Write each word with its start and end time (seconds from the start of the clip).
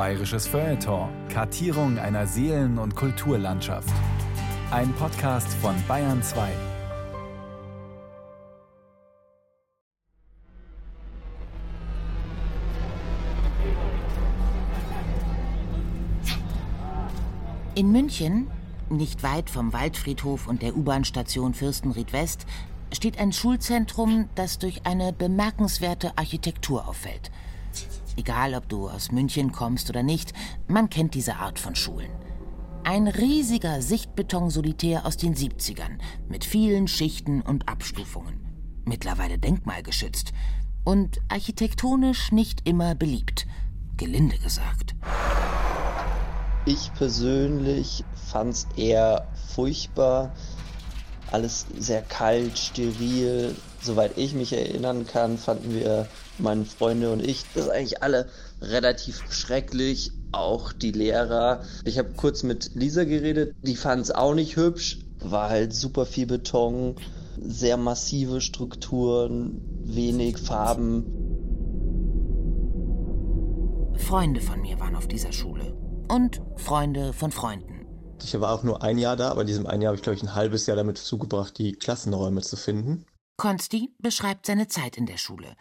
Bayerisches 0.00 0.46
Feuilleton. 0.46 1.10
Kartierung 1.28 1.98
einer 1.98 2.26
Seelen- 2.26 2.78
und 2.78 2.96
Kulturlandschaft. 2.96 3.92
Ein 4.70 4.94
Podcast 4.94 5.52
von 5.60 5.74
Bayern 5.86 6.22
2. 6.22 6.48
In 17.74 17.92
München, 17.92 18.50
nicht 18.88 19.22
weit 19.22 19.50
vom 19.50 19.74
Waldfriedhof 19.74 20.46
und 20.46 20.62
der 20.62 20.78
U-Bahn-Station 20.78 21.52
Fürstenried 21.52 22.14
West, 22.14 22.46
steht 22.90 23.18
ein 23.18 23.34
Schulzentrum, 23.34 24.30
das 24.34 24.58
durch 24.58 24.86
eine 24.86 25.12
bemerkenswerte 25.12 26.16
Architektur 26.16 26.88
auffällt. 26.88 27.30
Egal, 28.20 28.54
ob 28.54 28.68
du 28.68 28.86
aus 28.86 29.12
München 29.12 29.50
kommst 29.50 29.88
oder 29.88 30.02
nicht, 30.02 30.34
man 30.68 30.90
kennt 30.90 31.14
diese 31.14 31.36
Art 31.36 31.58
von 31.58 31.74
Schulen. 31.74 32.10
Ein 32.84 33.08
riesiger 33.08 33.80
Sichtbeton-Solitär 33.80 35.06
aus 35.06 35.16
den 35.16 35.34
70ern 35.34 35.96
mit 36.28 36.44
vielen 36.44 36.86
Schichten 36.86 37.40
und 37.40 37.66
Abstufungen. 37.66 38.82
Mittlerweile 38.84 39.38
denkmalgeschützt 39.38 40.34
und 40.84 41.22
architektonisch 41.30 42.30
nicht 42.30 42.68
immer 42.68 42.94
beliebt. 42.94 43.46
Gelinde 43.96 44.36
gesagt. 44.36 44.94
Ich 46.66 46.92
persönlich 46.92 48.04
fand 48.30 48.52
es 48.52 48.66
eher 48.76 49.28
furchtbar. 49.54 50.34
Alles 51.30 51.64
sehr 51.78 52.02
kalt, 52.02 52.58
steril. 52.58 53.56
Soweit 53.80 54.18
ich 54.18 54.34
mich 54.34 54.52
erinnern 54.52 55.06
kann, 55.06 55.38
fanden 55.38 55.72
wir, 55.72 56.06
meine 56.42 56.64
Freunde 56.64 57.12
und 57.12 57.24
ich, 57.24 57.44
das 57.54 57.68
eigentlich 57.68 58.02
alle 58.02 58.28
relativ 58.60 59.22
schrecklich. 59.32 60.12
Auch 60.32 60.72
die 60.72 60.92
Lehrer. 60.92 61.64
Ich 61.84 61.98
habe 61.98 62.10
kurz 62.16 62.44
mit 62.44 62.70
Lisa 62.74 63.04
geredet, 63.04 63.54
die 63.62 63.74
fand 63.74 64.02
es 64.02 64.10
auch 64.12 64.34
nicht 64.34 64.56
hübsch. 64.56 65.00
War 65.18 65.50
halt 65.50 65.74
super 65.74 66.06
viel 66.06 66.26
Beton, 66.26 66.94
sehr 67.40 67.76
massive 67.76 68.40
Strukturen, 68.40 69.60
wenig 69.82 70.38
Farben. 70.38 71.04
Freunde 73.96 74.40
von 74.40 74.60
mir 74.60 74.78
waren 74.78 74.94
auf 74.94 75.08
dieser 75.08 75.32
Schule. 75.32 75.74
Und 76.08 76.40
Freunde 76.56 77.12
von 77.12 77.32
Freunden. 77.32 77.86
Ich 78.22 78.38
war 78.40 78.52
auch 78.52 78.62
nur 78.62 78.82
ein 78.82 78.98
Jahr 78.98 79.16
da, 79.16 79.30
aber 79.30 79.42
in 79.42 79.46
diesem 79.46 79.66
einen 79.66 79.82
Jahr 79.82 79.90
habe 79.90 79.96
ich, 79.96 80.02
glaube 80.02 80.16
ich, 80.16 80.22
ein 80.22 80.34
halbes 80.34 80.66
Jahr 80.66 80.76
damit 80.76 80.98
zugebracht, 80.98 81.58
die 81.58 81.72
Klassenräume 81.72 82.42
zu 82.42 82.56
finden. 82.56 83.04
Konsti 83.36 83.94
beschreibt 83.98 84.46
seine 84.46 84.68
Zeit 84.68 84.96
in 84.98 85.06
der 85.06 85.16
Schule. 85.16 85.56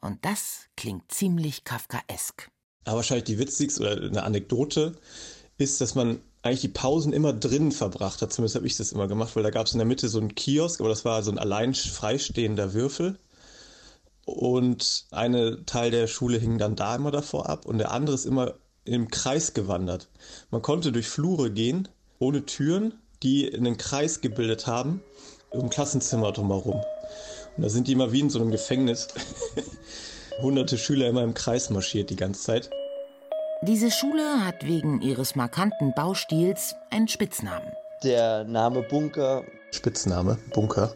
Und 0.00 0.24
das 0.24 0.66
klingt 0.76 1.10
ziemlich 1.12 1.64
kafkaesk. 1.64 2.50
Aber 2.84 2.96
wahrscheinlich 2.96 3.24
die 3.24 3.38
witzigste 3.38 3.80
oder 3.80 4.06
eine 4.06 4.22
Anekdote 4.22 4.96
ist, 5.58 5.80
dass 5.80 5.94
man 5.94 6.20
eigentlich 6.42 6.60
die 6.60 6.68
Pausen 6.68 7.12
immer 7.12 7.32
drinnen 7.32 7.72
verbracht 7.72 8.22
hat. 8.22 8.32
Zumindest 8.32 8.56
habe 8.56 8.66
ich 8.66 8.76
das 8.76 8.92
immer 8.92 9.08
gemacht, 9.08 9.34
weil 9.34 9.42
da 9.42 9.50
gab 9.50 9.66
es 9.66 9.72
in 9.72 9.78
der 9.78 9.86
Mitte 9.86 10.08
so 10.08 10.18
einen 10.18 10.34
Kiosk, 10.34 10.80
aber 10.80 10.88
das 10.88 11.04
war 11.04 11.22
so 11.22 11.30
ein 11.30 11.38
allein 11.38 11.74
freistehender 11.74 12.72
Würfel. 12.72 13.18
Und 14.24 15.06
eine 15.10 15.64
Teil 15.66 15.90
der 15.90 16.06
Schule 16.06 16.38
hing 16.38 16.58
dann 16.58 16.76
da 16.76 16.96
immer 16.96 17.10
davor 17.10 17.48
ab 17.48 17.64
und 17.64 17.78
der 17.78 17.92
andere 17.92 18.14
ist 18.14 18.26
immer 18.26 18.54
im 18.84 19.08
Kreis 19.08 19.54
gewandert. 19.54 20.08
Man 20.50 20.62
konnte 20.62 20.92
durch 20.92 21.08
Flure 21.08 21.50
gehen, 21.50 21.88
ohne 22.18 22.46
Türen, 22.46 22.94
die 23.22 23.52
einen 23.52 23.76
Kreis 23.76 24.20
gebildet 24.20 24.66
haben, 24.66 25.02
im 25.52 25.70
Klassenzimmer 25.70 26.32
drumherum. 26.32 26.82
Und 27.56 27.62
da 27.62 27.68
sind 27.68 27.88
die 27.88 27.92
immer 27.92 28.12
wie 28.12 28.20
in 28.20 28.30
so 28.30 28.40
einem 28.40 28.50
Gefängnis. 28.50 29.08
Hunderte 30.42 30.76
Schüler 30.76 31.08
immer 31.08 31.22
im 31.22 31.32
Kreis 31.32 31.70
marschiert 31.70 32.10
die 32.10 32.16
ganze 32.16 32.42
Zeit. 32.42 32.70
Diese 33.62 33.90
Schule 33.90 34.44
hat 34.44 34.66
wegen 34.66 35.00
ihres 35.00 35.34
markanten 35.34 35.94
Baustils 35.94 36.74
einen 36.90 37.08
Spitznamen. 37.08 37.72
Der 38.04 38.44
Name 38.44 38.82
Bunker. 38.82 39.44
Spitzname, 39.72 40.36
Bunker. 40.52 40.94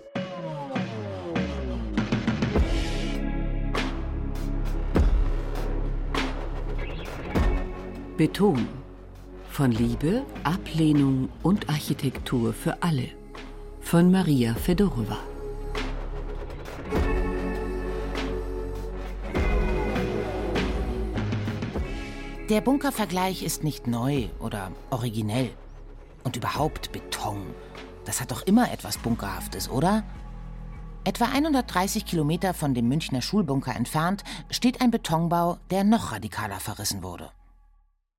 Beton. 8.19 8.69
Von 9.49 9.73
Liebe, 9.73 10.23
Ablehnung 10.45 11.31
und 11.43 11.71
Architektur 11.71 12.53
für 12.53 12.83
alle. 12.83 13.09
Von 13.81 14.11
Maria 14.11 14.55
Fedorova. 14.55 15.17
Der 22.51 22.61
Bunkervergleich 22.61 23.45
ist 23.45 23.63
nicht 23.63 23.87
neu 23.87 24.29
oder 24.41 24.73
originell. 24.91 25.53
Und 26.25 26.35
überhaupt 26.35 26.91
Beton. 26.91 27.47
Das 28.05 28.21
hat 28.21 28.33
doch 28.33 28.43
immer 28.43 28.73
etwas 28.73 28.99
Bunkerhaftes, 28.99 29.71
oder? 29.71 30.03
Etwa 31.05 31.27
130 31.27 32.05
Kilometer 32.05 32.53
von 32.53 32.75
dem 32.75 32.89
Münchner 32.89 33.23
Schulbunker 33.23 33.77
entfernt 33.77 34.25
steht 34.51 34.81
ein 34.81 34.91
Betonbau, 34.91 35.59
der 35.71 35.85
noch 35.85 36.11
radikaler 36.11 36.59
verrissen 36.59 37.05
wurde. 37.05 37.31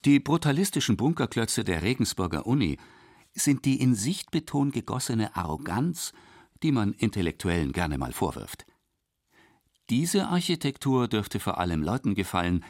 Die 0.06 0.22
brutalistischen 0.22 0.96
Bunkerklötze 0.96 1.66
der 1.66 1.81
Regensburger 1.81 2.48
Uni 2.48 2.78
sind 3.34 3.66
die 3.66 3.81
in 3.81 3.96
Sichtbeton 3.96 4.72
gegossene 4.72 5.36
Arroganz, 5.36 6.13
die 6.63 6.72
man 6.72 6.94
Intellektuellen 6.94 7.74
gerne 7.74 7.98
mal 7.98 8.13
vorwirft. 8.13 8.66
Diese 9.90 10.30
Architektur 10.30 11.09
dürfte 11.09 11.42
vor 11.42 11.58
allem 11.58 11.84
Leuten 11.84 12.16
gefallen, 12.16 12.63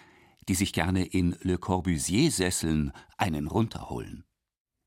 die 0.51 0.55
sich 0.55 0.73
gerne 0.73 1.05
in 1.05 1.37
Le 1.43 1.57
Corbusier-Sesseln 1.57 2.91
einen 3.15 3.47
runterholen. 3.47 4.25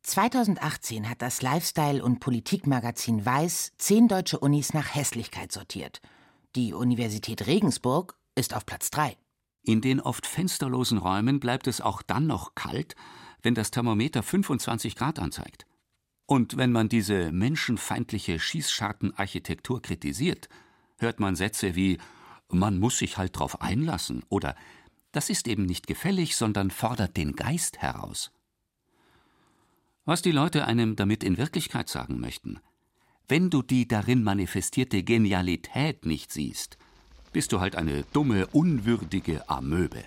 2018 0.02 1.08
hat 1.08 1.22
das 1.22 1.40
Lifestyle- 1.40 2.04
und 2.04 2.20
Politikmagazin 2.20 3.24
Weiß 3.24 3.72
zehn 3.78 4.06
deutsche 4.06 4.38
Unis 4.38 4.74
nach 4.74 4.94
Hässlichkeit 4.94 5.52
sortiert. 5.52 6.02
Die 6.54 6.74
Universität 6.74 7.46
Regensburg 7.46 8.18
ist 8.34 8.54
auf 8.54 8.66
Platz 8.66 8.90
3. 8.90 9.16
In 9.62 9.80
den 9.80 10.02
oft 10.02 10.26
fensterlosen 10.26 10.98
Räumen 10.98 11.40
bleibt 11.40 11.66
es 11.66 11.80
auch 11.80 12.02
dann 12.02 12.26
noch 12.26 12.54
kalt, 12.54 12.94
wenn 13.40 13.54
das 13.54 13.70
Thermometer 13.70 14.22
25 14.22 14.96
Grad 14.96 15.18
anzeigt. 15.18 15.64
Und 16.26 16.58
wenn 16.58 16.72
man 16.72 16.90
diese 16.90 17.32
menschenfeindliche 17.32 18.38
Schießschartenarchitektur 18.38 19.80
kritisiert, 19.80 20.50
hört 20.98 21.20
man 21.20 21.36
Sätze 21.36 21.74
wie 21.74 21.96
man 22.50 22.78
muss 22.78 22.98
sich 22.98 23.16
halt 23.16 23.38
drauf 23.38 23.62
einlassen 23.62 24.24
oder 24.28 24.54
das 25.14 25.30
ist 25.30 25.46
eben 25.46 25.64
nicht 25.64 25.86
gefällig, 25.86 26.36
sondern 26.36 26.70
fordert 26.70 27.16
den 27.16 27.36
Geist 27.36 27.78
heraus. 27.78 28.32
Was 30.04 30.22
die 30.22 30.32
Leute 30.32 30.66
einem 30.66 30.96
damit 30.96 31.22
in 31.22 31.38
Wirklichkeit 31.38 31.88
sagen 31.88 32.20
möchten, 32.20 32.58
wenn 33.28 33.48
du 33.48 33.62
die 33.62 33.88
darin 33.88 34.22
manifestierte 34.22 35.02
Genialität 35.02 36.04
nicht 36.04 36.32
siehst, 36.32 36.76
bist 37.32 37.52
du 37.52 37.60
halt 37.60 37.76
eine 37.76 38.02
dumme, 38.12 38.46
unwürdige 38.48 39.48
Amöbe. 39.48 40.04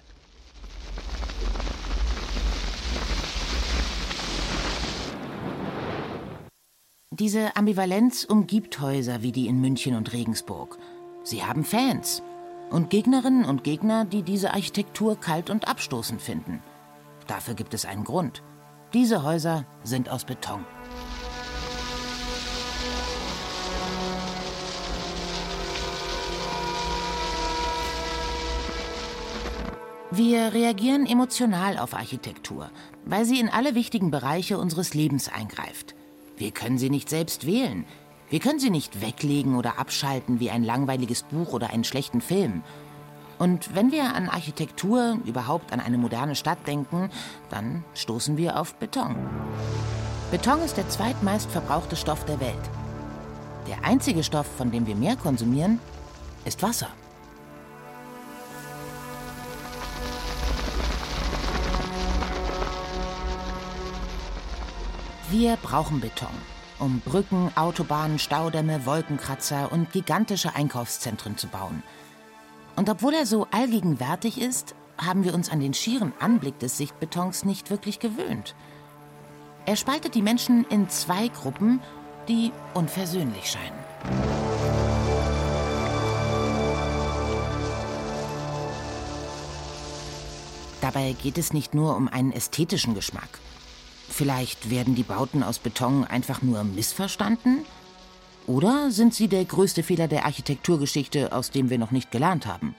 Diese 7.12 7.56
Ambivalenz 7.56 8.26
umgibt 8.26 8.80
Häuser 8.80 9.24
wie 9.24 9.32
die 9.32 9.48
in 9.48 9.60
München 9.60 9.96
und 9.96 10.14
Regensburg. 10.14 10.78
Sie 11.24 11.44
haben 11.44 11.64
Fans 11.64 12.22
und 12.70 12.90
Gegnerinnen 12.90 13.46
und 13.46 13.64
Gegner, 13.64 14.06
die 14.06 14.24
diese 14.24 14.54
Architektur 14.54 15.20
kalt 15.20 15.50
und 15.50 15.68
abstoßend 15.68 16.22
finden. 16.22 16.62
Dafür 17.28 17.54
gibt 17.54 17.74
es 17.74 17.86
einen 17.86 18.04
Grund. 18.04 18.44
Diese 18.94 19.24
Häuser 19.24 19.66
sind 19.84 20.10
aus 20.10 20.26
Beton. 20.26 20.66
Wir 30.10 30.54
reagieren 30.54 31.06
emotional 31.06 31.78
auf 31.78 31.94
Architektur, 31.94 32.72
weil 33.06 33.26
sie 33.26 33.40
in 33.40 33.50
alle 33.50 33.76
wichtigen 33.76 34.10
Bereiche 34.10 34.58
unseres 34.58 34.94
Lebens 34.94 35.30
eingreift. 35.30 35.96
Wir 36.38 36.52
können 36.52 36.78
sie 36.78 36.90
nicht 36.90 37.10
selbst 37.10 37.46
wählen. 37.46 37.86
Wir 38.30 38.40
können 38.40 38.60
sie 38.60 38.70
nicht 38.70 39.00
weglegen 39.02 39.56
oder 39.56 39.80
abschalten 39.80 40.42
wie 40.42 40.52
ein 40.52 40.64
langweiliges 40.64 41.24
Buch 41.24 41.54
oder 41.54 41.70
einen 41.70 41.86
schlechten 41.86 42.20
Film. 42.20 42.62
Und 43.38 43.74
wenn 43.74 43.92
wir 43.92 44.16
an 44.16 44.28
Architektur, 44.28 45.20
überhaupt 45.24 45.72
an 45.72 45.80
eine 45.80 45.98
moderne 45.98 46.36
Stadt 46.36 46.68
denken, 46.68 47.10
dann 47.50 47.86
stoßen 47.94 48.36
wir 48.36 48.60
auf 48.60 48.76
Beton. 48.76 49.16
Beton 50.30 50.62
ist 50.62 50.76
der 50.76 50.90
zweitmeist 50.90 51.50
verbrauchte 51.50 51.96
Stoff 51.96 52.26
der 52.26 52.42
Welt. 52.42 52.70
Der 53.68 53.86
einzige 53.86 54.24
Stoff, 54.24 54.48
von 54.58 54.72
dem 54.72 54.88
wir 54.88 54.96
mehr 54.96 55.16
konsumieren, 55.16 55.80
ist 56.44 56.62
Wasser. 56.62 56.90
Wir 65.30 65.58
brauchen 65.58 66.02
Beton, 66.02 66.28
um 66.80 67.00
Brücken, 67.02 67.52
Autobahnen, 67.56 68.20
Staudämme, 68.20 68.86
Wolkenkratzer 68.86 69.72
und 69.72 69.92
gigantische 69.92 70.56
Einkaufszentren 70.56 71.38
zu 71.38 71.48
bauen. 71.48 71.84
Und 72.76 72.90
obwohl 72.90 73.14
er 73.14 73.26
so 73.26 73.48
allgegenwärtig 73.52 74.40
ist, 74.40 74.76
haben 74.98 75.24
wir 75.24 75.34
uns 75.34 75.50
an 75.50 75.60
den 75.60 75.74
schieren 75.74 76.14
Anblick 76.20 76.60
des 76.60 76.78
Sichtbetons 76.78 77.46
nicht 77.46 77.70
wirklich 77.70 78.00
gewöhnt. 78.00 78.56
Er 79.66 79.76
spaltet 79.76 80.16
die 80.16 80.22
Menschen 80.22 80.66
in 80.70 80.90
zwei 80.90 81.28
Gruppen, 81.28 81.82
die 82.28 82.52
unversöhnlich 82.74 83.52
scheinen. 83.52 83.78
Dabei 90.82 91.16
geht 91.22 91.38
es 91.38 91.54
nicht 91.54 91.74
nur 91.74 91.96
um 91.96 92.08
einen 92.08 92.32
ästhetischen 92.32 92.94
Geschmack. 92.94 93.40
Vielleicht 94.10 94.70
werden 94.70 94.96
die 94.96 95.04
Bauten 95.04 95.44
aus 95.44 95.60
Beton 95.60 96.04
einfach 96.04 96.42
nur 96.42 96.64
missverstanden? 96.64 97.60
Oder 98.48 98.92
sind 98.92 99.14
sie 99.14 99.28
der 99.28 99.44
größte 99.44 99.84
Fehler 99.84 100.08
der 100.08 100.26
Architekturgeschichte, 100.26 101.34
aus 101.34 101.52
dem 101.52 101.70
wir 101.70 101.78
noch 101.78 101.92
nicht 101.92 102.12
gelernt 102.12 102.48
haben? 102.48 102.76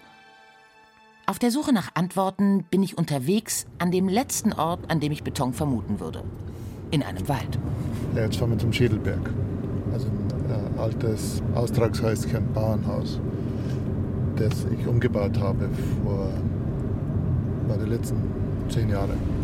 Auf 1.26 1.38
der 1.38 1.50
Suche 1.50 1.74
nach 1.74 1.90
Antworten 1.94 2.64
bin 2.70 2.82
ich 2.82 2.96
unterwegs 2.96 3.66
an 3.78 3.92
dem 3.92 4.08
letzten 4.08 4.54
Ort, 4.54 4.90
an 4.90 4.98
dem 4.98 5.12
ich 5.12 5.22
Beton 5.22 5.52
vermuten 5.52 6.00
würde. 6.00 6.24
In 6.90 7.02
einem 7.02 7.28
Wald. 7.28 7.58
Ja, 8.14 8.22
jetzt 8.22 8.36
fahren 8.36 8.52
wir 8.52 8.58
zum 8.58 8.72
Schädelberg. 8.72 9.30
Also 9.92 10.06
ein 10.06 10.76
äh, 10.76 10.80
altes 10.80 11.42
Austragshäuschen, 11.54 12.50
Bauernhaus, 12.54 13.20
das 14.36 14.64
ich 14.78 14.86
umgebaut 14.86 15.38
habe 15.38 15.68
vor 16.02 16.30
den 17.76 17.88
letzten 17.88 18.16
zehn 18.70 18.88
Jahren. 18.88 19.37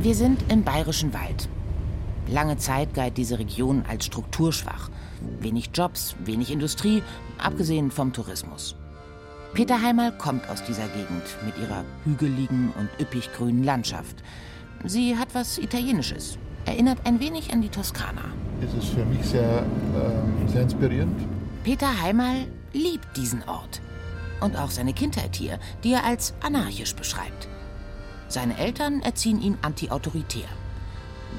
Wir 0.00 0.14
sind 0.14 0.44
im 0.48 0.62
Bayerischen 0.62 1.12
Wald. 1.12 1.48
Lange 2.28 2.56
Zeit 2.56 2.94
galt 2.94 3.16
diese 3.16 3.40
Region 3.40 3.82
als 3.88 4.06
strukturschwach. 4.06 4.90
Wenig 5.40 5.70
Jobs, 5.74 6.14
wenig 6.24 6.52
Industrie, 6.52 7.02
abgesehen 7.36 7.90
vom 7.90 8.12
Tourismus. 8.12 8.76
Peter 9.54 9.82
Heimal 9.82 10.16
kommt 10.16 10.48
aus 10.48 10.62
dieser 10.62 10.86
Gegend 10.86 11.24
mit 11.44 11.58
ihrer 11.58 11.84
hügeligen 12.04 12.72
und 12.78 12.88
üppig 13.00 13.32
grünen 13.32 13.64
Landschaft. 13.64 14.22
Sie 14.84 15.16
hat 15.16 15.34
was 15.34 15.58
Italienisches, 15.58 16.38
erinnert 16.64 16.98
ein 17.02 17.18
wenig 17.18 17.52
an 17.52 17.60
die 17.60 17.68
Toskana. 17.68 18.26
Es 18.62 18.72
ist 18.74 18.94
für 18.94 19.04
mich 19.04 19.26
sehr, 19.26 19.64
äh, 19.64 20.48
sehr 20.48 20.62
inspirierend. 20.62 21.20
Peter 21.64 22.00
Heimal 22.00 22.46
liebt 22.72 23.16
diesen 23.16 23.42
Ort 23.48 23.80
und 24.40 24.56
auch 24.56 24.70
seine 24.70 24.92
Kindheit 24.92 25.34
hier, 25.34 25.58
die 25.82 25.94
er 25.94 26.04
als 26.04 26.34
anarchisch 26.40 26.94
beschreibt. 26.94 27.48
Seine 28.28 28.58
Eltern 28.58 29.00
erziehen 29.00 29.40
ihn 29.40 29.56
antiautoritär. 29.62 30.48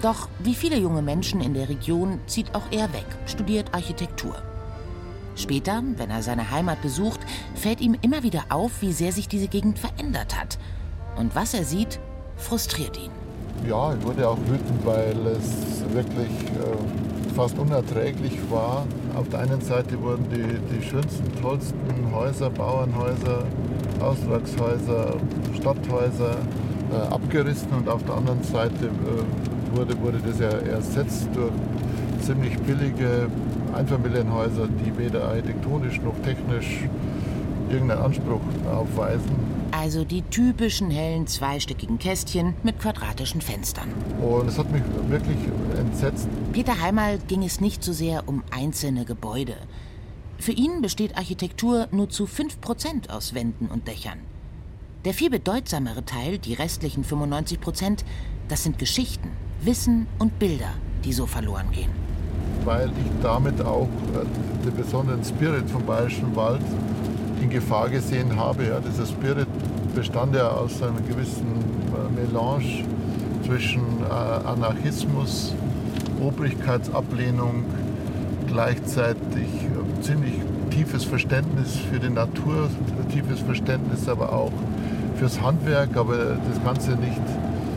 Doch 0.02 0.28
wie 0.40 0.56
viele 0.56 0.78
junge 0.78 1.02
Menschen 1.02 1.42
in 1.42 1.54
der 1.54 1.70
Region 1.70 2.20
zieht 2.26 2.56
auch 2.56 2.72
er 2.72 2.92
weg, 2.94 3.06
studiert 3.26 3.74
Architektur. 3.74 4.36
Später, 5.36 5.84
wenn 5.98 6.10
er 6.10 6.24
seine 6.24 6.50
Heimat 6.52 6.82
besucht, 6.82 7.20
fällt 7.56 7.80
ihm 7.80 7.96
immer 8.02 8.24
wieder 8.24 8.46
auf, 8.50 8.82
wie 8.82 8.92
sehr 8.92 9.12
sich 9.12 9.28
diese 9.28 9.48
Gegend 9.48 9.78
verändert 9.78 10.40
hat. 10.40 10.58
Und 11.16 11.36
was 11.36 11.54
er 11.54 11.64
sieht, 11.64 12.00
frustriert 12.38 12.98
ihn. 12.98 13.12
Ja, 13.68 13.94
ich 13.94 14.04
wurde 14.04 14.28
auch 14.28 14.38
wütend, 14.48 14.86
weil 14.86 15.16
es 15.28 15.84
wirklich 15.94 16.30
äh, 16.30 17.36
fast 17.36 17.58
unerträglich 17.58 18.38
war. 18.50 18.86
Auf 19.16 19.30
der 19.30 19.40
einen 19.40 19.62
Seite 19.62 20.02
wurden 20.02 20.26
die, 20.30 20.76
die 20.76 20.82
schönsten, 20.86 21.42
tollsten 21.42 22.12
Häuser, 22.14 22.50
Bauernhäuser, 22.50 23.46
Austragshäuser, 24.00 25.18
Stadthäuser 25.56 26.38
äh, 26.92 27.14
abgerissen 27.14 27.70
und 27.78 27.90
auf 27.90 28.04
der 28.04 28.16
anderen 28.16 28.44
Seite 28.44 28.86
äh, 28.86 29.78
wurde, 29.78 30.00
wurde 30.02 30.20
das 30.26 30.40
ja 30.40 30.50
ersetzt 30.50 31.30
durch 31.34 31.52
ziemlich 32.22 32.58
billige 32.60 33.30
Einfamilienhäuser, 33.74 34.68
die 34.68 34.98
weder 34.98 35.26
architektonisch 35.30 36.02
noch 36.02 36.16
technisch 36.24 36.88
irgendeinen 37.70 38.02
Anspruch 38.02 38.42
aufweisen. 38.72 39.60
Also 39.72 40.04
die 40.04 40.24
typischen 40.24 40.90
hellen 40.90 41.28
zweistöckigen 41.28 42.00
Kästchen 42.00 42.56
mit 42.64 42.80
quadratischen 42.80 43.42
Fenstern. 43.42 43.90
Und 44.20 44.48
es 44.48 44.58
hat 44.58 44.72
mich 44.72 44.82
wirklich 45.08 45.38
entsetzt. 45.78 46.28
Peter 46.54 46.82
Heimal 46.82 47.20
ging 47.28 47.44
es 47.44 47.62
nicht 47.62 47.84
so 47.84 47.94
sehr 47.94 48.28
um 48.28 48.44
einzelne 48.50 49.06
Gebäude. 49.06 49.56
Für 50.40 50.54
ihn 50.54 50.82
besteht 50.82 51.18
Architektur 51.18 51.88
nur 51.92 52.10
zu 52.10 52.26
5% 52.26 53.10
aus 53.10 53.34
Wänden 53.34 53.68
und 53.68 53.88
Dächern. 53.88 54.20
Der 55.06 55.14
viel 55.14 55.30
bedeutsamere 55.30 56.04
Teil, 56.06 56.38
die 56.40 56.54
restlichen 56.54 57.04
95% 57.04 58.04
das 58.48 58.64
sind 58.64 58.80
Geschichten, 58.80 59.30
Wissen 59.62 60.08
und 60.18 60.40
Bilder, 60.40 60.74
die 61.06 61.14
so 61.14 61.28
verloren 61.28 61.72
gehen 61.72 61.92
weil 62.66 62.90
ich 62.90 63.24
damit 63.24 63.62
auch 63.62 63.88
äh, 64.14 64.66
den 64.66 64.76
besonderen 64.76 65.24
Spirit 65.24 65.70
vom 65.70 65.86
Bayerischen 65.86 66.36
Wald 66.36 66.62
in 67.42 67.50
Gefahr 67.50 67.90
gesehen 67.90 68.36
habe. 68.36 68.68
Ja, 68.68 68.80
dieser 68.80 69.06
Spirit 69.06 69.48
bestand 69.96 70.36
ja 70.36 70.50
aus 70.50 70.82
einer 70.82 71.02
gewissen 71.02 71.48
äh, 71.48 72.22
Melange 72.22 72.84
zwischen 73.46 73.82
äh, 74.08 74.48
Anarchismus, 74.48 75.54
Obrigkeitsablehnung, 76.22 77.66
gleichzeitig 78.48 79.48
ziemlich 80.02 80.34
tiefes 80.70 81.04
Verständnis 81.04 81.78
für 81.92 82.00
die 82.00 82.10
Natur, 82.10 82.70
tiefes 83.12 83.40
Verständnis 83.40 84.08
aber 84.08 84.32
auch 84.32 84.52
fürs 85.20 85.42
Handwerk, 85.42 85.98
aber 85.98 86.16
das 86.16 86.64
Ganze 86.64 86.92
nicht 86.92 87.22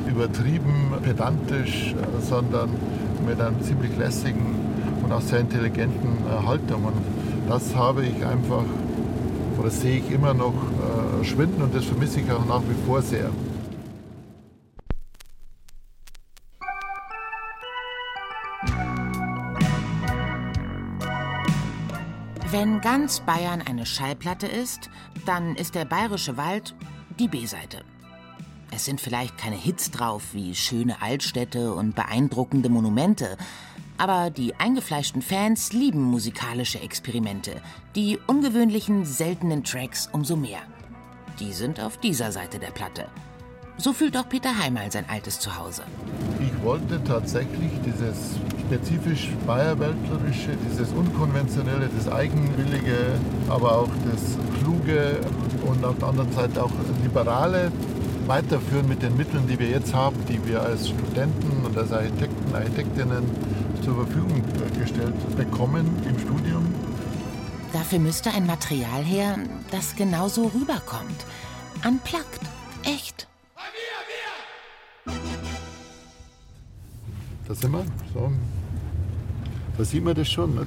übertrieben, 0.08 0.94
pedantisch, 1.02 1.92
sondern 2.20 2.70
mit 3.26 3.40
einem 3.40 3.60
ziemlich 3.62 3.96
lässigen 3.96 4.54
und 5.02 5.12
auch 5.12 5.20
sehr 5.20 5.40
intelligenten 5.40 6.18
äh, 6.24 6.46
Haltung. 6.46 6.84
Und 6.84 6.94
das 7.48 7.74
habe 7.74 8.04
ich 8.04 8.24
einfach, 8.24 8.64
oder 9.58 9.70
sehe 9.70 9.98
ich 9.98 10.10
immer 10.10 10.34
noch 10.34 10.54
äh, 10.54 11.24
schwinden 11.24 11.62
und 11.62 11.74
das 11.74 11.84
vermisse 11.84 12.20
ich 12.20 12.30
auch 12.30 12.46
nach 12.46 12.62
wie 12.62 12.86
vor 12.86 13.02
sehr. 13.02 13.30
Wenn 22.50 22.80
ganz 22.82 23.20
Bayern 23.20 23.62
eine 23.62 23.86
Schallplatte 23.86 24.46
ist, 24.46 24.90
dann 25.26 25.56
ist 25.56 25.74
der 25.74 25.86
bayerische 25.86 26.36
Wald 26.36 26.74
die 27.18 27.28
B-Seite. 27.28 27.82
Es 28.70 28.84
sind 28.86 29.00
vielleicht 29.00 29.36
keine 29.36 29.56
Hits 29.56 29.90
drauf 29.90 30.22
wie 30.32 30.54
schöne 30.54 31.02
Altstädte 31.02 31.74
und 31.74 31.94
beeindruckende 31.94 32.68
Monumente, 32.68 33.36
aber 33.98 34.30
die 34.30 34.54
eingefleischten 34.54 35.22
Fans 35.22 35.72
lieben 35.72 36.02
musikalische 36.02 36.80
Experimente, 36.80 37.60
die 37.94 38.18
ungewöhnlichen, 38.26 39.04
seltenen 39.04 39.62
Tracks 39.62 40.08
umso 40.10 40.36
mehr. 40.36 40.60
Die 41.38 41.52
sind 41.52 41.80
auf 41.80 41.98
dieser 41.98 42.32
Seite 42.32 42.58
der 42.58 42.70
Platte. 42.70 43.06
So 43.76 43.92
fühlt 43.92 44.16
auch 44.16 44.28
Peter 44.28 44.58
Heimal 44.58 44.90
sein 44.90 45.04
altes 45.08 45.38
Zuhause. 45.38 45.82
Ich 46.40 46.64
wollte 46.64 47.02
tatsächlich 47.04 47.70
dieses 47.84 48.36
spezifisch 48.66 49.30
Bayerweltlerische, 49.46 50.56
dieses 50.68 50.92
Unkonventionelle, 50.92 51.88
das 51.96 52.12
Eigenwillige, 52.12 52.96
aber 53.48 53.78
auch 53.78 53.90
das 54.10 54.38
Kluge 54.58 55.18
und 55.66 55.84
auf 55.84 55.98
der 55.98 56.08
anderen 56.08 56.32
Seite 56.32 56.62
auch 56.62 56.70
Liberale 57.02 57.70
weiterführen 58.26 58.88
mit 58.88 59.02
den 59.02 59.16
Mitteln, 59.16 59.46
die 59.46 59.58
wir 59.58 59.68
jetzt 59.68 59.94
haben, 59.94 60.16
die 60.28 60.40
wir 60.46 60.62
als 60.62 60.88
Studenten 60.88 61.66
und 61.66 61.76
als 61.76 61.92
Architekten, 61.92 62.54
Architektinnen 62.54 63.24
zur 63.84 63.94
Verfügung 63.96 64.42
gestellt 64.78 65.14
bekommen 65.36 65.86
im 66.08 66.18
Studium. 66.18 66.74
Dafür 67.72 67.98
müsste 67.98 68.30
ein 68.30 68.46
Material 68.46 69.02
her, 69.02 69.36
das 69.70 69.96
genauso 69.96 70.50
rüberkommt. 70.54 71.26
Unplugged. 71.84 72.40
Echt. 72.84 73.26
Da 77.52 77.56
sind 77.56 77.72
wir. 77.72 77.84
So. 78.14 78.32
Da 79.76 79.84
sieht 79.84 80.02
man 80.02 80.14
das 80.14 80.30
schon. 80.30 80.54
Ne? 80.54 80.66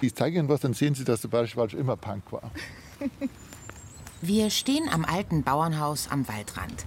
Ich 0.00 0.12
zeige 0.16 0.40
Ihnen 0.40 0.48
was, 0.48 0.58
dann 0.58 0.74
sehen 0.74 0.96
Sie, 0.96 1.04
dass 1.04 1.20
der 1.20 1.28
Bayerische 1.28 1.56
Wald 1.56 1.70
schon 1.70 1.78
immer 1.78 1.96
Punk 1.96 2.32
war. 2.32 2.50
Wir 4.20 4.50
stehen 4.50 4.88
am 4.88 5.04
alten 5.04 5.44
Bauernhaus 5.44 6.08
am 6.10 6.26
Waldrand 6.26 6.84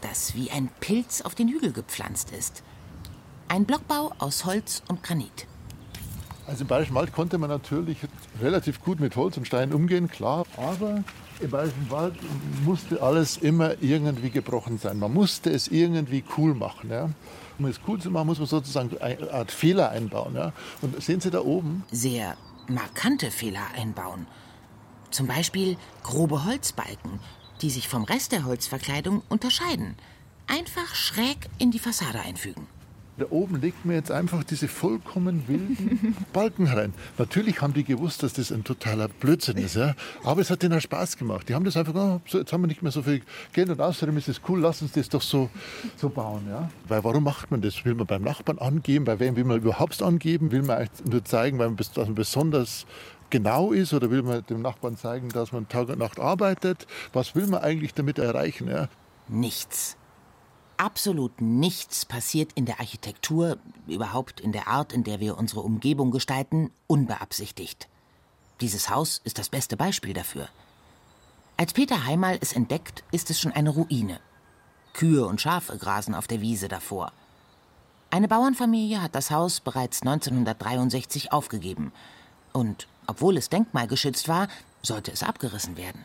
das 0.00 0.34
wie 0.34 0.50
ein 0.50 0.68
Pilz 0.80 1.22
auf 1.22 1.36
den 1.36 1.48
Hügel 1.48 1.72
gepflanzt 1.72 2.32
ist. 2.32 2.64
Ein 3.48 3.64
Blockbau 3.64 4.12
aus 4.18 4.44
Holz 4.44 4.82
und 4.88 5.04
Granit. 5.04 5.46
Also 6.48 6.62
im 6.62 6.68
Bayerischen 6.68 6.94
Wald 6.94 7.12
konnte 7.12 7.38
man 7.38 7.48
natürlich 7.48 7.98
relativ 8.42 8.82
gut 8.82 8.98
mit 8.98 9.14
Holz 9.14 9.36
und 9.36 9.46
Stein 9.46 9.72
umgehen, 9.72 10.10
klar. 10.10 10.44
Aber 10.56 11.04
im 11.40 11.50
Bayerischen 11.50 11.90
Wald 11.90 12.14
musste 12.64 13.02
alles 13.02 13.36
immer 13.36 13.80
irgendwie 13.82 14.30
gebrochen 14.30 14.78
sein. 14.78 14.98
Man 14.98 15.12
musste 15.12 15.50
es 15.50 15.68
irgendwie 15.68 16.24
cool 16.36 16.54
machen. 16.54 16.90
Ja. 16.90 17.10
Um 17.58 17.66
es 17.66 17.80
cool 17.86 18.00
zu 18.00 18.10
machen, 18.10 18.26
muss 18.26 18.38
man 18.38 18.48
sozusagen 18.48 18.96
eine 18.98 19.32
Art 19.32 19.50
Fehler 19.50 19.90
einbauen. 19.90 20.34
Ja. 20.34 20.52
Und 20.82 21.00
sehen 21.02 21.20
Sie 21.20 21.30
da 21.30 21.40
oben? 21.40 21.84
Sehr 21.90 22.36
markante 22.68 23.30
Fehler 23.30 23.66
einbauen. 23.76 24.26
Zum 25.10 25.26
Beispiel 25.26 25.76
grobe 26.02 26.44
Holzbalken, 26.44 27.20
die 27.62 27.70
sich 27.70 27.88
vom 27.88 28.04
Rest 28.04 28.32
der 28.32 28.44
Holzverkleidung 28.44 29.22
unterscheiden. 29.28 29.96
Einfach 30.46 30.94
schräg 30.94 31.48
in 31.58 31.70
die 31.70 31.78
Fassade 31.78 32.20
einfügen. 32.20 32.66
Da 33.16 33.26
oben 33.30 33.60
legt 33.60 33.84
man 33.84 33.94
jetzt 33.94 34.10
einfach 34.10 34.42
diese 34.42 34.66
vollkommen 34.66 35.46
wilden 35.46 36.16
Balken 36.32 36.66
rein. 36.66 36.92
Natürlich 37.16 37.62
haben 37.62 37.72
die 37.72 37.84
gewusst, 37.84 38.24
dass 38.24 38.32
das 38.32 38.50
ein 38.50 38.64
totaler 38.64 39.06
Blödsinn 39.06 39.56
ist, 39.56 39.76
ja. 39.76 39.94
Aber 40.24 40.40
es 40.40 40.50
hat 40.50 40.62
denen 40.62 40.76
auch 40.76 40.82
Spaß 40.82 41.16
gemacht. 41.16 41.48
Die 41.48 41.54
haben 41.54 41.64
das 41.64 41.76
einfach, 41.76 41.94
oh, 41.94 42.20
so, 42.26 42.38
jetzt 42.38 42.52
haben 42.52 42.62
wir 42.62 42.66
nicht 42.66 42.82
mehr 42.82 42.90
so 42.90 43.02
viel 43.02 43.22
Geld 43.52 43.70
und 43.70 43.80
außerdem 43.80 44.16
ist 44.16 44.28
es 44.28 44.40
cool, 44.48 44.60
lass 44.60 44.82
uns 44.82 44.92
das 44.92 45.08
doch 45.08 45.22
so, 45.22 45.48
so 45.96 46.08
bauen, 46.08 46.42
ja. 46.48 46.68
Weil 46.88 47.04
warum 47.04 47.22
macht 47.22 47.52
man 47.52 47.62
das? 47.62 47.84
Will 47.84 47.94
man 47.94 48.06
beim 48.06 48.22
Nachbarn 48.22 48.58
angeben? 48.58 49.04
Bei 49.04 49.20
wem 49.20 49.36
will 49.36 49.44
man 49.44 49.58
überhaupt 49.58 50.02
angeben? 50.02 50.50
Will 50.50 50.62
man 50.62 50.88
nur 51.08 51.24
zeigen, 51.24 51.58
weil 51.60 51.68
man, 51.68 51.76
dass 51.76 51.94
man 51.96 52.16
besonders 52.16 52.84
genau 53.30 53.70
ist 53.72 53.94
oder 53.94 54.10
will 54.10 54.22
man 54.22 54.44
dem 54.46 54.60
Nachbarn 54.60 54.96
zeigen, 54.96 55.28
dass 55.28 55.52
man 55.52 55.68
Tag 55.68 55.88
und 55.88 55.98
Nacht 55.98 56.18
arbeitet? 56.18 56.88
Was 57.12 57.36
will 57.36 57.46
man 57.46 57.62
eigentlich 57.62 57.94
damit 57.94 58.18
erreichen? 58.18 58.68
Ja? 58.68 58.88
Nichts. 59.28 59.96
Absolut 60.76 61.40
nichts 61.40 62.04
passiert 62.04 62.52
in 62.54 62.66
der 62.66 62.80
Architektur, 62.80 63.58
überhaupt 63.86 64.40
in 64.40 64.52
der 64.52 64.68
Art, 64.68 64.92
in 64.92 65.04
der 65.04 65.20
wir 65.20 65.38
unsere 65.38 65.60
Umgebung 65.60 66.10
gestalten, 66.10 66.70
unbeabsichtigt. 66.86 67.88
Dieses 68.60 68.90
Haus 68.90 69.20
ist 69.24 69.38
das 69.38 69.48
beste 69.48 69.76
Beispiel 69.76 70.14
dafür. 70.14 70.48
Als 71.56 71.72
Peter 71.72 72.04
Heimal 72.04 72.38
es 72.40 72.52
entdeckt, 72.52 73.04
ist 73.12 73.30
es 73.30 73.40
schon 73.40 73.52
eine 73.52 73.70
Ruine. 73.70 74.18
Kühe 74.92 75.26
und 75.26 75.40
Schafe 75.40 75.76
grasen 75.78 76.14
auf 76.14 76.26
der 76.26 76.40
Wiese 76.40 76.68
davor. 76.68 77.12
Eine 78.10 78.28
Bauernfamilie 78.28 79.02
hat 79.02 79.14
das 79.14 79.30
Haus 79.30 79.60
bereits 79.60 80.02
1963 80.02 81.32
aufgegeben. 81.32 81.92
Und 82.52 82.86
obwohl 83.06 83.36
es 83.36 83.50
denkmalgeschützt 83.50 84.28
war, 84.28 84.48
sollte 84.82 85.10
es 85.10 85.22
abgerissen 85.22 85.76
werden. 85.76 86.04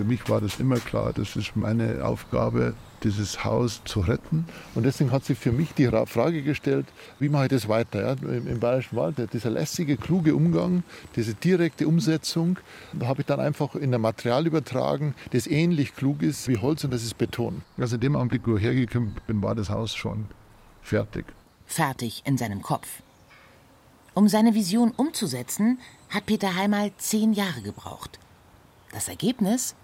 Für 0.00 0.06
mich 0.06 0.30
war 0.30 0.40
das 0.40 0.58
immer 0.58 0.78
klar, 0.78 1.12
das 1.12 1.36
ist 1.36 1.56
meine 1.56 2.02
Aufgabe, 2.02 2.72
dieses 3.02 3.44
Haus 3.44 3.82
zu 3.84 4.00
retten. 4.00 4.46
Und 4.74 4.84
deswegen 4.86 5.12
hat 5.12 5.26
sich 5.26 5.38
für 5.38 5.52
mich 5.52 5.74
die 5.74 5.88
Frage 6.06 6.42
gestellt, 6.42 6.86
wie 7.18 7.28
mache 7.28 7.44
ich 7.44 7.50
das 7.50 7.68
weiter 7.68 8.00
ja? 8.00 8.12
Im, 8.22 8.46
Im, 8.46 8.60
Bayerischen 8.60 8.96
Wald. 8.96 9.16
Dieser 9.34 9.50
lässige, 9.50 9.98
kluge 9.98 10.34
Umgang, 10.34 10.84
diese 11.16 11.34
direkte 11.34 11.86
Umsetzung, 11.86 12.58
da 12.94 13.08
habe 13.08 13.20
ich 13.20 13.26
dann 13.26 13.40
einfach 13.40 13.74
in 13.74 13.94
ein 13.94 14.00
Material 14.00 14.46
übertragen, 14.46 15.14
das 15.32 15.46
ähnlich 15.46 15.94
klug 15.94 16.22
ist 16.22 16.48
wie 16.48 16.56
Holz 16.56 16.82
und 16.82 16.94
das 16.94 17.04
ist 17.04 17.18
Beton. 17.18 17.60
Also 17.76 17.96
in 17.96 18.00
dem 18.00 18.16
Augenblick, 18.16 18.46
wo 18.46 18.56
ich 18.56 18.62
hergekommen 18.62 19.16
bin, 19.26 19.42
war 19.42 19.54
das 19.54 19.68
Haus 19.68 19.94
schon 19.94 20.28
fertig. 20.80 21.26
Fertig 21.66 22.22
in 22.24 22.38
seinem 22.38 22.62
Kopf. 22.62 22.88
Um 24.14 24.28
seine 24.28 24.54
Vision 24.54 24.92
umzusetzen, 24.96 25.78
hat 26.08 26.24
Peter 26.24 26.56
Heimal 26.56 26.90
zehn 26.96 27.34
Jahre 27.34 27.60
gebraucht. 27.60 28.18
Das 28.92 29.06
Ergebnis 29.08 29.76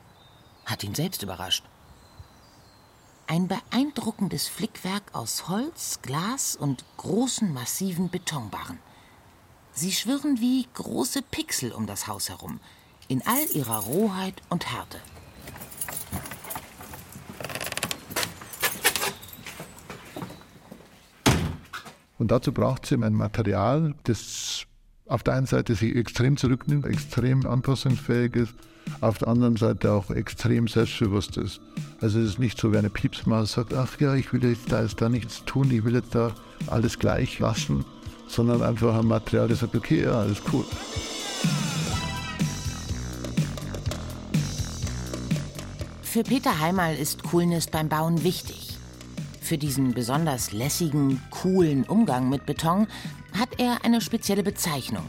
hat 0.66 0.84
ihn 0.84 0.94
selbst 0.94 1.22
überrascht. 1.22 1.64
Ein 3.28 3.48
beeindruckendes 3.48 4.46
Flickwerk 4.48 5.02
aus 5.12 5.48
Holz, 5.48 6.00
Glas 6.02 6.54
und 6.54 6.84
großen 6.96 7.52
massiven 7.52 8.10
Betonbarren. 8.10 8.78
Sie 9.72 9.92
schwirren 9.92 10.40
wie 10.40 10.66
große 10.74 11.22
Pixel 11.22 11.72
um 11.72 11.86
das 11.86 12.06
Haus 12.06 12.28
herum, 12.28 12.60
in 13.08 13.22
all 13.26 13.44
ihrer 13.52 13.78
Rohheit 13.78 14.42
und 14.48 14.70
Härte. 14.72 15.00
Und 22.18 22.30
dazu 22.30 22.52
braucht 22.52 22.86
sie 22.86 22.94
ein 22.94 23.12
Material, 23.12 23.94
das 24.04 24.64
auf 25.06 25.22
der 25.22 25.34
einen 25.34 25.46
Seite 25.46 25.74
sich 25.74 25.94
extrem 25.94 26.36
zurücknimmt, 26.36 26.86
extrem 26.86 27.46
anpassungsfähig 27.46 28.34
ist, 28.34 28.54
auf 29.00 29.18
der 29.18 29.28
anderen 29.28 29.56
Seite 29.56 29.92
auch 29.92 30.10
extrem 30.10 30.68
selbstbewusst 30.68 31.36
ist. 31.36 31.60
Also 32.00 32.18
es 32.18 32.30
ist 32.30 32.38
nicht 32.38 32.58
so 32.58 32.72
wie 32.72 32.78
eine 32.78 32.90
Piepsmaus 32.90 33.52
sagt, 33.52 33.74
ach 33.74 33.98
ja, 34.00 34.14
ich 34.14 34.32
will 34.32 34.44
jetzt 34.44 34.70
da, 34.70 34.82
jetzt 34.82 35.00
da 35.00 35.08
nichts 35.08 35.44
tun, 35.44 35.70
ich 35.70 35.84
will 35.84 35.94
jetzt 35.94 36.14
da 36.14 36.32
alles 36.66 36.98
gleich 36.98 37.38
lassen, 37.38 37.84
sondern 38.28 38.62
einfach 38.62 38.98
ein 38.98 39.06
Material, 39.06 39.48
das 39.48 39.60
sagt, 39.60 39.74
okay, 39.74 40.02
ja, 40.02 40.12
alles 40.12 40.42
cool. 40.52 40.64
Für 46.02 46.22
Peter 46.22 46.60
Heimal 46.60 46.96
ist 46.96 47.24
Coolness 47.24 47.66
beim 47.66 47.90
Bauen 47.90 48.24
wichtig. 48.24 48.78
Für 49.42 49.58
diesen 49.58 49.92
besonders 49.92 50.52
lässigen, 50.52 51.20
coolen 51.30 51.84
Umgang 51.84 52.28
mit 52.28 52.46
Beton 52.46 52.86
hat 53.38 53.50
er 53.58 53.84
eine 53.84 54.00
spezielle 54.00 54.42
Bezeichnung. 54.42 55.04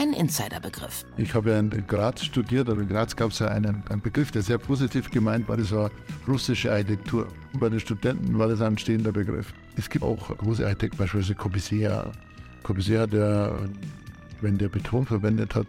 Ein 0.00 0.14
Insiderbegriff. 0.14 1.04
Ich 1.18 1.34
habe 1.34 1.50
ja 1.50 1.58
in 1.58 1.86
Graz 1.86 2.24
studiert, 2.24 2.70
aber 2.70 2.80
in 2.80 2.88
Graz 2.88 3.14
gab 3.14 3.32
es 3.32 3.38
ja 3.40 3.48
einen, 3.48 3.82
einen, 3.90 4.00
Begriff, 4.00 4.30
der 4.30 4.40
sehr 4.40 4.56
positiv 4.56 5.10
gemeint 5.10 5.46
war, 5.46 5.58
das 5.58 5.72
war 5.72 5.90
russische 6.26 6.72
Architektur. 6.72 7.28
Bei 7.52 7.68
den 7.68 7.80
Studenten 7.80 8.38
war 8.38 8.48
das 8.48 8.62
ein 8.62 8.78
stehender 8.78 9.12
Begriff. 9.12 9.52
Es 9.76 9.90
gibt 9.90 10.02
auch 10.02 10.34
große 10.38 10.64
Architekten, 10.64 10.96
beispielsweise 10.96 11.34
Corbusier. 11.34 12.12
Corbusier, 12.62 13.06
der, 13.06 13.58
wenn 14.40 14.56
der 14.56 14.70
Beton 14.70 15.04
verwendet 15.04 15.54
hat, 15.54 15.66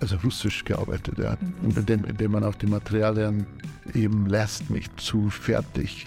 also 0.00 0.16
russisch 0.24 0.64
gearbeitet, 0.64 1.18
ja. 1.18 1.36
Mhm. 1.60 1.76
indem, 1.76 2.04
indem 2.06 2.32
man 2.32 2.42
auch 2.42 2.54
die 2.54 2.68
Materialien 2.68 3.44
eben 3.92 4.24
lässt, 4.24 4.70
nicht 4.70 4.98
zu 4.98 5.28
fertig 5.28 6.06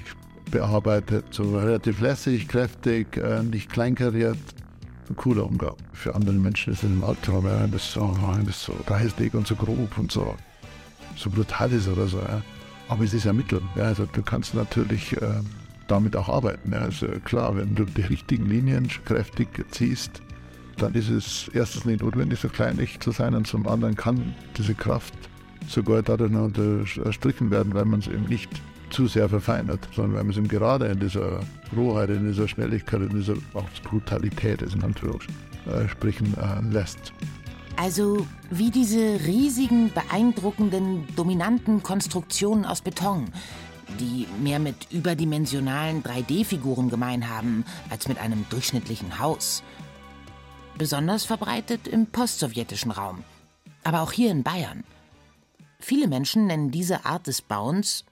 bearbeitet, 0.49 1.25
so 1.29 1.59
relativ 1.59 2.01
lässig, 2.01 2.47
kräftig, 2.47 3.17
äh, 3.17 3.43
nicht 3.43 3.69
kleinkariert. 3.69 4.39
Ein 5.09 5.15
cooler 5.15 5.45
Umgang. 5.45 5.75
Für 5.93 6.15
andere 6.15 6.35
Menschen 6.35 6.73
ist 6.73 6.83
es 6.83 6.89
ein 6.89 7.03
Albtraum, 7.03 7.45
ja, 7.45 7.65
das, 7.67 7.93
so, 7.93 8.15
das 8.45 8.63
so 8.63 8.73
reißig 8.87 9.33
und 9.33 9.47
so 9.47 9.55
grob 9.55 9.97
und 9.97 10.11
so, 10.11 10.35
so 11.15 11.29
brutal 11.29 11.71
ist 11.71 11.87
oder 11.87 12.07
so. 12.07 12.17
Ja. 12.17 12.41
Aber 12.89 13.03
es 13.03 13.13
ist 13.13 13.25
ein 13.27 13.37
Mittel. 13.37 13.61
Ja, 13.75 13.83
also 13.83 14.05
du 14.05 14.21
kannst 14.21 14.53
natürlich 14.53 15.13
äh, 15.21 15.41
damit 15.87 16.15
auch 16.15 16.27
arbeiten. 16.27 16.73
Ja. 16.73 16.79
Also 16.79 17.07
klar, 17.23 17.55
wenn 17.55 17.75
du 17.75 17.85
die 17.85 18.01
richtigen 18.01 18.47
Linien 18.47 18.89
kräftig 19.05 19.47
ziehst, 19.71 20.21
dann 20.77 20.93
ist 20.93 21.09
es 21.09 21.49
erstens 21.53 21.85
nicht 21.85 22.01
notwendig, 22.01 22.39
so 22.39 22.49
kleinig 22.49 22.99
zu 22.99 23.11
sein 23.11 23.33
und 23.33 23.47
zum 23.47 23.67
anderen 23.67 23.95
kann 23.95 24.35
diese 24.57 24.75
Kraft 24.75 25.13
sogar 25.67 26.03
dadurch 26.03 26.31
noch 26.31 26.43
unterstrichen 26.45 27.49
werden, 27.49 27.73
weil 27.73 27.85
man 27.85 28.01
es 28.01 28.07
eben 28.07 28.25
nicht 28.25 28.49
zu 28.89 29.07
sehr 29.07 29.29
verfeinert, 29.29 29.87
sondern 29.95 30.15
weil 30.15 30.23
man 30.23 30.31
es 30.31 30.37
ihm 30.37 30.47
gerade 30.47 30.87
in 30.87 30.99
dieser 30.99 31.41
Rohheit, 31.75 32.09
in 32.09 32.27
dieser 32.27 32.47
Schnelligkeit, 32.47 33.01
in 33.01 33.09
dieser 33.09 33.35
auch 33.53 33.69
Brutalität, 33.83 34.61
in 34.61 34.83
Anführungsstrichen, 34.83 36.35
äh, 36.37 36.61
lässt. 36.71 37.13
Also 37.75 38.25
wie 38.49 38.71
diese 38.71 39.19
riesigen, 39.25 39.91
beeindruckenden, 39.93 41.05
dominanten 41.15 41.83
Konstruktionen 41.83 42.65
aus 42.65 42.81
Beton, 42.81 43.29
die 43.99 44.27
mehr 44.41 44.59
mit 44.59 44.91
überdimensionalen 44.91 46.03
3D-Figuren 46.03 46.89
gemein 46.89 47.29
haben 47.29 47.65
als 47.89 48.07
mit 48.07 48.17
einem 48.17 48.45
durchschnittlichen 48.49 49.19
Haus. 49.19 49.63
Besonders 50.77 51.25
verbreitet 51.25 51.87
im 51.87 52.07
postsowjetischen 52.07 52.91
Raum, 52.91 53.23
aber 53.83 54.01
auch 54.01 54.11
hier 54.11 54.31
in 54.31 54.43
Bayern. 54.43 54.83
Viele 55.79 56.07
Menschen 56.07 56.47
nennen 56.47 56.71
diese 56.71 57.05
Art 57.05 57.27
des 57.27 57.41
Bauens 57.41 58.05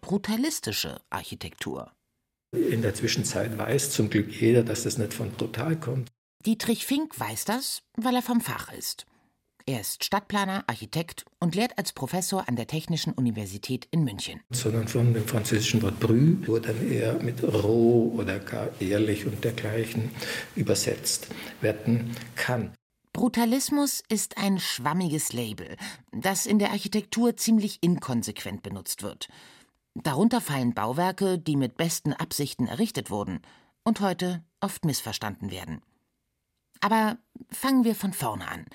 brutalistische 0.00 1.00
Architektur. 1.10 1.92
In 2.52 2.82
der 2.82 2.94
Zwischenzeit 2.94 3.56
weiß 3.58 3.90
zum 3.90 4.10
Glück 4.10 4.32
jeder, 4.32 4.62
dass 4.62 4.84
das 4.84 4.98
nicht 4.98 5.12
von 5.12 5.36
total 5.36 5.76
kommt. 5.76 6.10
Dietrich 6.44 6.86
Fink 6.86 7.18
weiß 7.18 7.44
das, 7.44 7.82
weil 7.96 8.14
er 8.14 8.22
vom 8.22 8.40
Fach 8.40 8.72
ist. 8.72 9.06
Er 9.68 9.80
ist 9.80 10.04
Stadtplaner, 10.04 10.62
Architekt 10.68 11.24
und 11.40 11.56
lehrt 11.56 11.76
als 11.76 11.92
Professor 11.92 12.48
an 12.48 12.54
der 12.54 12.68
Technischen 12.68 13.12
Universität 13.12 13.88
in 13.90 14.04
München. 14.04 14.40
Sondern 14.52 14.86
von 14.86 15.12
dem 15.12 15.26
französischen 15.26 15.82
Wort 15.82 15.98
brü, 15.98 16.36
wo 16.46 16.60
dann 16.60 16.88
eher 16.88 17.14
mit 17.14 17.42
roh 17.42 18.12
oder 18.16 18.38
gar 18.38 18.68
ehrlich 18.80 19.26
und 19.26 19.42
dergleichen 19.42 20.12
übersetzt 20.54 21.26
werden 21.60 22.14
kann. 22.36 22.72
Brutalismus 23.12 24.04
ist 24.08 24.38
ein 24.38 24.60
schwammiges 24.60 25.32
Label, 25.32 25.76
das 26.12 26.46
in 26.46 26.60
der 26.60 26.70
Architektur 26.70 27.36
ziemlich 27.36 27.78
inkonsequent 27.80 28.62
benutzt 28.62 29.02
wird. 29.02 29.28
Darunter 30.02 30.42
fallen 30.42 30.74
Bauwerke, 30.74 31.38
die 31.38 31.56
mit 31.56 31.76
besten 31.78 32.12
Absichten 32.12 32.66
errichtet 32.66 33.10
wurden 33.10 33.40
und 33.82 34.00
heute 34.00 34.44
oft 34.60 34.84
missverstanden 34.84 35.50
werden. 35.50 35.80
Aber 36.80 37.16
fangen 37.50 37.84
wir 37.84 37.94
von 37.94 38.12
vorne 38.12 38.46
an. 38.46 38.66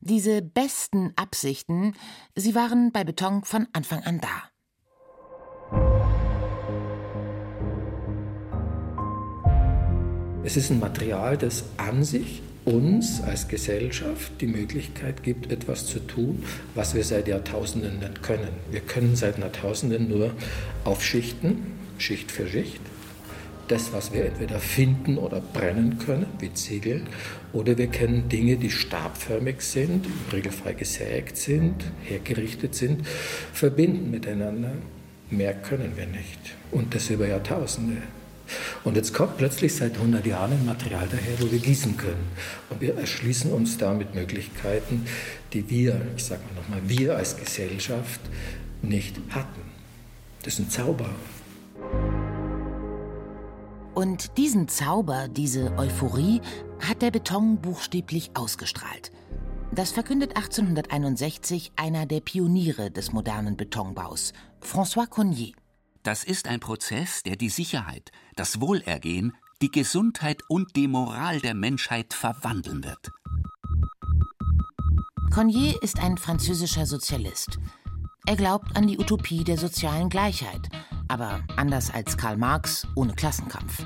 Diese 0.00 0.42
besten 0.42 1.12
Absichten, 1.16 1.94
sie 2.36 2.54
waren 2.54 2.92
bei 2.92 3.02
Beton 3.02 3.42
von 3.44 3.66
Anfang 3.72 4.04
an 4.04 4.20
da. 4.20 4.50
Es 10.44 10.56
ist 10.56 10.70
ein 10.70 10.78
Material, 10.78 11.36
das 11.36 11.64
an 11.78 12.04
sich 12.04 12.42
uns 12.64 13.22
als 13.22 13.48
Gesellschaft 13.48 14.32
die 14.40 14.46
Möglichkeit 14.46 15.22
gibt, 15.22 15.50
etwas 15.50 15.86
zu 15.86 15.98
tun, 16.00 16.42
was 16.74 16.94
wir 16.94 17.04
seit 17.04 17.28
Jahrtausenden 17.28 17.98
nicht 17.98 18.22
können. 18.22 18.50
Wir 18.70 18.80
können 18.80 19.16
seit 19.16 19.38
Jahrtausenden 19.38 20.08
nur 20.08 20.32
aufschichten, 20.84 21.58
Schicht 21.98 22.30
für 22.30 22.46
Schicht. 22.46 22.80
Das, 23.68 23.92
was 23.92 24.12
wir 24.12 24.24
entweder 24.24 24.58
finden 24.58 25.16
oder 25.16 25.40
brennen 25.40 25.98
können, 25.98 26.26
wie 26.40 26.52
Ziegel, 26.52 27.02
oder 27.52 27.78
wir 27.78 27.86
kennen 27.86 28.28
Dinge, 28.28 28.56
die 28.56 28.70
stabförmig 28.70 29.60
sind, 29.60 30.06
regelfrei 30.32 30.72
gesägt 30.72 31.36
sind, 31.36 31.76
hergerichtet 32.02 32.74
sind, 32.74 33.06
verbinden 33.52 34.10
miteinander. 34.10 34.72
Mehr 35.30 35.54
können 35.54 35.92
wir 35.96 36.06
nicht. 36.06 36.56
Und 36.72 36.94
das 36.96 37.10
über 37.10 37.28
Jahrtausende. 37.28 37.98
Und 38.84 38.96
jetzt 38.96 39.14
kommt 39.14 39.36
plötzlich 39.36 39.74
seit 39.74 39.94
100 39.94 40.24
Jahren 40.26 40.52
ein 40.52 40.66
Material 40.66 41.08
daher, 41.10 41.40
wo 41.40 41.50
wir 41.50 41.58
gießen 41.58 41.96
können. 41.96 42.28
Und 42.70 42.80
wir 42.80 42.96
erschließen 42.96 43.52
uns 43.52 43.78
damit 43.78 44.14
Möglichkeiten, 44.14 45.06
die 45.52 45.68
wir, 45.68 46.00
ich 46.16 46.24
sage 46.24 46.42
mal 46.48 46.60
nochmal, 46.62 46.80
wir 46.88 47.16
als 47.16 47.36
Gesellschaft 47.36 48.20
nicht 48.82 49.16
hatten. 49.30 49.62
Das 50.42 50.54
ist 50.54 50.60
ein 50.60 50.70
Zauber. 50.70 51.10
Und 53.94 54.38
diesen 54.38 54.68
Zauber, 54.68 55.28
diese 55.28 55.76
Euphorie, 55.76 56.40
hat 56.78 57.02
der 57.02 57.10
Beton 57.10 57.60
buchstäblich 57.60 58.30
ausgestrahlt. 58.34 59.12
Das 59.72 59.92
verkündet 59.92 60.36
1861 60.36 61.72
einer 61.76 62.06
der 62.06 62.20
Pioniere 62.20 62.90
des 62.90 63.12
modernen 63.12 63.56
Betonbaus, 63.56 64.32
François 64.62 65.06
Cognier. 65.06 65.52
Das 66.02 66.24
ist 66.24 66.48
ein 66.48 66.60
Prozess, 66.60 67.22
der 67.22 67.36
die 67.36 67.50
Sicherheit, 67.50 68.10
das 68.34 68.60
Wohlergehen, 68.60 69.34
die 69.60 69.70
Gesundheit 69.70 70.42
und 70.48 70.74
die 70.74 70.88
Moral 70.88 71.40
der 71.40 71.54
Menschheit 71.54 72.14
verwandeln 72.14 72.82
wird. 72.84 73.10
Cognier 75.30 75.80
ist 75.82 76.00
ein 76.00 76.16
französischer 76.16 76.86
Sozialist. 76.86 77.58
Er 78.26 78.36
glaubt 78.36 78.76
an 78.76 78.86
die 78.86 78.98
Utopie 78.98 79.44
der 79.44 79.58
sozialen 79.58 80.08
Gleichheit, 80.08 80.68
aber 81.08 81.40
anders 81.56 81.90
als 81.90 82.16
Karl 82.16 82.38
Marx 82.38 82.86
ohne 82.96 83.12
Klassenkampf. 83.12 83.84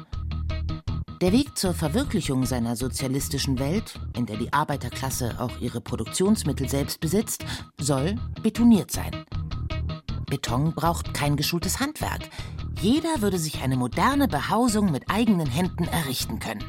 Der 1.20 1.32
Weg 1.32 1.58
zur 1.58 1.74
Verwirklichung 1.74 2.46
seiner 2.46 2.76
sozialistischen 2.76 3.58
Welt, 3.58 3.98
in 4.16 4.26
der 4.26 4.36
die 4.36 4.52
Arbeiterklasse 4.52 5.36
auch 5.40 5.60
ihre 5.60 5.80
Produktionsmittel 5.80 6.68
selbst 6.68 7.00
besitzt, 7.00 7.44
soll 7.78 8.16
betoniert 8.42 8.90
sein. 8.90 9.24
Beton 10.26 10.74
braucht 10.74 11.14
kein 11.14 11.36
geschultes 11.36 11.80
Handwerk. 11.80 12.28
Jeder 12.80 13.20
würde 13.20 13.38
sich 13.38 13.62
eine 13.62 13.76
moderne 13.76 14.28
Behausung 14.28 14.90
mit 14.90 15.10
eigenen 15.10 15.46
Händen 15.46 15.84
errichten 15.84 16.38
können. 16.38 16.64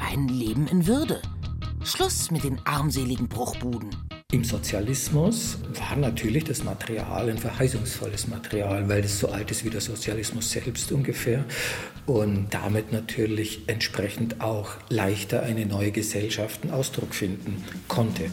Ein 0.00 0.28
Leben 0.28 0.66
in 0.66 0.86
Würde. 0.86 1.22
Schluss 1.84 2.30
mit 2.30 2.44
den 2.44 2.60
armseligen 2.66 3.28
Bruchbuden. 3.28 3.90
Im 4.32 4.42
Sozialismus 4.42 5.56
war 5.78 5.94
natürlich 5.94 6.42
das 6.42 6.64
Material 6.64 7.30
ein 7.30 7.38
verheißungsvolles 7.38 8.26
Material, 8.26 8.88
weil 8.88 9.04
es 9.04 9.20
so 9.20 9.28
alt 9.28 9.52
ist 9.52 9.64
wie 9.64 9.70
der 9.70 9.80
Sozialismus 9.80 10.50
selbst 10.50 10.90
ungefähr 10.90 11.44
und 12.06 12.48
damit 12.50 12.90
natürlich 12.90 13.60
entsprechend 13.68 14.40
auch 14.40 14.70
leichter 14.88 15.44
eine 15.44 15.64
neue 15.64 15.92
Gesellschaft 15.92 16.64
einen 16.64 16.72
Ausdruck 16.72 17.14
finden 17.14 17.62
konnte. 17.86 18.24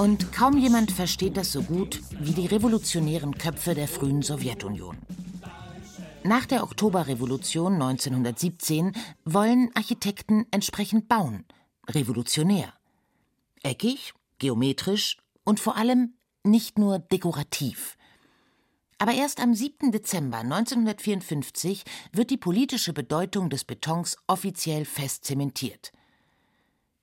Und 0.00 0.32
kaum 0.32 0.56
jemand 0.56 0.92
versteht 0.92 1.36
das 1.36 1.52
so 1.52 1.60
gut 1.60 2.00
wie 2.18 2.32
die 2.32 2.46
revolutionären 2.46 3.36
Köpfe 3.36 3.74
der 3.74 3.86
frühen 3.86 4.22
Sowjetunion. 4.22 4.96
Nach 6.24 6.46
der 6.46 6.62
Oktoberrevolution 6.62 7.74
1917 7.74 8.92
wollen 9.26 9.68
Architekten 9.74 10.46
entsprechend 10.52 11.06
bauen, 11.06 11.44
revolutionär. 11.86 12.72
Eckig, 13.62 14.14
geometrisch 14.38 15.18
und 15.44 15.60
vor 15.60 15.76
allem 15.76 16.14
nicht 16.44 16.78
nur 16.78 16.98
dekorativ. 16.98 17.98
Aber 18.96 19.12
erst 19.12 19.38
am 19.38 19.52
7. 19.52 19.92
Dezember 19.92 20.38
1954 20.38 21.84
wird 22.12 22.30
die 22.30 22.38
politische 22.38 22.94
Bedeutung 22.94 23.50
des 23.50 23.64
Betons 23.64 24.16
offiziell 24.26 24.86
fest 24.86 25.26
zementiert. 25.26 25.92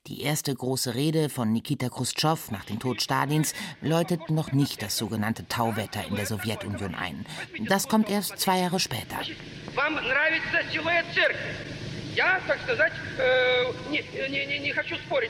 Die 0.07 0.21
erste 0.21 0.55
große 0.55 0.95
Rede 0.95 1.27
von 1.27 1.51
Nikita 1.51 1.89
Khrushchev 1.89 2.49
nach 2.51 2.63
dem 2.63 2.79
Tod 2.79 3.01
Stalins 3.01 3.53
läutet 3.81 4.29
noch 4.29 4.53
nicht 4.53 4.81
das 4.81 4.95
sogenannte 4.95 5.45
Tauwetter 5.49 6.07
in 6.07 6.15
der 6.15 6.25
Sowjetunion 6.25 6.95
ein. 6.95 7.25
Das 7.67 7.89
kommt 7.89 8.09
erst 8.09 8.39
zwei 8.39 8.59
Jahre 8.59 8.79
später. 8.79 9.17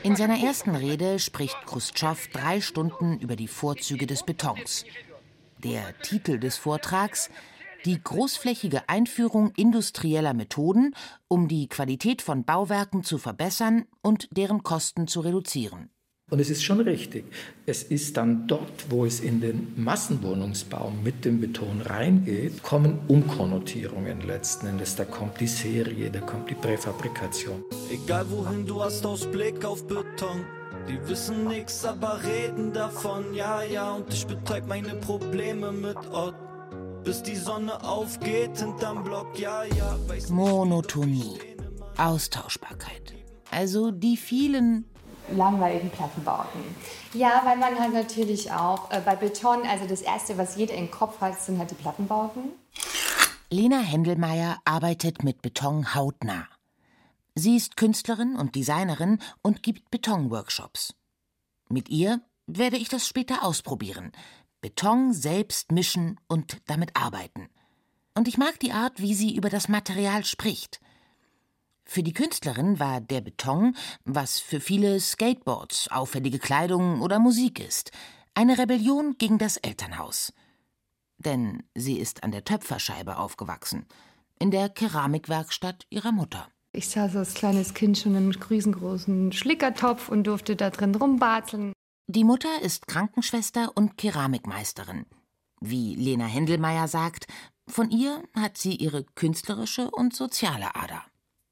In 0.04 0.16
seiner 0.16 0.38
ersten 0.38 0.76
Rede 0.76 1.18
spricht 1.18 1.56
Khrushchev 1.66 2.28
drei 2.32 2.60
Stunden 2.60 3.18
über 3.18 3.34
die 3.34 3.48
Vorzüge 3.48 4.06
des 4.06 4.22
Betons. 4.22 4.84
Der 5.58 5.98
Titel 6.02 6.38
des 6.38 6.56
Vortrags 6.56 7.30
die 7.84 8.02
großflächige 8.02 8.88
Einführung 8.88 9.52
industrieller 9.56 10.34
Methoden, 10.34 10.94
um 11.28 11.48
die 11.48 11.68
Qualität 11.68 12.22
von 12.22 12.44
Bauwerken 12.44 13.04
zu 13.04 13.18
verbessern 13.18 13.86
und 14.02 14.28
deren 14.36 14.62
Kosten 14.62 15.06
zu 15.06 15.20
reduzieren. 15.20 15.90
Und 16.30 16.40
es 16.40 16.50
ist 16.50 16.62
schon 16.62 16.80
richtig. 16.80 17.24
Es 17.64 17.82
ist 17.82 18.18
dann 18.18 18.46
dort, 18.46 18.90
wo 18.90 19.06
es 19.06 19.20
in 19.20 19.40
den 19.40 19.72
Massenwohnungsbau 19.76 20.92
mit 21.02 21.24
dem 21.24 21.40
Beton 21.40 21.80
reingeht, 21.80 22.62
kommen 22.62 22.98
Umkonnotierungen 23.08 24.20
letzten 24.26 24.66
Endes. 24.66 24.94
Da 24.94 25.06
kommt 25.06 25.40
die 25.40 25.46
Serie, 25.46 26.10
da 26.10 26.20
kommt 26.20 26.50
die 26.50 26.54
Präfabrikation. 26.54 27.64
Egal 27.90 28.26
wohin 28.30 28.66
du 28.66 28.82
hast 28.82 29.06
Ausblick 29.06 29.64
auf 29.64 29.86
Beton. 29.86 30.44
Die 30.86 31.08
wissen 31.08 31.48
nichts, 31.48 31.84
aber 31.84 32.20
reden 32.22 32.74
davon. 32.74 33.34
Ja, 33.34 33.62
ja, 33.62 33.92
und 33.92 34.12
ich 34.12 34.26
betäub 34.26 34.66
meine 34.66 34.94
Probleme 34.96 35.72
mit 35.72 35.96
Ort 36.12 36.47
bis 37.04 37.22
die 37.22 37.36
Sonne 37.36 37.82
aufgeht 37.82 38.58
hinterm 38.58 39.04
Block, 39.04 39.38
ja, 39.38 39.64
ja. 39.64 39.96
Monotonie, 40.28 41.38
Austauschbarkeit. 41.96 43.14
Also 43.50 43.90
die 43.90 44.16
vielen 44.16 44.84
langweiligen 45.30 45.90
Plattenbauten. 45.90 46.60
Ja, 47.14 47.42
weil 47.44 47.56
man 47.58 47.78
halt 47.78 47.92
natürlich 47.92 48.50
auch 48.50 48.90
äh, 48.90 49.00
bei 49.04 49.16
Beton, 49.16 49.62
also 49.66 49.86
das 49.86 50.00
Erste, 50.00 50.38
was 50.38 50.56
jeder 50.56 50.74
im 50.74 50.90
Kopf 50.90 51.20
hat, 51.20 51.40
sind 51.40 51.58
halt 51.58 51.70
die 51.70 51.74
Plattenbauten. 51.74 52.50
Lena 53.50 53.80
Händelmeier 53.80 54.58
arbeitet 54.64 55.24
mit 55.24 55.42
Beton 55.42 55.94
hautnah. 55.94 56.48
Sie 57.34 57.56
ist 57.56 57.76
Künstlerin 57.76 58.36
und 58.36 58.54
Designerin 58.54 59.20
und 59.42 59.62
gibt 59.62 59.90
Betonworkshops. 59.90 60.94
Mit 61.68 61.88
ihr 61.88 62.20
werde 62.46 62.76
ich 62.76 62.88
das 62.88 63.06
später 63.06 63.44
ausprobieren. 63.44 64.12
Beton 64.60 65.12
selbst 65.12 65.72
mischen 65.72 66.18
und 66.26 66.58
damit 66.66 66.96
arbeiten. 66.96 67.48
Und 68.14 68.26
ich 68.26 68.38
mag 68.38 68.58
die 68.58 68.72
Art, 68.72 69.00
wie 69.00 69.14
sie 69.14 69.36
über 69.36 69.48
das 69.48 69.68
Material 69.68 70.24
spricht. 70.24 70.80
Für 71.84 72.02
die 72.02 72.12
Künstlerin 72.12 72.78
war 72.78 73.00
der 73.00 73.20
Beton, 73.20 73.76
was 74.04 74.40
für 74.40 74.60
viele 74.60 74.98
Skateboards, 75.00 75.88
auffällige 75.88 76.38
Kleidung 76.38 77.00
oder 77.00 77.18
Musik 77.18 77.60
ist, 77.60 77.92
eine 78.34 78.58
Rebellion 78.58 79.16
gegen 79.18 79.38
das 79.38 79.56
Elternhaus. 79.56 80.32
Denn 81.18 81.62
sie 81.74 81.98
ist 81.98 82.24
an 82.24 82.32
der 82.32 82.44
Töpferscheibe 82.44 83.16
aufgewachsen, 83.16 83.86
in 84.38 84.50
der 84.50 84.68
Keramikwerkstatt 84.68 85.86
ihrer 85.88 86.12
Mutter. 86.12 86.48
Ich 86.72 86.88
saß 86.88 87.16
als 87.16 87.34
kleines 87.34 87.74
Kind 87.74 87.98
schon 87.98 88.14
im 88.14 88.30
riesengroßen 88.30 89.32
Schlickertopf 89.32 90.08
und 90.08 90.26
durfte 90.26 90.56
da 90.56 90.70
drin 90.70 90.94
rumbatzeln. 90.94 91.72
Die 92.10 92.24
Mutter 92.24 92.62
ist 92.62 92.88
Krankenschwester 92.88 93.72
und 93.74 93.98
Keramikmeisterin. 93.98 95.04
Wie 95.60 95.94
Lena 95.94 96.24
Händelmeier 96.24 96.88
sagt, 96.88 97.26
von 97.68 97.90
ihr 97.90 98.22
hat 98.34 98.56
sie 98.56 98.76
ihre 98.76 99.04
künstlerische 99.04 99.90
und 99.90 100.16
soziale 100.16 100.74
Ader. 100.74 101.02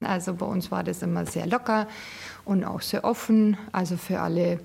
Also 0.01 0.33
bei 0.33 0.47
uns 0.47 0.71
war 0.71 0.83
das 0.83 1.03
immer 1.03 1.27
sehr 1.27 1.45
locker 1.45 1.87
und 2.43 2.63
auch 2.63 2.81
sehr 2.81 3.03
offen, 3.03 3.55
also 3.71 3.97
für 3.97 4.19
alle 4.19 4.59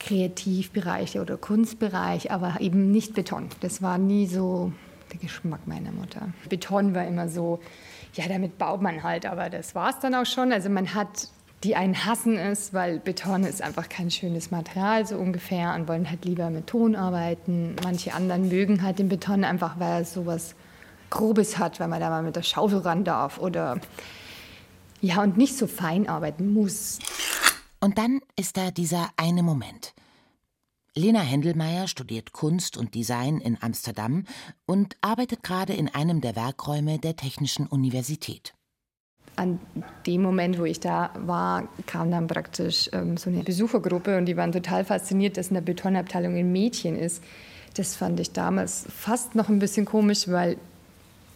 Kreativbereiche 0.00 1.20
oder 1.20 1.36
Kunstbereich, 1.36 2.30
aber 2.30 2.62
eben 2.62 2.90
nicht 2.90 3.12
Beton. 3.12 3.50
Das 3.60 3.82
war 3.82 3.98
nie 3.98 4.26
so 4.26 4.72
der 5.12 5.20
Geschmack 5.20 5.66
meiner 5.66 5.92
Mutter. 5.92 6.32
Beton 6.48 6.94
war 6.94 7.06
immer 7.06 7.28
so, 7.28 7.60
ja, 8.14 8.28
damit 8.28 8.56
baut 8.56 8.80
man 8.80 9.02
halt, 9.02 9.26
aber 9.26 9.50
das 9.50 9.74
war 9.74 9.90
es 9.90 9.98
dann 9.98 10.14
auch 10.14 10.24
schon. 10.24 10.52
Also 10.52 10.70
man 10.70 10.94
hat 10.94 11.28
die 11.64 11.74
einen 11.74 12.04
hassen 12.04 12.36
es, 12.36 12.72
weil 12.72 13.00
Beton 13.00 13.44
ist 13.44 13.62
einfach 13.62 13.88
kein 13.88 14.10
schönes 14.10 14.50
Material 14.50 15.06
so 15.06 15.16
ungefähr 15.16 15.74
und 15.74 15.88
wollen 15.88 16.08
halt 16.08 16.24
lieber 16.24 16.50
mit 16.50 16.68
Ton 16.68 16.94
arbeiten. 16.94 17.74
Manche 17.82 18.14
anderen 18.14 18.48
mögen 18.48 18.82
halt 18.82 18.98
den 18.98 19.08
Beton 19.08 19.44
einfach, 19.44 19.80
weil 19.80 20.00
er 20.00 20.04
sowas 20.04 20.54
Grobes 21.10 21.58
hat, 21.58 21.80
weil 21.80 21.88
man 21.88 22.00
da 22.00 22.10
mal 22.10 22.22
mit 22.22 22.36
der 22.36 22.42
Schaufel 22.42 22.78
ran 22.78 23.02
darf 23.04 23.38
oder 23.38 23.80
ja 25.00 25.22
und 25.22 25.36
nicht 25.36 25.56
so 25.56 25.66
fein 25.66 26.08
arbeiten 26.08 26.52
muss. 26.52 26.98
Und 27.80 27.98
dann 27.98 28.20
ist 28.36 28.56
da 28.56 28.70
dieser 28.70 29.08
eine 29.16 29.42
Moment. 29.42 29.94
Lena 30.94 31.20
Händelmeier 31.20 31.86
studiert 31.86 32.32
Kunst 32.32 32.76
und 32.76 32.94
Design 32.94 33.38
in 33.40 33.56
Amsterdam 33.60 34.24
und 34.66 34.96
arbeitet 35.00 35.42
gerade 35.42 35.72
in 35.72 35.88
einem 35.88 36.20
der 36.20 36.34
Werkräume 36.34 36.98
der 36.98 37.14
Technischen 37.14 37.66
Universität 37.66 38.54
an 39.38 39.60
dem 40.06 40.22
Moment, 40.22 40.58
wo 40.58 40.64
ich 40.64 40.80
da 40.80 41.10
war, 41.14 41.68
kam 41.86 42.10
dann 42.10 42.26
praktisch 42.26 42.90
ähm, 42.92 43.16
so 43.16 43.30
eine 43.30 43.44
Besuchergruppe 43.44 44.18
und 44.18 44.26
die 44.26 44.36
waren 44.36 44.52
total 44.52 44.84
fasziniert, 44.84 45.36
dass 45.36 45.48
in 45.48 45.54
der 45.54 45.60
Betonabteilung 45.60 46.36
ein 46.36 46.50
Mädchen 46.50 46.98
ist. 46.98 47.22
Das 47.74 47.94
fand 47.94 48.18
ich 48.18 48.32
damals 48.32 48.86
fast 48.94 49.36
noch 49.36 49.48
ein 49.48 49.60
bisschen 49.60 49.86
komisch, 49.86 50.26
weil 50.26 50.56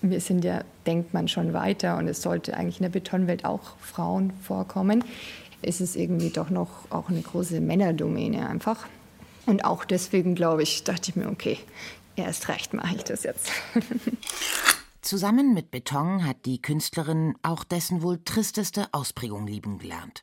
wir 0.02 0.20
sind 0.20 0.44
ja, 0.44 0.64
denkt 0.84 1.14
man 1.14 1.28
schon 1.28 1.52
weiter 1.52 1.96
und 1.96 2.08
es 2.08 2.22
sollte 2.22 2.56
eigentlich 2.56 2.78
in 2.78 2.82
der 2.82 2.90
Betonwelt 2.90 3.44
auch 3.44 3.76
Frauen 3.80 4.32
vorkommen. 4.42 5.04
ist 5.62 5.80
es 5.80 5.94
irgendwie 5.94 6.30
doch 6.30 6.50
noch 6.50 6.90
auch 6.90 7.08
eine 7.08 7.22
große 7.22 7.60
Männerdomäne 7.60 8.48
einfach. 8.48 8.88
Und 9.46 9.64
auch 9.64 9.84
deswegen, 9.84 10.34
glaube 10.34 10.64
ich, 10.64 10.82
dachte 10.82 11.10
ich 11.10 11.16
mir, 11.16 11.28
okay, 11.28 11.58
erst 12.16 12.48
recht 12.48 12.74
mache 12.74 12.96
ich 12.96 13.04
das 13.04 13.22
jetzt. 13.22 13.52
Zusammen 15.02 15.52
mit 15.52 15.72
Beton 15.72 16.24
hat 16.24 16.46
die 16.46 16.62
Künstlerin 16.62 17.34
auch 17.42 17.64
dessen 17.64 18.02
wohl 18.02 18.22
tristeste 18.24 18.86
Ausprägung 18.92 19.48
lieben 19.48 19.78
gelernt. 19.78 20.22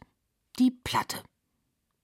Die 0.57 0.71
Platte. 0.71 1.17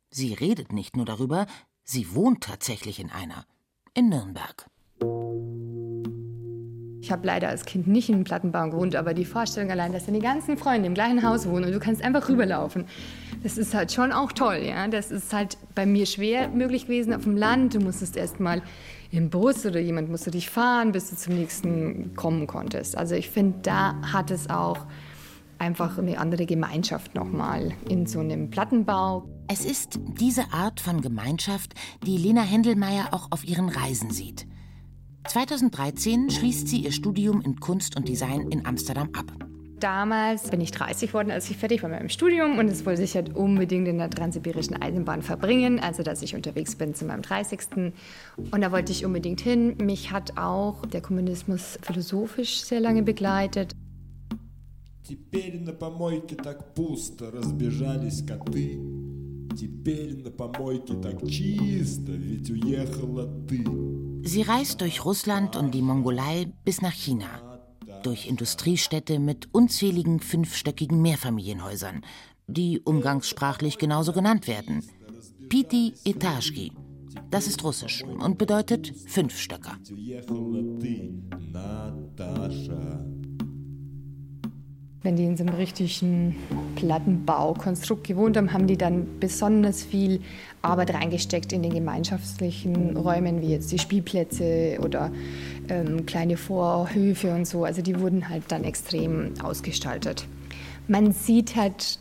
Sie 0.10 0.34
redet 0.34 0.74
nicht 0.74 0.98
nur 0.98 1.06
darüber, 1.06 1.48
sie 1.86 2.14
wohnt 2.14 2.44
tatsächlich 2.44 3.00
in 3.00 3.10
einer. 3.12 3.46
In 3.94 4.10
Nürnberg. 4.10 4.70
Ich 7.00 7.12
habe 7.12 7.26
leider 7.26 7.48
als 7.48 7.66
Kind 7.66 7.88
nicht 7.88 8.10
in 8.10 8.16
einem 8.16 8.24
Plattenbau 8.26 8.70
gewohnt, 8.70 8.98
aber 8.98 9.14
die 9.14 9.26
Vorstellung 9.26 9.72
allein, 9.72 9.94
dass 9.94 10.08
deine 10.08 10.20
ganzen 10.20 10.58
Freunde 10.58 10.88
im 10.88 10.96
gleichen 10.96 11.24
Haus 11.24 11.48
wohnen 11.48 11.66
und 11.66 11.72
du 11.72 11.80
kannst 11.80 12.02
einfach 12.02 12.28
rüberlaufen, 12.28 12.88
das 13.44 13.58
ist 13.58 13.74
halt 13.74 13.92
schon 13.92 14.12
auch 14.12 14.32
toll. 14.32 14.62
Ja? 14.64 14.88
Das 14.88 15.12
ist 15.12 15.34
halt 15.34 15.58
bei 15.76 15.86
mir 15.86 16.06
schwer 16.06 16.50
möglich 16.50 16.84
gewesen 16.84 17.14
auf 17.14 17.24
dem 17.24 17.38
Land. 17.38 17.76
Du 17.76 17.80
musstest 17.80 18.18
erst 18.18 18.40
mal 18.40 18.62
im 19.12 19.30
Bus 19.30 19.66
oder 19.66 19.80
jemand 19.80 20.10
musste 20.10 20.32
dich 20.32 20.50
fahren, 20.50 20.92
bis 20.92 21.10
du 21.10 21.16
zum 21.16 21.36
nächsten 21.36 22.16
kommen 22.16 22.48
konntest. 22.48 22.98
Also 22.98 23.16
ich 23.16 23.30
finde, 23.30 23.60
da 23.62 23.96
hat 24.02 24.32
es 24.32 24.50
auch 24.50 24.86
einfach 25.58 25.98
eine 25.98 26.18
andere 26.18 26.46
Gemeinschaft 26.46 27.16
nochmal 27.16 27.72
in 27.88 28.06
so 28.06 28.20
einem 28.20 28.50
Plattenbau. 28.50 29.28
Es 29.48 29.64
ist 29.64 30.00
diese 30.20 30.52
Art 30.52 30.80
von 30.80 31.02
Gemeinschaft, 31.02 31.76
die 32.06 32.18
Lena 32.18 32.42
Händelmeier 32.42 33.10
auch 33.12 33.28
auf 33.32 33.46
ihren 33.46 33.70
Reisen 33.70 34.12
sieht. 34.12 34.48
2013 35.28 36.30
schließt 36.30 36.68
sie 36.68 36.80
ihr 36.80 36.92
Studium 36.92 37.42
in 37.42 37.60
Kunst 37.60 37.96
und 37.96 38.08
Design 38.08 38.52
in 38.52 38.66
Amsterdam 38.66 39.10
ab. 39.14 39.55
Damals 39.81 40.51
bin 40.51 40.61
ich 40.61 40.73
30 40.73 41.09
geworden, 41.09 41.31
als 41.31 41.51
ich 41.51 41.57
fertig 41.57 41.83
war 41.83 41.89
mit 41.89 42.01
meinem 42.01 42.11
Studium 42.11 42.59
und 42.59 42.69
es 42.69 42.85
wollte 42.85 43.03
ich 43.03 43.15
halt 43.15 43.35
unbedingt 43.35 43.89
in 43.89 43.97
der 43.97 44.11
transsibirischen 44.11 44.81
Eisenbahn 44.81 45.23
verbringen, 45.23 45.81
also 45.81 46.03
dass 46.03 46.21
ich 46.21 46.35
unterwegs 46.35 46.77
bin 46.77 46.95
zu 46.95 47.07
meinem 47.07 47.23
30. 47.23 47.93
Und 48.37 48.61
da 48.61 48.73
wollte 48.73 48.93
ich 48.93 49.07
unbedingt 49.07 49.41
hin. 49.41 49.79
Mich 49.79 50.13
hat 50.13 50.37
auch 50.37 50.85
der 50.85 51.01
Kommunismus 51.01 51.79
philosophisch 51.81 52.61
sehr 52.63 52.81
lange 52.81 53.03
begleitet. 53.03 53.75
Теперь 55.03 55.59
на 55.59 55.73
помойке 55.73 56.37
так 56.37 56.75
пусто 56.75 57.33
разбежались 57.33 58.23
коты. 58.23 58.79
Теперь 59.59 60.23
на 60.23 60.31
помойке 60.31 60.95
так 60.95 61.27
чисто, 61.27 62.13
ведь 62.13 62.51
уехала 62.51 63.27
ты. 63.49 63.65
Sie 64.23 64.43
reist 64.43 64.81
durch 64.83 65.05
Russland 65.05 65.57
und 65.57 65.75
die 65.75 65.83
Mongolei 65.83 66.47
bis 66.65 66.83
nach 66.83 66.93
China. 66.93 67.54
Durch 68.06 68.28
Industriestädte 68.28 69.18
mit 69.18 69.50
unzähligen 69.52 70.20
fünfstöckigen 70.20 71.02
Mehrfamilienhäusern, 71.02 72.06
die 72.46 72.80
umgangssprachlich 72.80 73.80
genauso 73.80 74.14
genannt 74.14 74.48
werden. 74.48 74.84
Piti 75.50 75.96
Etashki. 76.06 76.72
Das 77.32 77.48
ist 77.48 77.64
russisch 77.64 78.04
und 78.04 78.38
bedeutet 78.38 78.94
Fünfstöcker. 79.08 79.80
Wenn 85.06 85.18
die 85.18 85.26
in 85.26 85.38
so 85.38 85.44
einem 85.44 85.54
richtigen 85.54 86.36
Plattenbaukonstrukt 86.78 88.08
gewohnt 88.08 88.38
haben, 88.38 88.52
haben 88.52 88.66
die 88.66 88.76
dann 88.76 89.20
besonders 89.20 89.84
viel 89.84 90.20
Arbeit 90.64 90.96
reingesteckt 90.96 91.54
in 91.54 91.62
den 91.62 91.76
gemeinschaftlichen 91.76 92.98
Räumen, 92.98 93.40
wie 93.44 93.50
jetzt 93.50 93.72
die 93.72 93.78
Spielplätze 93.78 94.80
oder 94.82 95.12
ähm, 95.70 96.08
kleine 96.08 96.38
Vorhöfe 96.38 97.36
und 97.36 97.46
so. 97.46 97.66
Also 97.66 97.84
die 97.84 98.00
wurden 98.00 98.30
halt 98.30 98.46
dann 98.48 98.64
extrem 98.64 99.34
ausgestaltet. 99.44 100.26
Man 100.88 101.12
sieht 101.12 101.56
halt 101.56 102.00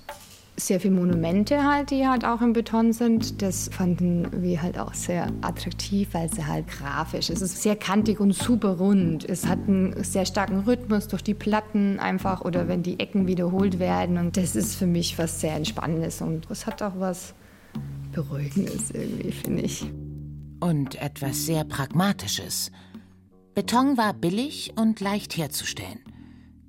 sehr 0.56 0.80
viele 0.80 0.94
Monumente 0.94 1.64
halt, 1.64 1.90
die 1.90 2.06
halt 2.06 2.24
auch 2.24 2.40
in 2.40 2.52
Beton 2.52 2.92
sind. 2.92 3.42
Das 3.42 3.68
fanden 3.68 4.28
wir 4.42 4.62
halt 4.62 4.78
auch 4.78 4.94
sehr 4.94 5.28
attraktiv, 5.40 6.08
weil 6.12 6.32
sie 6.32 6.46
halt 6.46 6.68
grafisch. 6.68 7.30
Es 7.30 7.42
ist 7.42 7.62
sehr 7.62 7.76
kantig 7.76 8.20
und 8.20 8.32
super 8.32 8.76
rund. 8.78 9.28
Es 9.28 9.46
hat 9.46 9.58
einen 9.66 10.02
sehr 10.04 10.26
starken 10.26 10.60
Rhythmus 10.60 11.08
durch 11.08 11.22
die 11.22 11.34
Platten 11.34 11.98
einfach 11.98 12.42
oder 12.42 12.68
wenn 12.68 12.82
die 12.82 13.00
Ecken 13.00 13.26
wiederholt 13.26 13.78
werden. 13.78 14.16
Und 14.16 14.36
das 14.36 14.54
ist 14.54 14.76
für 14.76 14.86
mich 14.86 15.18
was 15.18 15.40
sehr 15.40 15.56
Entspannendes 15.56 16.20
und 16.20 16.48
es 16.50 16.66
hat 16.66 16.82
auch 16.82 16.98
was 16.98 17.34
Beruhigendes 18.12 18.92
irgendwie, 18.92 19.32
finde 19.32 19.62
ich. 19.62 19.84
Und 20.60 20.94
etwas 21.02 21.46
sehr 21.46 21.64
Pragmatisches. 21.64 22.70
Beton 23.54 23.96
war 23.96 24.14
billig 24.14 24.72
und 24.76 25.00
leicht 25.00 25.36
herzustellen. 25.36 26.00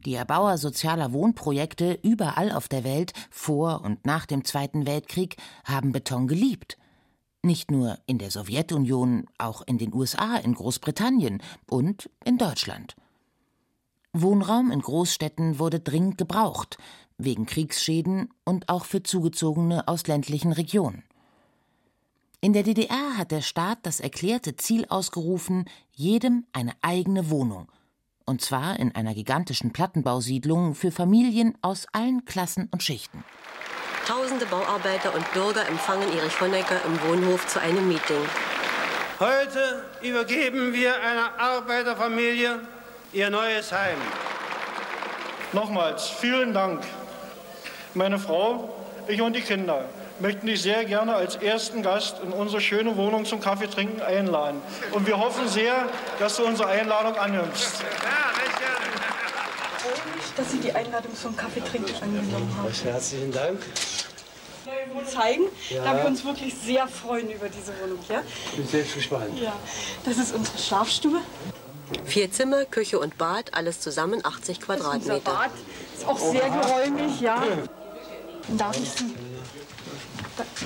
Die 0.05 0.13
Erbauer 0.13 0.59
sozialer 0.59 1.13
Wohnprojekte 1.13 1.97
überall 2.03 2.51
auf 2.51 2.67
der 2.67 2.83
Welt 2.83 3.13
vor 3.31 3.81
und 3.83 4.05
nach 4.05 4.27
dem 4.27 4.45
Zweiten 4.45 4.85
Weltkrieg 4.85 5.37
haben 5.63 5.91
Beton 5.91 6.27
geliebt. 6.27 6.77
Nicht 7.41 7.71
nur 7.71 7.97
in 8.05 8.19
der 8.19 8.29
Sowjetunion, 8.29 9.25
auch 9.39 9.63
in 9.65 9.79
den 9.79 9.93
USA, 9.93 10.35
in 10.37 10.53
Großbritannien 10.53 11.41
und 11.67 12.09
in 12.23 12.37
Deutschland. 12.37 12.95
Wohnraum 14.13 14.71
in 14.71 14.81
Großstädten 14.81 15.57
wurde 15.57 15.79
dringend 15.79 16.19
gebraucht, 16.19 16.77
wegen 17.17 17.47
Kriegsschäden 17.47 18.29
und 18.43 18.69
auch 18.69 18.85
für 18.85 19.01
Zugezogene 19.01 19.87
aus 19.87 20.05
ländlichen 20.05 20.51
Regionen. 20.51 21.03
In 22.41 22.53
der 22.53 22.61
DDR 22.63 23.17
hat 23.17 23.31
der 23.31 23.41
Staat 23.41 23.79
das 23.81 23.99
erklärte 23.99 24.55
Ziel 24.55 24.85
ausgerufen, 24.87 25.65
jedem 25.91 26.45
eine 26.53 26.73
eigene 26.81 27.31
Wohnung– 27.31 27.71
und 28.25 28.41
zwar 28.41 28.79
in 28.79 28.93
einer 28.95 29.13
gigantischen 29.13 29.71
Plattenbausiedlung 29.71 30.75
für 30.75 30.91
Familien 30.91 31.57
aus 31.61 31.87
allen 31.91 32.25
Klassen 32.25 32.67
und 32.71 32.83
Schichten. 32.83 33.23
Tausende 34.07 34.45
Bauarbeiter 34.45 35.13
und 35.15 35.31
Bürger 35.33 35.67
empfangen 35.67 36.07
Erich 36.15 36.39
Honecker 36.39 36.79
im 36.85 37.01
Wohnhof 37.09 37.47
zu 37.47 37.59
einem 37.59 37.87
Meeting. 37.87 38.21
Heute 39.19 39.85
übergeben 40.01 40.73
wir 40.73 40.93
einer 41.01 41.39
Arbeiterfamilie 41.39 42.59
ihr 43.13 43.29
neues 43.29 43.71
Heim. 43.71 43.97
Nochmals 45.53 46.07
vielen 46.07 46.53
Dank. 46.53 46.83
Meine 47.93 48.19
Frau, 48.19 48.75
ich 49.07 49.21
und 49.21 49.35
die 49.35 49.41
Kinder 49.41 49.85
möchten 50.19 50.47
dich 50.47 50.61
sehr 50.61 50.85
gerne 50.85 51.15
als 51.15 51.35
ersten 51.35 51.83
Gast 51.83 52.19
in 52.23 52.31
unsere 52.31 52.61
schöne 52.61 52.95
Wohnung 52.97 53.25
zum 53.25 53.41
Kaffeetrinken 53.41 54.01
einladen. 54.01 54.61
Und 54.91 55.07
wir 55.07 55.19
hoffen 55.19 55.47
sehr, 55.47 55.89
dass 56.19 56.37
du 56.37 56.45
unsere 56.45 56.69
Einladung 56.69 57.15
annimmst. 57.15 57.83
Dass 60.37 60.51
Sie 60.51 60.59
die 60.59 60.71
Einladung 60.73 61.15
zum 61.15 61.35
Kaffeetrinken 61.35 61.95
angenommen 62.01 62.55
haben. 62.57 62.73
Herzlichen 62.83 63.31
Dank. 63.31 63.59
Zeigen, 65.05 65.43
ja. 65.69 65.83
da 65.83 65.97
wir 65.97 66.05
uns 66.05 66.25
wirklich 66.25 66.55
sehr 66.55 66.87
freuen 66.87 67.29
über 67.29 67.47
diese 67.47 67.73
Wohnung. 67.81 67.99
Ja? 68.09 68.23
Ich 68.51 68.57
bin 68.57 68.67
selbst 68.67 68.95
gespannt. 68.95 69.39
Ja. 69.39 69.53
Das 70.03 70.17
ist 70.17 70.33
unsere 70.33 70.57
Schlafstube. 70.57 71.17
Vier 72.05 72.31
Zimmer, 72.31 72.65
Küche 72.65 72.97
und 72.97 73.17
Bad, 73.17 73.53
alles 73.53 73.79
zusammen 73.81 74.25
80 74.25 74.61
Quadratmeter. 74.61 75.15
Unser 75.15 75.19
Bad 75.19 75.51
ist 75.95 76.07
auch 76.07 76.17
sehr 76.17 76.49
geräumig, 76.49 77.21
ja. 77.21 77.43
Darf 78.57 78.77
ich 78.79 78.89
Sie 78.89 79.13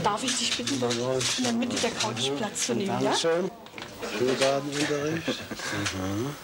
Darf 0.04 0.24
ich 0.24 0.38
dich 0.38 0.58
bitten, 0.58 0.76
in 0.76 1.44
der 1.44 1.54
Mitte 1.54 1.76
der 1.76 1.92
Couch 1.92 2.32
Platz 2.38 2.68
zu 2.68 2.74
nehmen? 2.74 2.88
Dankeschön. 2.88 3.46
Ja? 3.46 4.18
Schulgartenunterricht. 4.18 5.28
Mhm. 5.28 6.36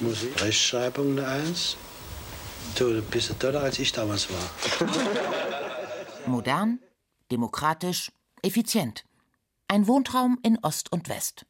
Musik. 0.00 0.42
Rechtschreibung 0.42 1.18
eine 1.18 1.26
Eins. 1.26 1.76
Du 2.76 3.00
bist 3.02 3.38
toller, 3.38 3.62
als 3.62 3.78
ich 3.78 3.92
damals 3.92 4.28
war. 4.30 4.88
Modern, 6.26 6.80
demokratisch, 7.30 8.10
effizient. 8.42 9.04
Ein 9.68 9.86
Wohntraum 9.86 10.38
in 10.42 10.58
Ost 10.62 10.92
und 10.92 11.08
West. 11.08 11.46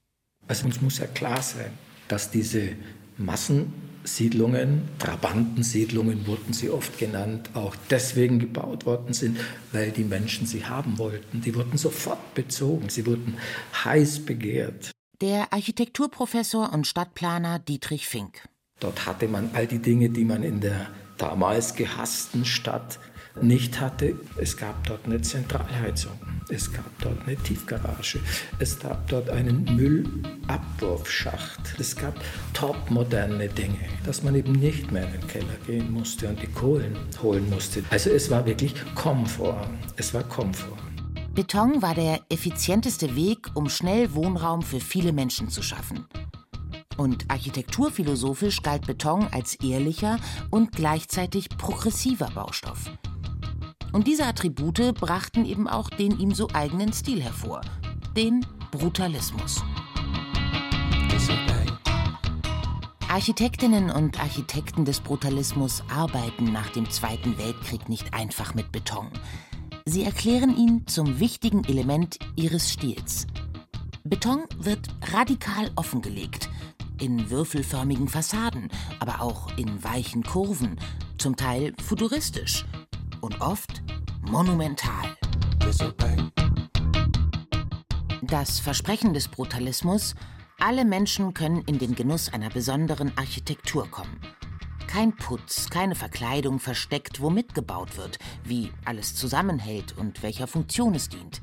Also 0.48 0.66
uns 0.66 0.80
muss 0.80 0.98
ja 0.98 1.06
klar 1.06 1.42
sein, 1.42 1.76
dass 2.08 2.30
diese 2.30 2.76
Massen 3.16 3.72
Siedlungen, 4.06 4.88
Trabantensiedlungen 4.98 6.26
wurden 6.26 6.52
sie 6.52 6.70
oft 6.70 6.98
genannt, 6.98 7.50
auch 7.54 7.76
deswegen 7.90 8.38
gebaut 8.38 8.86
worden 8.86 9.12
sind, 9.12 9.38
weil 9.72 9.90
die 9.90 10.04
Menschen 10.04 10.46
sie 10.46 10.64
haben 10.64 10.98
wollten. 10.98 11.42
Die 11.42 11.54
wurden 11.54 11.76
sofort 11.76 12.34
bezogen, 12.34 12.88
sie 12.88 13.06
wurden 13.06 13.36
heiß 13.84 14.24
begehrt. 14.24 14.90
Der 15.20 15.52
Architekturprofessor 15.52 16.72
und 16.72 16.86
Stadtplaner 16.86 17.58
Dietrich 17.58 18.06
Fink. 18.06 18.48
Dort 18.80 19.06
hatte 19.06 19.28
man 19.28 19.50
all 19.54 19.66
die 19.66 19.78
Dinge, 19.78 20.10
die 20.10 20.24
man 20.24 20.42
in 20.42 20.60
der 20.60 20.88
damals 21.16 21.74
gehassten 21.74 22.44
Stadt 22.44 22.98
nicht 23.42 23.80
hatte. 23.80 24.14
Es 24.36 24.56
gab 24.56 24.84
dort 24.86 25.04
eine 25.04 25.20
Zentralheizung, 25.20 26.12
es 26.48 26.72
gab 26.72 26.86
dort 27.00 27.18
eine 27.26 27.36
Tiefgarage, 27.36 28.20
es 28.58 28.78
gab 28.78 29.06
dort 29.08 29.30
einen 29.30 29.64
Müllabwurfschacht, 29.76 31.78
es 31.78 31.96
gab 31.96 32.14
topmoderne 32.52 33.48
Dinge, 33.48 33.78
dass 34.04 34.22
man 34.22 34.34
eben 34.34 34.52
nicht 34.52 34.90
mehr 34.92 35.06
in 35.06 35.20
den 35.20 35.26
Keller 35.26 35.56
gehen 35.66 35.92
musste 35.92 36.28
und 36.28 36.40
die 36.40 36.46
Kohlen 36.46 36.96
holen 37.22 37.48
musste. 37.50 37.82
Also 37.90 38.10
es 38.10 38.30
war 38.30 38.46
wirklich 38.46 38.74
Komfort, 38.94 39.68
es 39.96 40.14
war 40.14 40.22
Komfort. 40.24 40.78
Beton 41.34 41.82
war 41.82 41.94
der 41.94 42.20
effizienteste 42.30 43.14
Weg, 43.14 43.50
um 43.54 43.68
schnell 43.68 44.14
Wohnraum 44.14 44.62
für 44.62 44.80
viele 44.80 45.12
Menschen 45.12 45.50
zu 45.50 45.62
schaffen. 45.62 46.06
Und 46.96 47.30
architekturphilosophisch 47.30 48.62
galt 48.62 48.86
Beton 48.86 49.28
als 49.30 49.56
ehrlicher 49.56 50.18
und 50.50 50.72
gleichzeitig 50.72 51.50
progressiver 51.50 52.30
Baustoff. 52.34 52.90
Und 53.96 54.06
diese 54.06 54.26
Attribute 54.26 54.92
brachten 54.92 55.46
eben 55.46 55.66
auch 55.66 55.88
den 55.88 56.20
ihm 56.20 56.34
so 56.34 56.48
eigenen 56.52 56.92
Stil 56.92 57.22
hervor, 57.22 57.62
den 58.14 58.44
Brutalismus. 58.70 59.64
Architektinnen 63.08 63.90
und 63.90 64.20
Architekten 64.20 64.84
des 64.84 65.00
Brutalismus 65.00 65.82
arbeiten 65.88 66.52
nach 66.52 66.68
dem 66.68 66.90
Zweiten 66.90 67.38
Weltkrieg 67.38 67.88
nicht 67.88 68.12
einfach 68.12 68.54
mit 68.54 68.70
Beton. 68.70 69.08
Sie 69.86 70.04
erklären 70.04 70.54
ihn 70.54 70.86
zum 70.86 71.18
wichtigen 71.18 71.64
Element 71.64 72.18
ihres 72.36 72.70
Stils. 72.70 73.26
Beton 74.04 74.40
wird 74.58 74.90
radikal 75.14 75.70
offengelegt, 75.74 76.50
in 77.00 77.30
würfelförmigen 77.30 78.08
Fassaden, 78.08 78.68
aber 79.00 79.22
auch 79.22 79.56
in 79.56 79.82
weichen 79.82 80.22
Kurven, 80.22 80.78
zum 81.16 81.36
Teil 81.36 81.72
futuristisch 81.82 82.66
und 83.26 83.40
oft 83.40 83.82
monumental. 84.22 85.16
Das 88.22 88.60
Versprechen 88.60 89.14
des 89.14 89.28
Brutalismus, 89.28 90.14
alle 90.58 90.84
Menschen 90.84 91.34
können 91.34 91.62
in 91.62 91.78
den 91.78 91.96
Genuss 91.96 92.32
einer 92.32 92.50
besonderen 92.50 93.12
Architektur 93.18 93.88
kommen. 93.90 94.20
Kein 94.86 95.14
Putz, 95.16 95.68
keine 95.70 95.96
Verkleidung 95.96 96.60
versteckt, 96.60 97.20
womit 97.20 97.52
gebaut 97.52 97.96
wird, 97.96 98.18
wie 98.44 98.72
alles 98.84 99.16
zusammenhält 99.16 99.98
und 99.98 100.22
welcher 100.22 100.46
Funktion 100.46 100.94
es 100.94 101.08
dient. 101.08 101.42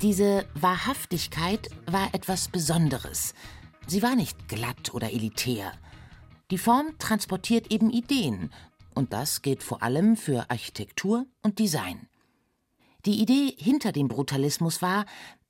Diese 0.00 0.46
Wahrhaftigkeit 0.54 1.70
war 1.86 2.08
etwas 2.14 2.48
Besonderes. 2.48 3.34
Sie 3.88 4.02
war 4.02 4.14
nicht 4.14 4.46
glatt 4.46 4.94
oder 4.94 5.12
elitär. 5.12 5.72
Die 6.50 6.58
Form 6.58 6.96
transportiert 6.98 7.72
eben 7.72 7.90
Ideen, 7.90 8.50
und 8.98 9.12
das 9.12 9.42
gilt 9.42 9.62
vor 9.62 9.84
allem 9.84 10.16
für 10.16 10.50
Architektur 10.50 11.24
und 11.42 11.60
Design. 11.60 12.08
Die 13.06 13.22
Idee 13.22 13.54
hinter 13.56 13.92
dem 13.92 14.08
Brutalismus 14.08 14.82
war 14.82 15.06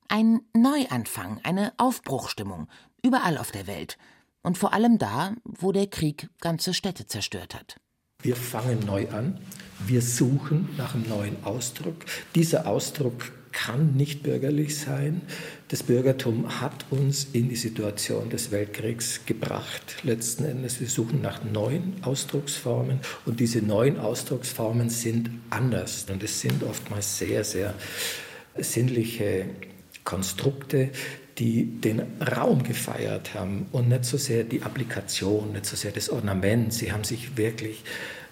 ein 0.06 0.42
Neuanfang, 0.52 1.40
eine 1.44 1.72
Aufbruchstimmung, 1.78 2.68
überall 3.02 3.38
auf 3.38 3.50
der 3.50 3.66
Welt 3.66 3.96
und 4.42 4.58
vor 4.58 4.74
allem 4.74 4.98
da, 4.98 5.34
wo 5.44 5.72
der 5.72 5.86
Krieg 5.86 6.28
ganze 6.40 6.74
Städte 6.74 7.06
zerstört 7.06 7.54
hat. 7.54 7.80
Wir 8.20 8.36
fangen 8.36 8.80
neu 8.84 9.08
an, 9.08 9.40
wir 9.86 10.02
suchen 10.02 10.68
nach 10.76 10.94
einem 10.94 11.08
neuen 11.08 11.42
Ausdruck. 11.44 12.04
Dieser 12.34 12.66
Ausdruck 12.66 13.32
kann 13.58 13.94
nicht 13.94 14.22
bürgerlich 14.22 14.78
sein. 14.78 15.22
Das 15.66 15.82
Bürgertum 15.82 16.60
hat 16.60 16.86
uns 16.90 17.26
in 17.32 17.48
die 17.48 17.56
Situation 17.56 18.30
des 18.30 18.52
Weltkriegs 18.52 19.26
gebracht. 19.26 19.96
Letzten 20.04 20.44
Endes, 20.44 20.80
wir 20.80 20.86
suchen 20.86 21.20
nach 21.22 21.42
neuen 21.42 21.94
Ausdrucksformen 22.02 23.00
und 23.26 23.40
diese 23.40 23.60
neuen 23.60 23.98
Ausdrucksformen 23.98 24.90
sind 24.90 25.30
anders 25.50 26.06
und 26.08 26.22
es 26.22 26.40
sind 26.40 26.62
oftmals 26.62 27.18
sehr, 27.18 27.42
sehr 27.42 27.74
sinnliche 28.56 29.46
Konstrukte, 30.04 30.90
die 31.38 31.80
den 31.80 32.02
Raum 32.20 32.62
gefeiert 32.62 33.34
haben 33.34 33.66
und 33.72 33.88
nicht 33.88 34.04
so 34.04 34.18
sehr 34.18 34.44
die 34.44 34.62
Applikation, 34.62 35.50
nicht 35.52 35.66
so 35.66 35.74
sehr 35.74 35.90
das 35.90 36.10
Ornament. 36.10 36.72
Sie 36.72 36.92
haben 36.92 37.04
sich 37.04 37.36
wirklich 37.36 37.82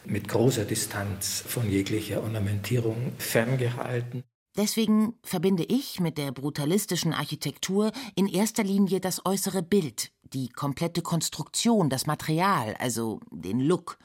mit 0.04 0.28
großer 0.28 0.64
Distanz 0.64 1.42
von 1.44 1.68
jeglicher 1.68 2.22
Ornamentierung 2.22 3.12
ferngehalten. 3.18 4.22
Deswegen 4.57 5.14
verbinde 5.23 5.64
ich 5.64 6.01
mit 6.01 6.16
der 6.16 6.33
brutalistischen 6.33 7.12
Architektur 7.12 7.92
in 8.14 8.27
erster 8.27 8.64
Linie 8.64 9.01
das 9.01 9.27
äußere 9.27 9.62
Bild, 9.62 10.12
die 10.23 10.49
komplette 10.49 11.03
Konstruktion, 11.03 11.90
das 11.90 12.07
Material, 12.07 12.75
also 12.79 13.21
den 13.31 13.61
Look. 13.61 13.99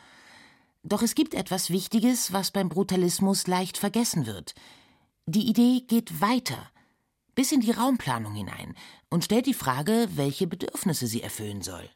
Doch 0.84 1.02
es 1.04 1.16
gibt 1.16 1.36
etwas 1.36 1.70
Wichtiges, 1.70 2.34
was 2.34 2.52
beim 2.52 2.68
Brutalismus 2.68 3.48
leicht 3.48 3.78
vergessen 3.78 4.26
wird. 4.26 4.54
Die 5.26 5.48
Idee 5.48 5.84
geht 5.88 6.20
weiter, 6.20 6.70
bis 7.34 7.54
in 7.54 7.62
die 7.62 7.72
Raumplanung 7.72 8.34
hinein 8.34 8.76
und 9.10 9.24
stellt 9.24 9.46
die 9.46 9.54
Frage, 9.54 10.10
welche 10.16 10.48
Bedürfnisse 10.48 11.08
sie 11.08 11.22
erfüllen 11.22 11.62
soll. 11.62 11.88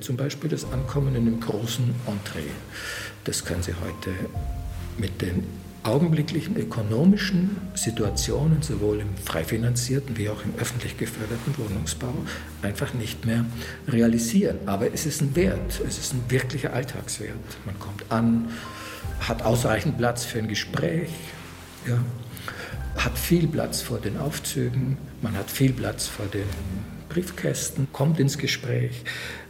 Zum 0.00 0.16
Beispiel 0.16 0.48
das 0.48 0.64
Ankommen 0.72 1.14
in 1.14 1.28
einem 1.28 1.40
großen 1.40 1.94
Entree. 2.06 2.50
Das 3.24 3.44
können 3.44 3.62
Sie 3.62 3.74
heute 3.74 4.14
mit 4.98 5.20
den 5.20 5.46
augenblicklichen 5.84 6.56
ökonomischen 6.56 7.56
Situationen, 7.74 8.62
sowohl 8.62 9.00
im 9.00 9.16
frei 9.16 9.44
finanzierten 9.44 10.16
wie 10.16 10.28
auch 10.28 10.44
im 10.44 10.54
öffentlich 10.58 10.96
geförderten 10.96 11.56
Wohnungsbau, 11.58 12.14
einfach 12.62 12.94
nicht 12.94 13.26
mehr 13.26 13.44
realisieren. 13.88 14.58
Aber 14.66 14.92
es 14.92 15.06
ist 15.06 15.20
ein 15.20 15.34
Wert, 15.34 15.80
es 15.86 15.98
ist 15.98 16.14
ein 16.14 16.22
wirklicher 16.28 16.72
Alltagswert. 16.72 17.36
Man 17.64 17.78
kommt 17.78 18.10
an, 18.10 18.50
hat 19.20 19.42
ausreichend 19.42 19.98
Platz 19.98 20.24
für 20.24 20.38
ein 20.38 20.48
Gespräch, 20.48 21.10
ja, 21.88 21.98
hat 22.96 23.18
viel 23.18 23.48
Platz 23.48 23.80
vor 23.80 23.98
den 23.98 24.18
Aufzügen, 24.18 24.98
man 25.20 25.36
hat 25.36 25.50
viel 25.50 25.72
Platz 25.72 26.06
vor 26.06 26.26
den 26.26 26.46
Briefkästen, 27.08 27.88
kommt 27.92 28.20
ins 28.20 28.38
Gespräch 28.38 29.02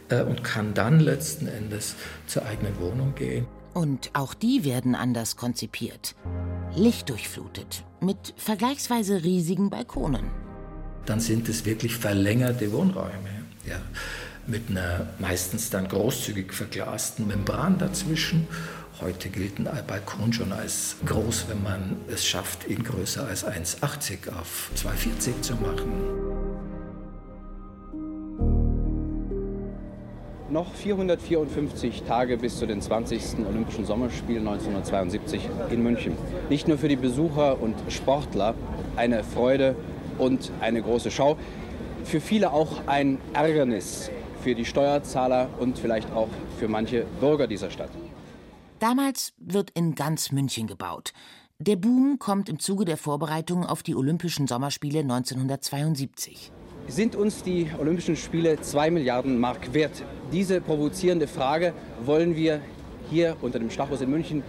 äh, 0.08 0.22
und 0.22 0.42
kann 0.44 0.74
dann 0.74 1.00
letzten 1.00 1.46
Endes 1.46 1.94
zur 2.26 2.46
eigenen 2.46 2.78
Wohnung 2.80 3.14
gehen. 3.14 3.46
Und 3.74 4.10
auch 4.12 4.34
die 4.34 4.64
werden 4.64 4.94
anders 4.94 5.36
konzipiert. 5.36 6.14
Lichtdurchflutet, 6.74 7.84
mit 8.00 8.34
vergleichsweise 8.36 9.22
riesigen 9.22 9.70
Balkonen. 9.70 10.30
Dann 11.06 11.20
sind 11.20 11.48
es 11.48 11.64
wirklich 11.64 11.96
verlängerte 11.96 12.70
Wohnräume, 12.72 13.44
ja, 13.66 13.80
mit 14.46 14.70
einer 14.70 15.08
meistens 15.18 15.70
dann 15.70 15.88
großzügig 15.88 16.52
verglasten 16.52 17.26
Membran 17.26 17.78
dazwischen. 17.78 18.46
Heute 19.00 19.30
gilt 19.30 19.58
ein 19.58 19.86
Balkon 19.86 20.32
schon 20.32 20.52
als 20.52 20.96
groß, 21.06 21.46
wenn 21.48 21.62
man 21.62 21.96
es 22.08 22.24
schafft, 22.24 22.68
ihn 22.68 22.84
größer 22.84 23.26
als 23.26 23.44
1,80 23.46 24.32
auf 24.38 24.70
2,40 24.76 25.40
zu 25.40 25.54
machen. 25.54 25.92
Noch 30.52 30.74
454 30.74 32.02
Tage 32.02 32.36
bis 32.36 32.58
zu 32.58 32.66
den 32.66 32.82
20. 32.82 33.46
Olympischen 33.48 33.86
Sommerspielen 33.86 34.46
1972 34.46 35.48
in 35.70 35.82
München. 35.82 36.16
Nicht 36.50 36.68
nur 36.68 36.76
für 36.76 36.88
die 36.88 36.96
Besucher 36.96 37.60
und 37.60 37.74
Sportler 37.88 38.54
eine 38.94 39.24
Freude 39.24 39.74
und 40.18 40.52
eine 40.60 40.82
große 40.82 41.10
Schau, 41.10 41.38
für 42.04 42.20
viele 42.20 42.52
auch 42.52 42.86
ein 42.86 43.18
Ärgernis 43.32 44.10
für 44.42 44.54
die 44.54 44.64
Steuerzahler 44.64 45.48
und 45.58 45.78
vielleicht 45.78 46.12
auch 46.12 46.28
für 46.58 46.68
manche 46.68 47.06
Bürger 47.20 47.46
dieser 47.46 47.70
Stadt. 47.70 47.90
Damals 48.78 49.32
wird 49.38 49.70
in 49.70 49.94
ganz 49.94 50.32
München 50.32 50.66
gebaut. 50.66 51.12
Der 51.60 51.76
Boom 51.76 52.18
kommt 52.18 52.48
im 52.48 52.58
Zuge 52.58 52.84
der 52.84 52.96
Vorbereitung 52.96 53.64
auf 53.64 53.82
die 53.82 53.94
Olympischen 53.94 54.48
Sommerspiele 54.48 55.00
1972. 55.00 56.52
Sind 56.88 57.16
uns 57.16 57.42
die 57.42 57.68
Olympischen 57.78 58.16
Spiele 58.16 58.60
2 58.60 58.90
Milliarden 58.90 59.38
Mark 59.38 59.72
wert? 59.72 60.02
Diese 60.32 60.60
provozierende 60.60 61.26
Frage 61.26 61.72
wollen 62.04 62.36
wir 62.36 62.60
hier 63.08 63.36
unter 63.40 63.58
dem 63.58 63.70
Stachus 63.70 64.00
in 64.00 64.10
München 64.10 64.42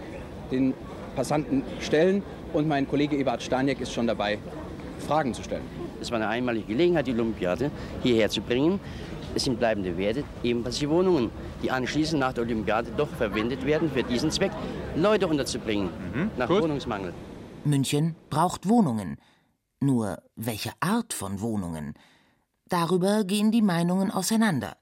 den 0.50 0.74
Passanten 1.14 1.62
stellen. 1.80 2.22
Und 2.52 2.68
mein 2.68 2.88
Kollege 2.88 3.16
Ebert 3.16 3.42
Staniek 3.42 3.80
ist 3.80 3.92
schon 3.92 4.06
dabei, 4.06 4.38
Fragen 5.06 5.32
zu 5.32 5.42
stellen. 5.42 5.62
Es 6.00 6.10
war 6.10 6.18
eine 6.18 6.28
einmalige 6.28 6.66
Gelegenheit, 6.66 7.06
die 7.06 7.12
Olympiade 7.12 7.70
hierher 8.02 8.28
zu 8.28 8.40
bringen. 8.40 8.80
Es 9.34 9.44
sind 9.44 9.58
bleibende 9.58 9.96
Werte, 9.96 10.24
ebenfalls 10.42 10.78
die 10.78 10.88
Wohnungen, 10.88 11.30
die 11.62 11.70
anschließend 11.70 12.20
nach 12.20 12.32
der 12.32 12.44
Olympiade 12.44 12.90
doch 12.96 13.08
verwendet 13.08 13.64
werden 13.64 13.90
für 13.90 14.02
diesen 14.02 14.30
Zweck, 14.30 14.52
Leute 14.96 15.26
unterzubringen, 15.26 15.88
mhm, 16.14 16.30
nach 16.36 16.48
gut. 16.48 16.62
Wohnungsmangel. 16.62 17.12
München 17.64 18.14
braucht 18.28 18.68
Wohnungen. 18.68 19.16
Nur 19.80 20.18
welche 20.36 20.70
Art 20.80 21.12
von 21.12 21.40
Wohnungen? 21.40 21.94
Darüber 22.74 23.22
gehen 23.22 23.52
die 23.52 23.62
Meinungen 23.62 24.10
auseinander. 24.10 24.76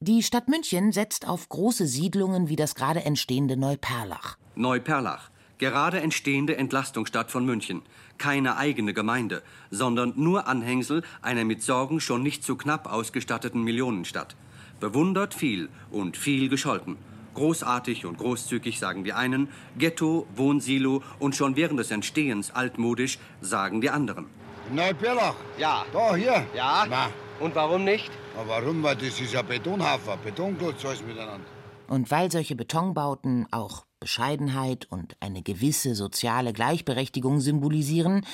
Die 0.00 0.22
Stadt 0.22 0.48
München 0.48 0.90
setzt 0.90 1.28
auf 1.28 1.50
große 1.50 1.86
Siedlungen 1.86 2.48
wie 2.48 2.56
das 2.56 2.74
gerade 2.74 3.04
entstehende 3.04 3.58
Neuperlach. 3.58 4.38
Neuperlach, 4.54 5.30
gerade 5.58 6.00
entstehende 6.00 6.56
Entlastungsstadt 6.56 7.30
von 7.30 7.44
München. 7.44 7.82
Keine 8.16 8.56
eigene 8.56 8.94
Gemeinde, 8.94 9.42
sondern 9.70 10.14
nur 10.16 10.48
Anhängsel 10.48 11.02
einer 11.20 11.44
mit 11.44 11.62
Sorgen 11.62 12.00
schon 12.00 12.22
nicht 12.22 12.42
zu 12.42 12.56
knapp 12.56 12.90
ausgestatteten 12.90 13.62
Millionenstadt. 13.64 14.34
Bewundert 14.80 15.34
viel 15.34 15.68
und 15.90 16.16
viel 16.16 16.48
gescholten. 16.48 16.96
Großartig 17.34 18.06
und 18.06 18.16
großzügig 18.16 18.78
sagen 18.78 19.04
die 19.04 19.12
einen, 19.12 19.50
Ghetto, 19.76 20.26
Wohnsilo 20.34 21.02
und 21.18 21.36
schon 21.36 21.54
während 21.54 21.80
des 21.80 21.90
Entstehens 21.90 22.50
altmodisch 22.50 23.18
sagen 23.42 23.82
die 23.82 23.90
anderen. 23.90 24.24
Neubirlach? 24.70 25.34
Ja. 25.58 25.84
Da, 25.92 26.14
hier? 26.14 26.46
Ja. 26.54 26.86
Na. 26.88 27.10
Und 27.40 27.54
warum 27.54 27.84
nicht? 27.84 28.10
Na, 28.36 28.42
warum? 28.46 28.82
Weil 28.82 28.96
das 28.96 29.20
ist 29.20 29.32
ja 29.32 29.42
Betonhafer, 29.42 30.16
Betonklotz, 30.16 30.84
alles 30.84 31.02
miteinander. 31.02 31.46
Und 31.88 32.10
weil 32.10 32.30
solche 32.30 32.54
Betonbauten 32.54 33.46
auch 33.50 33.86
Bescheidenheit 34.00 34.86
und 34.90 35.16
eine 35.20 35.42
gewisse 35.42 35.94
soziale 35.94 36.52
Gleichberechtigung 36.52 37.40
symbolisieren, 37.40 38.26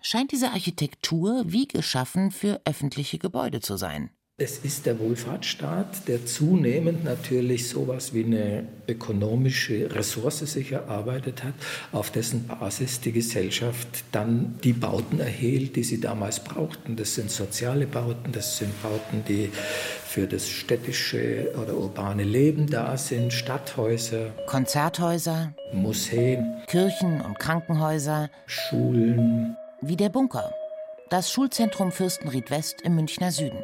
scheint 0.00 0.32
diese 0.32 0.50
Architektur 0.50 1.42
wie 1.46 1.66
geschaffen 1.66 2.30
für 2.30 2.60
öffentliche 2.64 3.18
Gebäude 3.18 3.60
zu 3.60 3.76
sein. 3.76 4.10
Es 4.42 4.56
ist 4.56 4.86
der 4.86 4.98
Wohlfahrtsstaat, 4.98 6.08
der 6.08 6.24
zunehmend 6.24 7.04
natürlich 7.04 7.68
sowas 7.68 8.14
wie 8.14 8.24
eine 8.24 8.64
ökonomische 8.88 9.94
Ressource 9.94 10.38
sich 10.38 10.72
erarbeitet 10.72 11.44
hat, 11.44 11.52
auf 11.92 12.10
dessen 12.10 12.46
Basis 12.46 13.02
die 13.02 13.12
Gesellschaft 13.12 14.02
dann 14.12 14.58
die 14.64 14.72
Bauten 14.72 15.20
erhielt, 15.20 15.76
die 15.76 15.82
sie 15.84 16.00
damals 16.00 16.40
brauchten. 16.40 16.96
Das 16.96 17.16
sind 17.16 17.30
soziale 17.30 17.86
Bauten, 17.86 18.32
das 18.32 18.56
sind 18.56 18.72
Bauten, 18.82 19.24
die 19.28 19.50
für 20.06 20.26
das 20.26 20.48
städtische 20.48 21.52
oder 21.62 21.76
urbane 21.76 22.24
Leben 22.24 22.66
da 22.66 22.96
sind, 22.96 23.34
Stadthäuser, 23.34 24.30
Konzerthäuser, 24.46 25.52
Museen, 25.74 26.62
Kirchen 26.66 27.20
und 27.20 27.38
Krankenhäuser, 27.38 28.30
Schulen. 28.46 29.54
Wie 29.82 29.96
der 29.96 30.08
Bunker, 30.08 30.50
das 31.10 31.30
Schulzentrum 31.30 31.92
Fürstenried 31.92 32.50
West 32.50 32.76
im 32.80 32.94
Münchner 32.94 33.32
Süden. 33.32 33.62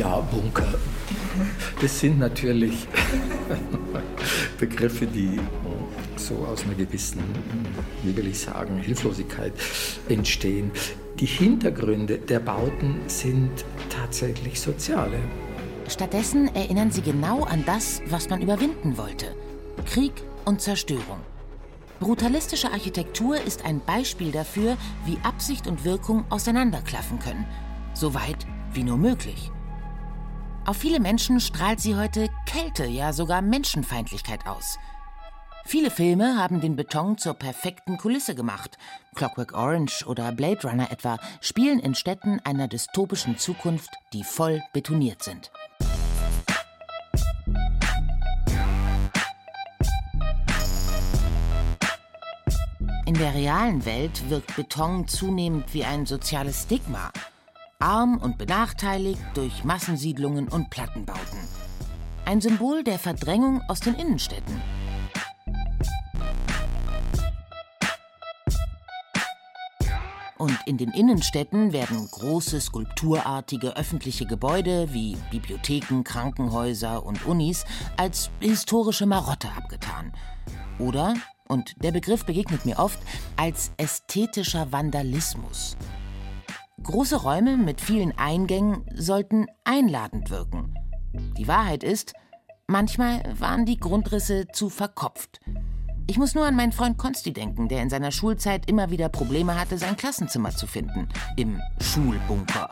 Ja, 0.00 0.18
Bunker. 0.20 0.66
Das 1.82 2.00
sind 2.00 2.18
natürlich 2.18 2.88
Begriffe, 4.58 5.06
die 5.06 5.38
so 6.16 6.36
aus 6.36 6.64
einer 6.64 6.72
gewissen, 6.72 7.20
wie 8.02 8.16
will 8.16 8.28
ich 8.28 8.38
sagen, 8.38 8.78
Hilflosigkeit 8.78 9.52
entstehen. 10.08 10.70
Die 11.18 11.26
Hintergründe 11.26 12.16
der 12.16 12.40
Bauten 12.40 12.98
sind 13.08 13.50
tatsächlich 13.90 14.58
soziale. 14.58 15.18
Stattdessen 15.86 16.48
erinnern 16.54 16.90
sie 16.90 17.02
genau 17.02 17.42
an 17.42 17.62
das, 17.66 18.00
was 18.06 18.30
man 18.30 18.40
überwinden 18.40 18.96
wollte. 18.96 19.26
Krieg 19.84 20.14
und 20.46 20.62
Zerstörung. 20.62 21.20
Brutalistische 21.98 22.72
Architektur 22.72 23.38
ist 23.38 23.66
ein 23.66 23.82
Beispiel 23.84 24.32
dafür, 24.32 24.78
wie 25.04 25.18
Absicht 25.24 25.66
und 25.66 25.84
Wirkung 25.84 26.24
auseinanderklaffen 26.30 27.18
können. 27.18 27.44
So 27.92 28.14
weit 28.14 28.46
wie 28.72 28.82
nur 28.82 28.96
möglich. 28.96 29.50
Auf 30.66 30.76
viele 30.76 31.00
Menschen 31.00 31.40
strahlt 31.40 31.80
sie 31.80 31.96
heute 31.96 32.28
Kälte, 32.46 32.84
ja 32.84 33.12
sogar 33.12 33.42
Menschenfeindlichkeit 33.42 34.46
aus. 34.46 34.78
Viele 35.64 35.90
Filme 35.90 36.36
haben 36.36 36.60
den 36.60 36.76
Beton 36.76 37.16
zur 37.16 37.34
perfekten 37.34 37.96
Kulisse 37.96 38.34
gemacht. 38.34 38.76
Clockwork 39.14 39.54
Orange 39.54 40.04
oder 40.06 40.32
Blade 40.32 40.68
Runner 40.68 40.90
etwa 40.90 41.18
spielen 41.40 41.78
in 41.78 41.94
Städten 41.94 42.40
einer 42.44 42.68
dystopischen 42.68 43.38
Zukunft, 43.38 43.90
die 44.12 44.22
voll 44.22 44.62
betoniert 44.72 45.22
sind. 45.22 45.50
In 53.06 53.14
der 53.14 53.34
realen 53.34 53.84
Welt 53.84 54.28
wirkt 54.30 54.54
Beton 54.56 55.08
zunehmend 55.08 55.72
wie 55.74 55.84
ein 55.84 56.06
soziales 56.06 56.62
Stigma 56.62 57.10
arm 57.80 58.18
und 58.18 58.38
benachteiligt 58.38 59.22
durch 59.34 59.64
Massensiedlungen 59.64 60.48
und 60.48 60.70
Plattenbauten. 60.70 61.38
Ein 62.26 62.40
Symbol 62.40 62.84
der 62.84 62.98
Verdrängung 62.98 63.62
aus 63.68 63.80
den 63.80 63.94
Innenstädten. 63.94 64.60
Und 70.36 70.56
in 70.64 70.78
den 70.78 70.90
Innenstädten 70.92 71.74
werden 71.74 72.08
große 72.10 72.62
skulpturartige 72.62 73.76
öffentliche 73.76 74.24
Gebäude 74.24 74.92
wie 74.92 75.18
Bibliotheken, 75.30 76.02
Krankenhäuser 76.02 77.04
und 77.04 77.26
Unis 77.26 77.66
als 77.98 78.30
historische 78.40 79.04
Marotte 79.04 79.48
abgetan. 79.54 80.12
Oder, 80.78 81.12
und 81.46 81.74
der 81.82 81.92
Begriff 81.92 82.24
begegnet 82.24 82.64
mir 82.64 82.78
oft, 82.78 82.98
als 83.36 83.72
ästhetischer 83.76 84.72
Vandalismus. 84.72 85.76
Große 86.82 87.16
Räume 87.16 87.56
mit 87.56 87.80
vielen 87.80 88.16
Eingängen 88.16 88.84
sollten 88.94 89.46
einladend 89.64 90.30
wirken. 90.30 90.74
Die 91.36 91.46
Wahrheit 91.46 91.84
ist, 91.84 92.14
manchmal 92.66 93.22
waren 93.38 93.66
die 93.66 93.78
Grundrisse 93.78 94.46
zu 94.52 94.70
verkopft. 94.70 95.40
Ich 96.06 96.16
muss 96.16 96.34
nur 96.34 96.46
an 96.46 96.56
meinen 96.56 96.72
Freund 96.72 96.96
Konsti 96.96 97.32
denken, 97.32 97.68
der 97.68 97.82
in 97.82 97.90
seiner 97.90 98.10
Schulzeit 98.10 98.68
immer 98.68 98.90
wieder 98.90 99.08
Probleme 99.08 99.60
hatte, 99.60 99.78
sein 99.78 99.96
Klassenzimmer 99.96 100.50
zu 100.50 100.66
finden. 100.66 101.08
Im 101.36 101.60
Schulbunker. 101.80 102.70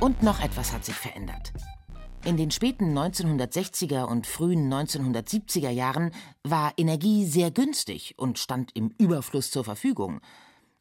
Und 0.00 0.22
noch 0.22 0.40
etwas 0.40 0.72
hat 0.72 0.84
sich 0.84 0.94
verändert. 0.94 1.52
In 2.24 2.36
den 2.36 2.50
späten 2.50 2.98
1960er 2.98 4.04
und 4.04 4.26
frühen 4.26 4.72
1970er 4.72 5.70
Jahren 5.70 6.10
war 6.42 6.72
Energie 6.76 7.24
sehr 7.24 7.50
günstig 7.50 8.14
und 8.18 8.38
stand 8.38 8.74
im 8.74 8.92
Überfluss 8.98 9.50
zur 9.50 9.64
Verfügung. 9.64 10.20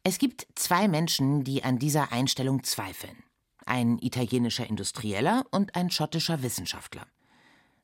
Es 0.03 0.17
gibt 0.17 0.47
zwei 0.55 0.87
Menschen, 0.87 1.43
die 1.43 1.63
an 1.63 1.79
dieser 1.79 2.11
Einstellung 2.11 2.63
zweifeln. 2.63 3.23
Ein 3.65 3.99
italienischer 3.99 4.67
Industrieller 4.67 5.45
und 5.51 5.75
ein 5.75 5.89
schottischer 5.89 6.41
Wissenschaftler. 6.43 7.05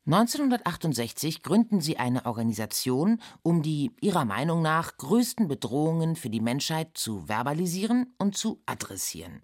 1968 0.05 1.43
gründen 1.43 1.79
sie 1.79 1.97
eine 1.97 2.25
Organisation, 2.25 3.21
um 3.43 3.61
die 3.61 3.91
ihrer 4.01 4.25
Meinung 4.25 4.61
nach 4.61 4.97
größten 4.97 5.47
Bedrohungen 5.47 6.17
für 6.17 6.29
die 6.29 6.41
Menschheit 6.41 6.97
zu 6.97 7.27
verbalisieren 7.27 8.13
und 8.17 8.35
zu 8.35 8.61
adressieren. 8.65 9.43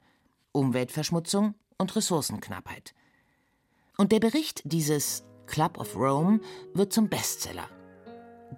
Umweltverschmutzung 0.52 1.54
und 1.78 1.96
Ressourcenknappheit. 1.96 2.94
Und 4.00 4.14
der 4.14 4.22
Bericht 4.22 4.62
dieses 4.64 5.26
Club 5.46 5.78
of 5.78 5.94
Rome 5.98 6.40
wird 6.74 6.94
zum 6.94 7.10
Bestseller. 7.10 7.68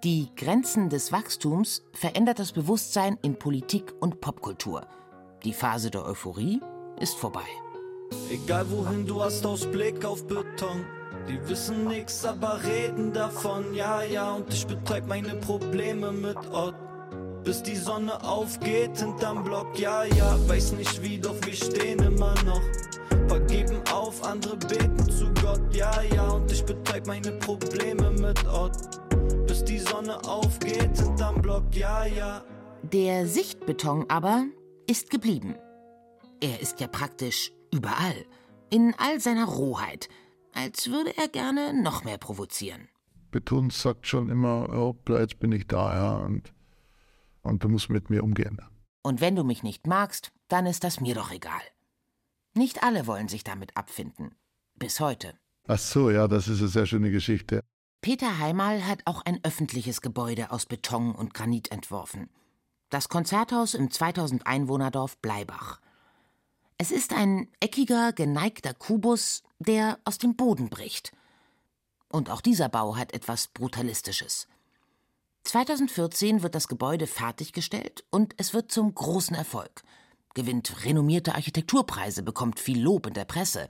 Die 0.03 0.29
Grenzen 0.35 0.87
des 0.87 1.11
Wachstums 1.11 1.83
verändert 1.93 2.37
das 2.37 2.51
Bewusstsein 2.51 3.17
in 3.23 3.39
Politik 3.39 3.91
und 4.01 4.21
Popkultur. 4.21 4.85
Die 5.43 5.53
Phase 5.53 5.89
der 5.89 6.05
Euphorie 6.05 6.61
ist 6.99 7.15
vorbei. 7.15 7.47
Egal 8.29 8.69
wohin 8.69 9.07
du 9.07 9.23
hast 9.23 9.43
Ausblick 9.43 10.05
auf 10.05 10.27
Beton. 10.27 10.85
Die 11.27 11.49
wissen 11.49 11.87
nix, 11.87 12.23
aber 12.23 12.61
reden 12.63 13.11
davon, 13.11 13.73
ja, 13.73 14.03
ja. 14.03 14.33
Und 14.33 14.53
ich 14.53 14.67
betreib 14.67 15.07
meine 15.07 15.33
Probleme 15.37 16.11
mit 16.11 16.37
Ott. 16.51 16.75
Bis 17.43 17.63
die 17.63 17.75
Sonne 17.75 18.23
aufgeht 18.23 18.97
hinterm 18.99 19.43
Block, 19.43 19.77
ja, 19.77 20.03
ja. 20.03 20.37
Weiß 20.47 20.73
nicht 20.73 21.01
wie, 21.01 21.17
doch 21.17 21.35
wir 21.43 21.53
stehen 21.53 21.99
immer 21.99 22.35
noch. 22.43 22.61
Paar 23.27 23.39
geben 23.41 23.81
auf, 23.91 24.23
andere 24.23 24.57
beten 24.57 25.09
zu 25.09 25.31
Gott, 25.41 25.61
ja, 25.73 26.01
ja. 26.13 26.29
Und 26.29 26.51
ich 26.51 26.63
betreib 26.63 27.07
meine 27.07 27.31
Probleme 27.31 28.11
mit 28.11 28.45
Ott. 28.47 28.77
Bis 29.47 29.63
die 29.63 29.79
Sonne 29.79 30.23
aufgeht 30.25 30.97
hinterm 30.97 31.41
Block, 31.41 31.63
ja, 31.73 32.05
ja. 32.05 32.43
Der 32.83 33.27
Sichtbeton 33.27 34.05
aber 34.07 34.45
ist 34.87 35.09
geblieben. 35.09 35.55
Er 36.41 36.59
ist 36.59 36.79
ja 36.79 36.87
praktisch 36.87 37.51
überall, 37.73 38.25
in 38.69 38.93
all 38.97 39.19
seiner 39.19 39.45
Rohheit, 39.45 40.09
als 40.53 40.89
würde 40.89 41.15
er 41.17 41.27
gerne 41.27 41.73
noch 41.81 42.03
mehr 42.03 42.17
provozieren. 42.17 42.87
Beton 43.31 43.69
sagt 43.69 44.07
schon 44.07 44.29
immer, 44.29 44.69
oh, 44.73 44.95
jetzt 45.09 45.39
bin 45.39 45.51
ich 45.51 45.67
da, 45.67 45.95
ja, 45.95 46.17
und, 46.17 46.51
und 47.41 47.63
du 47.63 47.69
musst 47.69 47.89
mit 47.89 48.09
mir 48.09 48.23
umgehen. 48.23 48.59
Und 49.03 49.21
wenn 49.21 49.35
du 49.35 49.43
mich 49.43 49.63
nicht 49.63 49.87
magst, 49.87 50.31
dann 50.47 50.65
ist 50.65 50.83
das 50.83 50.99
mir 50.99 51.15
doch 51.15 51.31
egal. 51.31 51.61
Nicht 52.53 52.83
alle 52.83 53.07
wollen 53.07 53.27
sich 53.27 53.43
damit 53.43 53.75
abfinden. 53.77 54.35
Bis 54.75 54.99
heute. 54.99 55.33
Ach 55.67 55.79
so, 55.79 56.09
ja, 56.09 56.27
das 56.27 56.47
ist 56.47 56.59
eine 56.59 56.67
sehr 56.67 56.85
schöne 56.85 57.11
Geschichte. 57.11 57.63
Peter 58.01 58.39
Heimal 58.39 58.85
hat 58.85 59.01
auch 59.05 59.21
ein 59.25 59.39
öffentliches 59.43 60.01
Gebäude 60.01 60.51
aus 60.51 60.65
Beton 60.65 61.13
und 61.13 61.33
Granit 61.33 61.71
entworfen. 61.71 62.29
Das 62.89 63.09
Konzerthaus 63.09 63.73
im 63.73 63.91
2000 63.91 64.45
Einwohnerdorf 64.47 65.17
Bleibach. 65.19 65.79
Es 66.77 66.91
ist 66.91 67.13
ein 67.13 67.47
eckiger, 67.59 68.11
geneigter 68.11 68.73
Kubus, 68.73 69.43
der 69.59 69.99
aus 70.03 70.17
dem 70.17 70.35
Boden 70.35 70.69
bricht. 70.69 71.13
Und 72.09 72.29
auch 72.29 72.41
dieser 72.41 72.69
Bau 72.69 72.97
hat 72.97 73.13
etwas 73.13 73.47
Brutalistisches. 73.47 74.47
2014 75.43 76.43
wird 76.43 76.55
das 76.55 76.67
Gebäude 76.67 77.07
fertiggestellt 77.07 78.03
und 78.09 78.33
es 78.37 78.53
wird 78.53 78.71
zum 78.71 78.93
großen 78.93 79.35
Erfolg 79.35 79.83
gewinnt 80.33 80.85
renommierte 80.85 81.35
Architekturpreise, 81.35 82.23
bekommt 82.23 82.59
viel 82.59 82.81
Lob 82.81 83.07
in 83.07 83.13
der 83.13 83.25
Presse. 83.25 83.67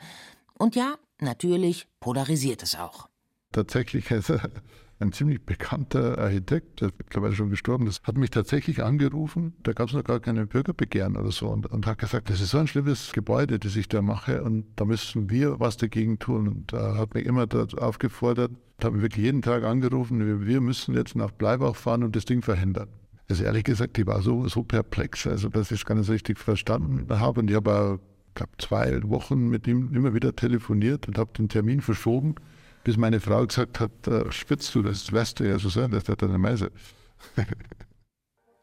Und 0.53 0.75
ja, 0.75 0.95
natürlich 1.19 1.87
polarisiert 1.99 2.63
es 2.63 2.75
auch. 2.75 3.07
Tatsächlich 3.51 4.11
er 4.11 4.21
ein 5.01 5.11
ziemlich 5.11 5.41
bekannter 5.41 6.17
Architekt, 6.17 6.81
der 6.81 6.89
ist 6.89 6.95
mittlerweile 6.97 7.33
schon 7.33 7.49
gestorben 7.49 7.87
ist, 7.87 8.03
hat 8.03 8.17
mich 8.17 8.29
tatsächlich 8.29 8.83
angerufen. 8.83 9.53
Da 9.63 9.73
gab 9.73 9.89
es 9.89 9.93
noch 9.93 10.03
gar 10.03 10.19
keine 10.19 10.45
Bürgerbegehren 10.45 11.17
oder 11.17 11.31
so 11.31 11.49
und, 11.49 11.65
und, 11.65 11.87
hat 11.87 11.97
gesagt, 11.97 12.29
das 12.29 12.39
ist 12.39 12.51
so 12.51 12.59
ein 12.59 12.67
schlimmes 12.67 13.11
Gebäude, 13.11 13.59
das 13.59 13.75
ich 13.75 13.89
da 13.89 14.01
mache 14.01 14.43
und 14.43 14.65
da 14.75 14.85
müssen 14.85 15.29
wir 15.29 15.59
was 15.59 15.77
dagegen 15.77 16.19
tun. 16.19 16.47
Und 16.47 16.73
er 16.73 16.97
hat 16.97 17.13
mich 17.13 17.25
immer 17.25 17.47
aufgefordert, 17.77 18.51
hat 18.81 18.93
mich 18.93 19.01
wirklich 19.01 19.25
jeden 19.25 19.41
Tag 19.41 19.63
angerufen, 19.63 20.45
wir 20.45 20.61
müssen 20.61 20.93
jetzt 20.95 21.15
nach 21.15 21.31
Bleibach 21.31 21.75
fahren 21.75 22.03
und 22.03 22.15
das 22.15 22.25
Ding 22.25 22.41
verhindern. 22.41 22.89
Also 23.29 23.43
ehrlich 23.43 23.63
gesagt, 23.63 23.97
ich 23.97 24.05
war 24.05 24.21
so, 24.21 24.47
so 24.47 24.63
perplex, 24.63 25.25
also 25.25 25.49
dass 25.49 25.71
ich 25.71 25.79
es 25.79 25.85
gar 25.85 25.95
nicht 25.95 26.09
richtig 26.09 26.37
verstanden 26.37 27.07
habe. 27.09 27.39
Und 27.39 27.49
ich 27.49 27.55
habe, 27.55 27.99
glaube 28.35 28.51
zwei 28.57 29.01
Wochen 29.03 29.47
mit 29.47 29.67
ihm 29.67 29.93
immer 29.93 30.13
wieder 30.13 30.35
telefoniert 30.35 31.07
und 31.07 31.17
habe 31.17 31.31
den 31.37 31.47
Termin 31.47 31.81
verschoben, 31.81 32.35
bis 32.83 32.97
meine 32.97 33.19
Frau 33.19 33.45
gesagt 33.45 33.79
hat, 33.79 34.07
äh, 34.07 34.31
spitzt 34.31 34.73
du, 34.75 34.81
das 34.81 35.11
weißt 35.11 35.39
du 35.39 35.47
ja 35.47 35.59
so 35.59 35.69
sein, 35.69 35.91
das 35.91 36.07
hat 36.07 36.23
eine 36.23 36.37
Meise. 36.37 36.71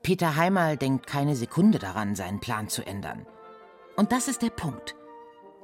Peter 0.03 0.37
Heimal 0.37 0.77
denkt 0.77 1.07
keine 1.07 1.37
Sekunde 1.37 1.79
daran, 1.79 2.15
seinen 2.15 2.41
Plan 2.41 2.69
zu 2.69 2.87
ändern. 2.87 3.27
Und 3.97 4.13
das 4.13 4.29
ist 4.29 4.43
der 4.43 4.51
Punkt. 4.51 4.95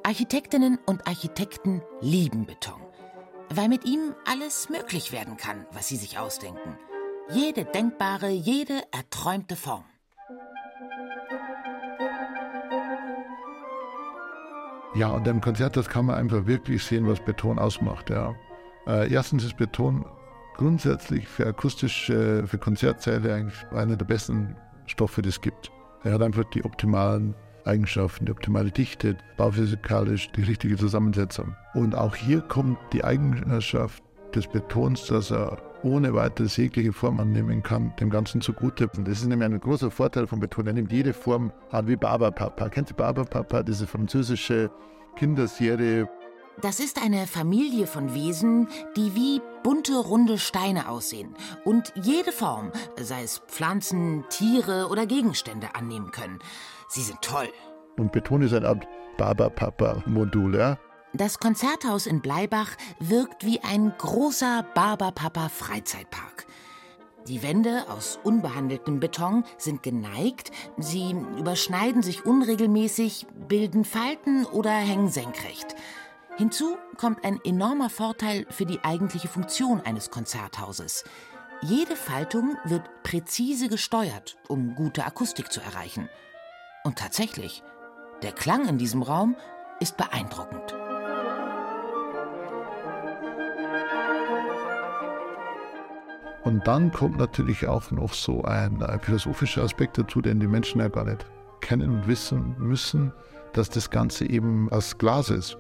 Architektinnen 0.03 0.79
und 0.85 1.07
Architekten 1.07 1.81
lieben 2.01 2.45
Beton, 2.45 2.81
weil 3.49 3.69
mit 3.69 3.87
ihm 3.87 4.15
alles 4.27 4.69
möglich 4.69 5.13
werden 5.13 5.37
kann, 5.37 5.67
was 5.73 5.89
sie 5.89 5.97
sich 5.97 6.19
ausdenken. 6.19 6.79
Jede 7.31 7.65
denkbare, 7.65 8.29
jede 8.29 8.83
erträumte 8.93 9.57
Form. 9.57 9.85
Ja, 14.95 15.09
und 15.09 15.27
im 15.27 15.41
Konzerthaus 15.41 15.89
kann 15.89 16.07
man 16.07 16.17
einfach 16.17 16.47
wirklich 16.47 16.85
sehen, 16.85 17.09
was 17.09 17.19
Beton 17.19 17.59
ausmacht. 17.59 18.11
Ja. 18.11 18.35
Äh, 18.87 19.13
erstens 19.13 19.45
ist 19.45 19.57
Beton 19.57 20.05
grundsätzlich 20.57 21.27
für 21.27 21.47
akustische, 21.47 22.47
für 22.47 22.59
Konzertsäle 22.59 23.35
eigentlich 23.35 23.67
einer 23.73 23.97
der 23.97 24.05
besten 24.05 24.57
Stoffe, 24.87 25.21
die 25.21 25.31
es 25.31 25.41
gibt. 25.41 25.73
Er 26.05 26.13
hat 26.13 26.23
einfach 26.23 26.45
die 26.45 26.65
optimalen 26.65 27.35
Eigenschaften, 27.65 28.27
die 28.27 28.33
optimale 28.33 28.71
Dichte, 28.71 29.17
bauphysikalisch 29.37 30.31
die 30.33 30.43
richtige 30.43 30.77
Zusammensetzung. 30.77 31.57
Und 31.75 31.97
auch 31.97 32.15
hier 32.15 32.41
kommt 32.43 32.79
die 32.93 33.03
Eigenschaft 33.03 34.03
des 34.35 34.47
Betons, 34.47 35.07
dass 35.07 35.33
er 35.33 35.61
ohne 35.85 36.15
weiteres 36.15 36.57
jegliche 36.57 36.93
Form 36.93 37.21
annehmen 37.21 37.63
kann, 37.63 37.95
dem 38.01 38.11
Ganzen 38.11 38.41
zugute. 38.41 38.89
Und 38.97 39.07
das 39.07 39.21
ist 39.21 39.27
nämlich 39.27 39.49
ein 39.49 39.61
großer 39.61 39.91
Vorteil 39.91 40.27
von 40.27 40.41
Beton. 40.41 40.67
Er 40.67 40.73
nimmt 40.73 40.91
jede 40.91 41.13
Form 41.13 41.53
an, 41.71 41.87
wie 41.87 41.97
Barberpapa. 41.97 42.69
Kennt 42.69 42.91
ihr 42.91 42.97
Barberpapa, 42.97 43.63
diese 43.63 43.87
französische 43.87 44.71
Kinderserie? 45.17 46.09
Das 46.61 46.79
ist 46.79 47.03
eine 47.03 47.27
Familie 47.27 47.87
von 47.87 48.15
Wesen, 48.15 48.69
die 48.97 49.15
wie 49.15 49.41
bunte, 49.65 49.97
runde 49.97 50.39
Steine 50.39 50.89
aussehen 50.89 51.35
und 51.65 51.93
jede 51.97 52.31
Form, 52.31 52.71
sei 53.01 53.25
es 53.25 53.39
Pflanzen, 53.49 54.25
Tiere 54.31 54.87
oder 54.89 55.05
Gegenstände, 55.05 55.75
annehmen 55.75 56.13
können. 56.13 56.39
Sie 56.89 57.03
sind 57.03 57.21
toll. 57.23 57.49
Und 57.97 58.13
Beton 58.13 58.43
ist 58.43 58.55
eine 58.55 58.69
Art 58.69 58.87
Barberpapa-Modul, 59.19 60.55
ja? 60.55 60.79
Das 61.17 61.39
Konzerthaus 61.39 62.07
in 62.07 62.21
Bleibach 62.21 62.73
wirkt 62.99 63.47
wie 63.47 63.61
ein 63.61 63.95
großer 63.97 64.67
Barberpapa-Freizeitpark. 64.75 66.45
Die 67.29 67.41
Wände 67.45 67.85
aus 67.89 68.19
unbehandeltem 68.25 68.99
Beton 68.99 69.45
sind 69.57 69.85
geneigt, 69.85 70.51
sie 70.77 71.13
überschneiden 71.39 72.03
sich 72.03 72.27
unregelmäßig, 72.27 73.29
bilden 73.49 73.85
Falten 73.85 74.45
oder 74.45 74.73
hängen 74.73 75.09
senkrecht. 75.09 75.77
Hinzu 76.37 76.77
kommt 76.97 77.25
ein 77.25 77.41
enormer 77.45 77.91
Vorteil 77.91 78.45
für 78.51 78.67
die 78.67 78.83
eigentliche 78.83 79.29
Funktion 79.29 79.81
eines 79.83 80.11
Konzerthauses. 80.11 81.05
Jede 81.63 81.95
Faltung 81.95 82.57
wird 82.65 83.05
präzise 83.05 83.69
gesteuert, 83.69 84.37
um 84.49 84.75
gute 84.75 85.05
Akustik 85.05 85.53
zu 85.53 85.61
erreichen. 85.61 86.09
Und 86.83 86.99
tatsächlich, 86.99 87.63
der 88.23 88.33
Klang 88.33 88.69
in 88.69 88.79
diesem 88.79 89.03
Raum 89.03 89.37
ist 89.79 89.97
beeindruckend. 89.97 90.75
Und 96.45 96.67
dann 96.67 96.93
kommt 96.93 97.19
natürlich 97.19 97.67
auch 97.67 97.91
noch 97.91 98.13
so 98.13 98.43
ein, 98.45 98.83
ein 98.83 99.01
philosophischer 99.01 99.63
Aspekt 99.63 99.99
dazu, 99.99 100.21
den 100.21 100.41
die 100.41 100.47
Menschen 100.47 100.81
ja 100.81 100.89
gar 100.89 101.05
nicht 101.05 101.27
kennen 101.61 101.91
und 101.91 102.07
wissen 102.07 102.55
müssen, 102.59 103.13
dass 103.55 103.71
das 103.71 103.91
Ganze 103.91 104.29
eben 104.29 104.71
aus 104.71 104.99
Glas 104.99 105.31
ist 105.31 105.57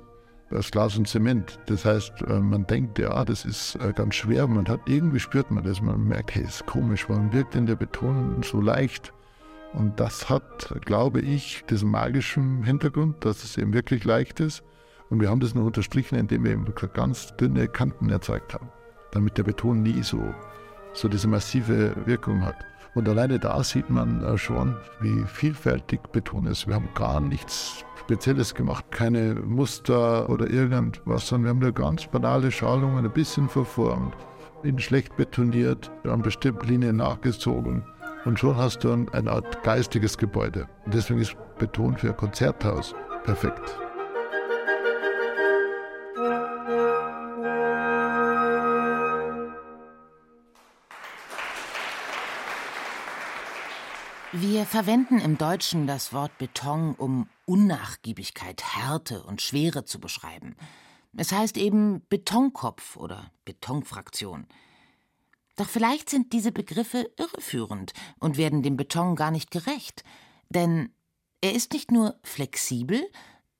aus 0.54 0.70
Glas 0.70 0.96
und 0.96 1.08
Zement. 1.08 1.58
Das 1.66 1.84
heißt, 1.84 2.22
äh, 2.22 2.40
man 2.40 2.66
denkt, 2.66 2.98
ja, 2.98 3.24
das 3.24 3.44
ist 3.44 3.76
äh, 3.76 3.92
ganz 3.92 4.14
schwer, 4.14 4.46
man 4.46 4.66
hat 4.68 4.80
irgendwie 4.86 5.20
spürt 5.20 5.50
man 5.50 5.64
das, 5.64 5.80
man 5.80 6.04
merkt, 6.04 6.34
hey, 6.34 6.44
ist 6.44 6.66
komisch, 6.66 7.08
warum 7.08 7.32
wirkt 7.32 7.54
denn 7.54 7.66
der 7.66 7.76
Beton 7.76 8.42
so 8.42 8.60
leicht? 8.60 9.12
Und 9.72 9.98
das 9.98 10.28
hat, 10.30 10.72
glaube 10.84 11.20
ich, 11.20 11.64
diesen 11.68 11.90
magischen 11.90 12.62
Hintergrund, 12.62 13.24
dass 13.24 13.42
es 13.42 13.56
eben 13.56 13.72
wirklich 13.72 14.04
leicht 14.04 14.38
ist. 14.38 14.62
Und 15.10 15.20
wir 15.20 15.28
haben 15.28 15.40
das 15.40 15.54
nur 15.54 15.64
unterstrichen, 15.64 16.16
indem 16.16 16.44
wir 16.44 16.52
eben 16.52 16.66
ganz 16.92 17.36
dünne 17.36 17.66
Kanten 17.66 18.08
erzeugt 18.08 18.54
haben, 18.54 18.68
damit 19.10 19.36
der 19.36 19.42
Beton 19.42 19.82
nie 19.82 20.02
so, 20.02 20.22
so 20.94 21.08
diese 21.08 21.28
massive 21.28 21.94
Wirkung 22.06 22.44
hat. 22.44 22.56
Und 22.94 23.08
alleine 23.08 23.38
da 23.38 23.62
sieht 23.62 23.90
man 23.90 24.22
äh, 24.22 24.38
schon, 24.38 24.76
wie 25.00 25.24
vielfältig 25.26 26.00
Beton 26.12 26.46
ist. 26.46 26.66
Wir 26.66 26.76
haben 26.76 26.88
gar 26.94 27.20
nichts 27.20 27.84
Spezielles 28.00 28.54
gemacht, 28.54 28.84
keine 28.90 29.34
Muster 29.34 30.28
oder 30.30 30.48
irgendwas, 30.48 31.26
sondern 31.26 31.44
wir 31.44 31.50
haben 31.50 31.74
da 31.74 31.82
ganz 31.82 32.06
banale 32.06 32.50
Schalungen 32.52 33.04
ein 33.04 33.12
bisschen 33.12 33.48
verformt, 33.48 34.14
in 34.62 34.78
schlecht 34.78 35.16
betoniert, 35.16 35.90
an 36.04 36.22
bestimmten 36.22 36.68
Linien 36.68 36.96
nachgezogen. 36.96 37.82
Und 38.24 38.38
schon 38.38 38.56
hast 38.56 38.84
du 38.84 39.06
eine 39.12 39.30
Art 39.30 39.62
geistiges 39.64 40.16
Gebäude. 40.16 40.68
Und 40.84 40.94
deswegen 40.94 41.20
ist 41.20 41.36
Beton 41.58 41.96
für 41.96 42.08
ein 42.08 42.16
Konzerthaus 42.16 42.94
perfekt. 43.24 43.83
Wir 54.36 54.66
verwenden 54.66 55.20
im 55.20 55.38
Deutschen 55.38 55.86
das 55.86 56.12
Wort 56.12 56.38
Beton, 56.38 56.96
um 56.96 57.28
Unnachgiebigkeit, 57.46 58.64
Härte 58.64 59.22
und 59.22 59.40
Schwere 59.40 59.84
zu 59.84 60.00
beschreiben. 60.00 60.56
Es 61.16 61.30
heißt 61.30 61.56
eben 61.56 62.02
Betonkopf 62.08 62.96
oder 62.96 63.30
Betonfraktion. 63.44 64.48
Doch 65.54 65.68
vielleicht 65.68 66.10
sind 66.10 66.32
diese 66.32 66.50
Begriffe 66.50 67.08
irreführend 67.16 67.92
und 68.18 68.36
werden 68.36 68.64
dem 68.64 68.76
Beton 68.76 69.14
gar 69.14 69.30
nicht 69.30 69.52
gerecht. 69.52 70.02
Denn 70.48 70.92
er 71.40 71.54
ist 71.54 71.72
nicht 71.72 71.92
nur 71.92 72.18
flexibel, 72.24 73.08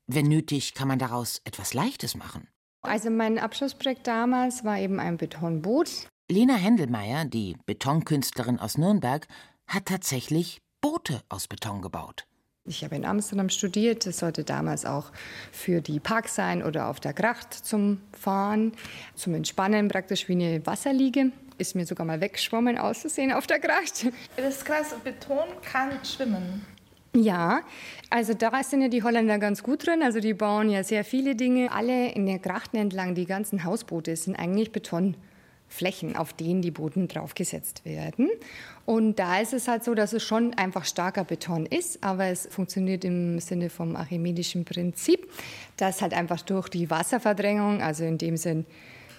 wenn 0.08 0.26
nötig, 0.26 0.74
kann 0.74 0.88
man 0.88 0.98
daraus 0.98 1.40
etwas 1.44 1.72
Leichtes 1.72 2.16
machen. 2.16 2.48
Also 2.82 3.10
mein 3.10 3.38
Abschlussprojekt 3.38 4.08
damals 4.08 4.64
war 4.64 4.80
eben 4.80 4.98
ein 4.98 5.18
Betonboot. 5.18 6.08
Lena 6.28 6.56
Händelmeier, 6.56 7.26
die 7.26 7.56
Betonkünstlerin 7.64 8.58
aus 8.58 8.76
Nürnberg, 8.76 9.28
hat 9.68 9.86
tatsächlich 9.86 10.60
Boote 10.84 11.22
aus 11.30 11.48
Beton 11.48 11.80
gebaut. 11.80 12.26
Ich 12.66 12.84
habe 12.84 12.94
in 12.94 13.06
Amsterdam 13.06 13.48
studiert. 13.48 14.04
Das 14.04 14.18
sollte 14.18 14.44
damals 14.44 14.84
auch 14.84 15.12
für 15.50 15.80
die 15.80 15.98
Parks 15.98 16.34
sein 16.34 16.62
oder 16.62 16.88
auf 16.88 17.00
der 17.00 17.14
Gracht 17.14 17.54
zum 17.54 18.02
Fahren, 18.12 18.72
zum 19.14 19.32
Entspannen, 19.32 19.88
praktisch 19.88 20.28
wie 20.28 20.34
eine 20.34 20.66
Wasserliege. 20.66 21.32
Ist 21.56 21.74
mir 21.74 21.86
sogar 21.86 22.04
mal 22.04 22.20
weggeschwommen 22.20 22.76
auszusehen 22.76 23.32
auf 23.32 23.46
der 23.46 23.60
Gracht. 23.60 24.08
Das 24.36 24.56
ist 24.56 24.66
krass, 24.66 24.94
Beton 25.02 25.48
kann 25.62 26.04
schwimmen. 26.04 26.66
Ja, 27.16 27.62
also 28.10 28.34
da 28.34 28.62
sind 28.62 28.82
ja 28.82 28.88
die 28.88 29.02
Holländer 29.02 29.38
ganz 29.38 29.62
gut 29.62 29.86
drin. 29.86 30.02
Also 30.02 30.20
die 30.20 30.34
bauen 30.34 30.68
ja 30.68 30.84
sehr 30.84 31.06
viele 31.06 31.34
Dinge. 31.34 31.72
Alle 31.72 32.12
in 32.12 32.26
der 32.26 32.40
Grachten 32.40 32.76
entlang, 32.76 33.14
die 33.14 33.24
ganzen 33.24 33.64
Hausboote 33.64 34.14
sind 34.16 34.36
eigentlich 34.36 34.70
Beton. 34.70 35.16
Flächen, 35.74 36.14
auf 36.14 36.32
denen 36.32 36.62
die 36.62 36.70
Booten 36.70 37.08
draufgesetzt 37.08 37.84
werden. 37.84 38.30
Und 38.86 39.18
da 39.18 39.40
ist 39.40 39.52
es 39.52 39.66
halt 39.66 39.82
so, 39.82 39.94
dass 39.94 40.12
es 40.12 40.22
schon 40.22 40.54
einfach 40.54 40.84
starker 40.84 41.24
Beton 41.24 41.66
ist, 41.66 42.04
aber 42.04 42.26
es 42.26 42.46
funktioniert 42.46 43.04
im 43.04 43.40
Sinne 43.40 43.70
vom 43.70 43.96
archimedischen 43.96 44.64
Prinzip, 44.64 45.28
dass 45.76 46.00
halt 46.00 46.14
einfach 46.14 46.42
durch 46.42 46.68
die 46.68 46.90
Wasserverdrängung, 46.90 47.82
also 47.82 48.04
in 48.04 48.18
dem 48.18 48.36
Sinn, 48.36 48.66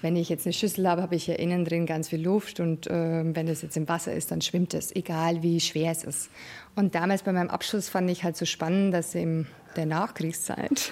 wenn 0.02 0.16
ich 0.16 0.30
jetzt 0.30 0.46
eine 0.46 0.54
Schüssel 0.54 0.88
habe, 0.88 1.02
habe 1.02 1.16
ich 1.16 1.28
ja 1.28 1.36
innen 1.36 1.66
drin 1.66 1.86
ganz 1.86 2.10
viel 2.10 2.22
Luft 2.22 2.60
und 2.60 2.88
äh, 2.88 3.24
wenn 3.36 3.48
es 3.48 3.62
jetzt 3.62 3.76
im 3.76 3.90
Wasser 3.90 4.14
ist, 4.14 4.32
dann 4.32 4.40
schwimmt 4.42 4.74
es, 4.74 4.96
egal 4.96 5.42
wie 5.42 5.60
schwer 5.60 5.92
es 5.92 6.04
ist. 6.04 6.30
Und 6.76 6.96
damals 6.96 7.24
bei 7.24 7.34
meinem 7.34 7.50
Abschluss 7.50 7.90
fand 7.90 8.10
ich 8.10 8.24
halt 8.24 8.38
so 8.38 8.46
spannend, 8.46 8.94
dass 8.94 9.16
in 9.16 9.48
der 9.76 9.88
Nachkriegszeit 9.88 10.92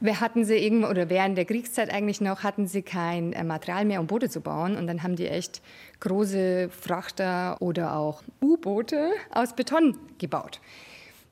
wir 0.00 0.20
hatten 0.20 0.44
sie 0.44 0.56
irgendwo, 0.56 0.88
oder 0.88 1.08
während 1.08 1.38
der 1.38 1.44
Kriegszeit 1.44 1.90
eigentlich 1.90 2.20
noch, 2.20 2.42
hatten 2.42 2.66
sie 2.66 2.82
kein 2.82 3.32
äh, 3.32 3.44
Material 3.44 3.84
mehr, 3.84 4.00
um 4.00 4.06
Boote 4.06 4.28
zu 4.28 4.40
bauen. 4.40 4.76
Und 4.76 4.86
dann 4.86 5.02
haben 5.02 5.16
die 5.16 5.28
echt 5.28 5.62
große 6.00 6.68
Frachter 6.70 7.56
oder 7.60 7.96
auch 7.96 8.22
U-Boote 8.42 9.12
aus 9.30 9.54
Beton 9.54 9.96
gebaut. 10.18 10.60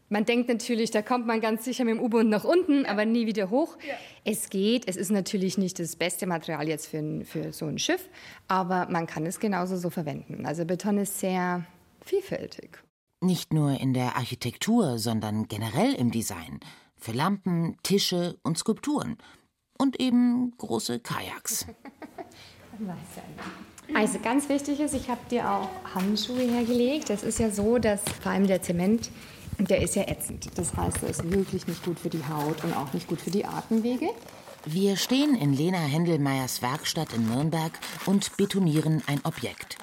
Man 0.09 0.27
denkt 0.27 0.51
natürlich, 0.51 0.91
da 0.91 1.01
kommt 1.01 1.27
man 1.27 1.41
ganz 1.41 1.65
sicher 1.65 1.85
mit 1.85 1.95
dem 1.95 2.03
U-Boot 2.03 2.27
nach 2.27 2.45
unten, 2.45 2.85
aber 2.85 3.07
nie 3.07 3.27
wieder 3.27 3.49
hoch. 3.49 3.79
Ja. 3.87 3.95
Es 4.25 4.51
geht. 4.51 4.87
Es 4.87 4.97
ist 4.97 5.11
natürlich 5.11 5.57
nicht 5.57 5.79
das 5.79 5.97
beste 5.97 6.27
Material 6.27 6.69
jetzt 6.69 6.87
für, 6.87 7.25
für 7.25 7.53
so 7.55 7.65
ein 7.65 7.79
Schiff, 7.79 8.11
aber 8.47 8.89
man 8.91 9.07
kann 9.07 9.25
es 9.25 9.41
genauso 9.41 9.79
so 9.79 9.89
verwenden. 9.89 10.45
Also 10.45 10.67
Beton 10.67 10.99
ist 10.99 11.19
sehr 11.19 11.65
vielfältig. 12.05 12.79
Nicht 13.23 13.55
nur 13.55 13.81
in 13.81 13.95
der 13.95 14.17
Architektur, 14.17 14.99
sondern 14.99 15.49
generell 15.49 15.95
im 15.95 16.11
Design 16.11 16.61
für 17.03 17.13
Lampen, 17.13 17.77
Tische 17.83 18.39
und 18.43 18.57
Skulpturen. 18.57 19.19
Und 19.79 20.01
eben 20.01 20.53
große 20.59 21.01
Kajaks. 21.01 21.67
Also 23.95 24.19
ganz 24.21 24.49
wichtig 24.49 24.81
ist, 24.81 24.95
ich 24.95 25.11
habe 25.11 25.21
dir 25.31 25.51
auch 25.51 25.69
Handschuhe 25.95 26.41
hergelegt. 26.41 27.11
Das 27.11 27.23
ist 27.23 27.39
ja 27.39 27.51
so, 27.51 27.79
dass 27.79 28.01
vor 28.23 28.33
allem 28.33 28.47
der 28.47 28.63
Zement, 28.63 29.11
der 29.59 29.83
ist 29.83 29.95
ja 29.95 30.09
ätzend. 30.09 30.49
Das 30.57 30.75
heißt, 30.75 31.03
er 31.03 31.11
ist 31.11 31.31
wirklich 31.31 31.67
nicht 31.67 31.85
gut 31.85 31.99
für 31.99 32.09
die 32.09 32.25
Haut 32.27 32.65
und 32.65 32.75
auch 32.75 32.93
nicht 32.95 33.07
gut 33.07 33.21
für 33.21 33.31
die 33.31 33.45
Atemwege. 33.45 34.09
Wir 34.65 34.97
stehen 34.97 35.35
in 35.35 35.53
Lena 35.53 35.79
Händelmeyers 35.79 36.63
Werkstatt 36.63 37.13
in 37.13 37.27
Nürnberg 37.29 37.73
und 38.07 38.37
betonieren 38.37 39.03
ein 39.07 39.21
Objekt. 39.25 39.77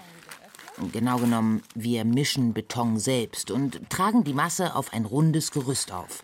Genau 0.93 1.17
genommen, 1.17 1.61
wir 1.75 2.05
mischen 2.05 2.53
Beton 2.53 2.97
selbst 2.97 3.51
und 3.51 3.89
tragen 3.89 4.23
die 4.23 4.33
Masse 4.33 4.75
auf 4.75 4.93
ein 4.93 5.05
rundes 5.05 5.51
Gerüst 5.51 5.91
auf. 5.91 6.21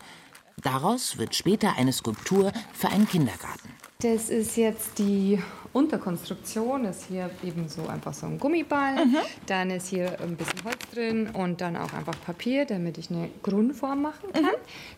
Daraus 0.62 1.18
wird 1.18 1.34
später 1.34 1.74
eine 1.76 1.92
Skulptur 1.92 2.50
für 2.72 2.88
einen 2.88 3.06
Kindergarten. 3.06 3.68
Das 4.00 4.30
ist 4.30 4.56
jetzt 4.56 4.98
die 4.98 5.42
Unterkonstruktion. 5.72 6.84
Das 6.84 6.98
ist 6.98 7.08
hier 7.08 7.30
eben 7.42 7.68
so 7.68 7.86
einfach 7.86 8.14
so 8.14 8.26
ein 8.26 8.38
Gummiball. 8.38 9.04
Mhm. 9.04 9.16
Dann 9.46 9.70
ist 9.70 9.88
hier 9.88 10.18
ein 10.20 10.36
bisschen 10.36 10.64
Holz 10.64 10.78
drin 10.92 11.28
und 11.30 11.60
dann 11.60 11.76
auch 11.76 11.92
einfach 11.92 12.18
Papier, 12.24 12.64
damit 12.64 12.96
ich 12.96 13.10
eine 13.10 13.28
Grundform 13.42 14.02
machen 14.02 14.32
kann. 14.32 14.44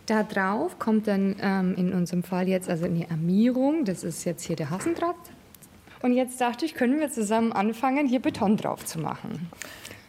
Da 0.06 0.22
drauf 0.22 0.78
kommt 0.78 1.08
dann 1.08 1.36
ähm, 1.40 1.74
in 1.76 1.92
unserem 1.92 2.22
Fall 2.22 2.48
jetzt 2.48 2.68
also 2.68 2.84
eine 2.84 3.10
Armierung. 3.10 3.84
Das 3.84 4.04
ist 4.04 4.24
jetzt 4.24 4.44
hier 4.44 4.56
der 4.56 4.70
Hassendraht. 4.70 5.16
Und 6.02 6.12
jetzt 6.14 6.40
dachte 6.40 6.64
ich, 6.64 6.74
können 6.74 7.00
wir 7.00 7.10
zusammen 7.10 7.52
anfangen, 7.52 8.06
hier 8.06 8.20
Beton 8.20 8.56
drauf 8.56 8.84
zu 8.84 9.00
machen. 9.00 9.48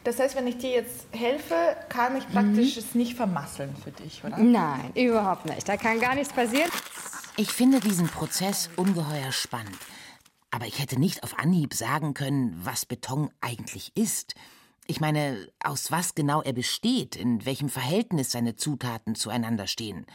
Das 0.03 0.19
heißt, 0.19 0.35
wenn 0.35 0.47
ich 0.47 0.57
dir 0.57 0.71
jetzt 0.71 1.07
helfe, 1.11 1.55
kann 1.89 2.15
ich 2.15 2.27
praktisch 2.29 2.77
es 2.77 2.95
nicht 2.95 3.15
vermasseln 3.15 3.75
für 3.83 3.91
dich, 3.91 4.23
oder? 4.23 4.37
Nein, 4.37 4.91
überhaupt 4.95 5.45
nicht. 5.45 5.67
Da 5.67 5.77
kann 5.77 5.99
gar 5.99 6.15
nichts 6.15 6.33
passieren. 6.33 6.69
Ich 7.35 7.51
finde 7.51 7.79
diesen 7.79 8.07
Prozess 8.07 8.69
ungeheuer 8.75 9.31
spannend. 9.31 9.77
Aber 10.51 10.65
ich 10.65 10.79
hätte 10.79 10.99
nicht 10.99 11.23
auf 11.23 11.37
Anhieb 11.37 11.73
sagen 11.73 12.13
können, 12.13 12.59
was 12.63 12.85
Beton 12.85 13.29
eigentlich 13.41 13.91
ist. 13.95 14.35
Ich 14.87 14.99
meine, 14.99 15.47
aus 15.63 15.91
was 15.91 16.15
genau 16.15 16.41
er 16.41 16.53
besteht, 16.53 17.15
in 17.15 17.45
welchem 17.45 17.69
Verhältnis 17.69 18.31
seine 18.31 18.55
Zutaten 18.55 19.13
zueinander 19.15 19.67
stehen. 19.67 20.07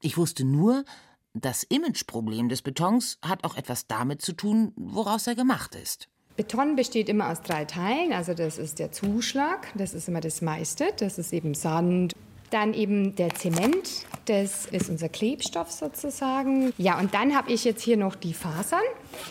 Ich 0.00 0.16
wusste 0.16 0.44
nur, 0.44 0.84
das 1.32 1.64
Imageproblem 1.64 2.48
des 2.48 2.62
Betons 2.62 3.18
hat 3.22 3.42
auch 3.42 3.56
etwas 3.56 3.88
damit 3.88 4.22
zu 4.22 4.34
tun, 4.34 4.72
woraus 4.76 5.26
er 5.26 5.34
gemacht 5.34 5.74
ist. 5.74 6.08
Beton 6.36 6.74
besteht 6.74 7.08
immer 7.08 7.30
aus 7.30 7.42
drei 7.42 7.64
Teilen. 7.64 8.12
Also 8.12 8.34
das 8.34 8.58
ist 8.58 8.78
der 8.78 8.90
Zuschlag, 8.90 9.68
das 9.74 9.94
ist 9.94 10.08
immer 10.08 10.20
das 10.20 10.42
meiste, 10.42 10.86
das 10.96 11.18
ist 11.18 11.32
eben 11.32 11.54
Sand. 11.54 12.12
Dann 12.50 12.74
eben 12.74 13.16
der 13.16 13.30
Zement, 13.34 14.06
das 14.26 14.66
ist 14.66 14.88
unser 14.88 15.08
Klebstoff 15.08 15.70
sozusagen. 15.70 16.72
Ja, 16.76 16.98
und 16.98 17.14
dann 17.14 17.34
habe 17.36 17.52
ich 17.52 17.64
jetzt 17.64 17.82
hier 17.82 17.96
noch 17.96 18.14
die 18.14 18.34
Fasern. 18.34 18.82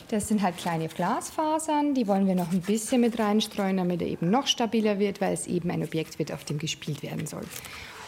Das 0.10 0.28
sind 0.28 0.42
halt 0.42 0.58
kleine 0.58 0.88
Glasfasern, 0.88 1.94
die 1.94 2.08
wollen 2.08 2.28
wir 2.28 2.36
noch 2.36 2.52
ein 2.52 2.62
bisschen 2.62 3.02
mit 3.02 3.20
reinstreuen, 3.20 3.78
damit 3.78 4.02
er 4.02 4.08
eben 4.08 4.30
noch 4.30 4.48
stabiler 4.48 5.00
wird, 5.00 5.22
weil 5.22 5.34
es 5.34 5.48
eben 5.48 5.72
ein 5.72 5.84
Objekt 5.84 6.20
wird, 6.20 6.32
auf 6.32 6.44
dem 6.44 6.58
gespielt 6.58 7.04
werden 7.04 7.26
soll. 7.28 7.44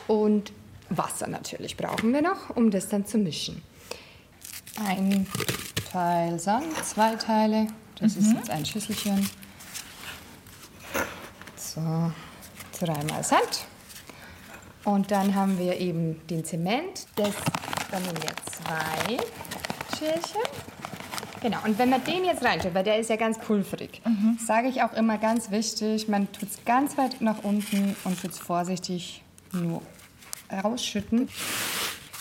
Und 0.08 0.52
Wasser 0.90 1.28
natürlich 1.28 1.78
brauchen 1.78 2.14
wir 2.14 2.22
noch, 2.22 2.56
um 2.56 2.72
das 2.72 2.90
dann 2.90 3.06
zu 3.06 3.18
mischen. 3.18 3.62
Ein 4.86 5.28
Teil 5.92 6.40
Sand, 6.40 6.76
zwei 6.84 7.16
Teile. 7.16 7.68
Das 8.00 8.16
ist 8.16 8.28
Mhm. 8.28 8.38
jetzt 8.38 8.50
ein 8.50 8.66
Schüsselchen. 8.66 9.30
So, 11.56 12.12
dreimal 12.80 13.24
Sand. 13.24 13.66
Und 14.84 15.10
dann 15.12 15.34
haben 15.34 15.58
wir 15.58 15.78
eben 15.80 16.26
den 16.28 16.46
Zement. 16.46 17.08
Das, 17.16 17.32
dann 17.92 18.02
nehmen 18.04 18.18
wir 18.22 18.36
zwei 18.46 19.18
Schälchen. 19.98 20.42
Genau, 21.42 21.58
und 21.64 21.78
wenn 21.78 21.90
man 21.90 22.04
den 22.04 22.26
jetzt 22.26 22.44
reinschaut, 22.44 22.74
weil 22.74 22.84
der 22.84 22.98
ist 23.00 23.10
ja 23.10 23.18
ganz 23.18 23.38
pulverig, 23.38 24.02
sage 24.44 24.68
ich 24.68 24.82
auch 24.82 24.94
immer 24.94 25.18
ganz 25.20 25.52
wichtig, 25.52 26.08
man 26.08 26.32
tut 26.32 26.50
es 26.50 26.66
ganz 26.66 26.98
weit 26.98 27.22
nach 27.22 27.44
unten 27.44 27.96
und 28.04 28.20
tut 28.20 28.32
es 28.32 28.40
vorsichtig 28.40 29.22
nur 29.52 29.82
rausschütten. 30.52 31.30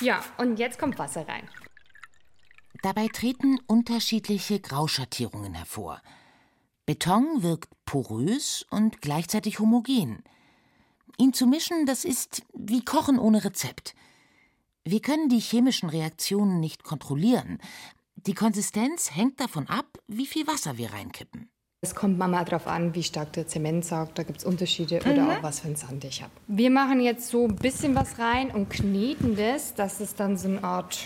Ja, 0.01 0.23
und 0.37 0.59
jetzt 0.59 0.79
kommt 0.79 0.99
Wasser 0.99 1.27
rein. 1.27 1.49
Dabei 2.85 3.09
treten 3.09 3.59
unterschiedliche 3.67 4.61
Grauschattierungen 4.61 5.55
hervor. 5.55 6.03
Beton 6.85 7.43
wirkt 7.43 7.71
porös 7.87 8.67
und 8.69 9.01
gleichzeitig 9.01 9.59
homogen. 9.59 10.23
Ihn 11.17 11.33
zu 11.33 11.47
mischen, 11.47 11.87
das 11.87 12.05
ist 12.05 12.43
wie 12.53 12.85
Kochen 12.85 13.19
ohne 13.19 13.43
Rezept. 13.43 13.95
Wir 14.85 15.01
können 15.01 15.31
die 15.31 15.39
chemischen 15.41 15.89
Reaktionen 15.89 16.61
nicht 16.61 16.85
kontrollieren. 16.85 17.57
Die 18.17 18.35
Konsistenz 18.35 19.13
hängt 19.17 19.41
davon 19.41 19.67
ab, 19.67 19.87
wie 20.07 20.27
viel 20.27 20.47
Wasser 20.47 20.77
wir 20.77 20.93
reinkippen. 20.93 21.49
Es 21.81 21.95
kommt 21.95 22.19
mal 22.19 22.45
drauf 22.45 22.67
an, 22.67 22.95
wie 22.95 23.03
stark 23.03 23.33
der 23.33 23.47
Zement 23.47 23.87
saugt. 23.87 24.19
Da 24.19 24.25
gibt 24.25 24.41
es 24.41 24.45
Unterschiede 24.45 25.01
Mhm. 25.03 25.11
oder 25.11 25.39
auch 25.39 25.43
was 25.43 25.61
für 25.61 25.69
ein 25.69 25.77
Sand 25.77 26.05
ich 26.05 26.23
habe. 26.23 26.33
Wir 26.49 26.69
machen 26.69 27.01
jetzt 27.01 27.29
so 27.29 27.47
ein 27.47 27.57
bisschen 27.57 27.95
was 27.95 28.19
rein 28.19 28.51
und 28.51 28.69
kneten 28.69 29.37
das, 29.37 29.75
dass 29.75 30.01
es 30.01 30.15
dann 30.15 30.37
so 30.37 30.49
eine 30.49 30.63
Art, 30.63 30.99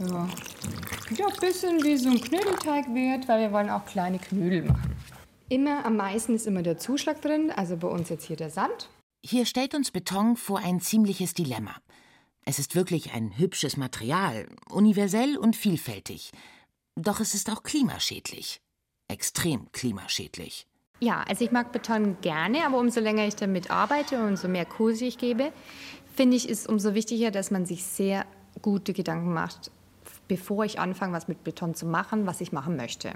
ja, 0.00 0.28
ja, 1.16 1.26
ein 1.26 1.40
bisschen 1.40 1.82
wie 1.84 1.96
so 1.96 2.10
ein 2.10 2.20
Knödelteig 2.20 2.86
wird, 2.94 3.28
weil 3.28 3.40
wir 3.40 3.52
wollen 3.52 3.70
auch 3.70 3.84
kleine 3.84 4.18
Knödel 4.18 4.62
machen. 4.62 4.96
Immer 5.48 5.84
am 5.84 5.96
meisten 5.96 6.34
ist 6.34 6.46
immer 6.46 6.62
der 6.62 6.78
Zuschlag 6.78 7.20
drin, 7.20 7.50
also 7.50 7.76
bei 7.76 7.88
uns 7.88 8.08
jetzt 8.08 8.26
hier 8.26 8.36
der 8.36 8.50
Sand. 8.50 8.88
Hier 9.24 9.44
stellt 9.44 9.74
uns 9.74 9.90
Beton 9.90 10.36
vor 10.36 10.60
ein 10.60 10.80
ziemliches 10.80 11.34
Dilemma. 11.34 11.74
Es 12.44 12.58
ist 12.58 12.74
wirklich 12.74 13.12
ein 13.12 13.36
hübsches 13.36 13.76
Material, 13.76 14.48
universell 14.70 15.36
und 15.36 15.56
vielfältig. 15.56 16.30
Doch 16.96 17.20
es 17.20 17.34
ist 17.34 17.50
auch 17.50 17.62
klimaschädlich. 17.62 18.60
Extrem 19.08 19.70
klimaschädlich. 19.72 20.66
Ja, 21.00 21.24
also 21.28 21.44
ich 21.44 21.50
mag 21.50 21.72
Beton 21.72 22.16
gerne, 22.20 22.64
aber 22.64 22.78
umso 22.78 23.00
länger 23.00 23.26
ich 23.26 23.34
damit 23.34 23.70
arbeite 23.70 24.18
und 24.18 24.30
umso 24.30 24.48
mehr 24.48 24.66
Kurse 24.66 25.06
ich 25.06 25.18
gebe, 25.18 25.52
finde 26.14 26.36
ich, 26.36 26.48
ist 26.48 26.68
umso 26.68 26.94
wichtiger, 26.94 27.30
dass 27.30 27.50
man 27.50 27.66
sich 27.66 27.84
sehr 27.84 28.24
gute 28.62 28.92
Gedanken 28.92 29.32
macht, 29.32 29.70
bevor 30.30 30.64
ich 30.64 30.78
anfange, 30.78 31.12
was 31.12 31.26
mit 31.26 31.42
Beton 31.42 31.74
zu 31.74 31.86
machen, 31.86 32.24
was 32.24 32.40
ich 32.40 32.52
machen 32.52 32.76
möchte. 32.76 33.10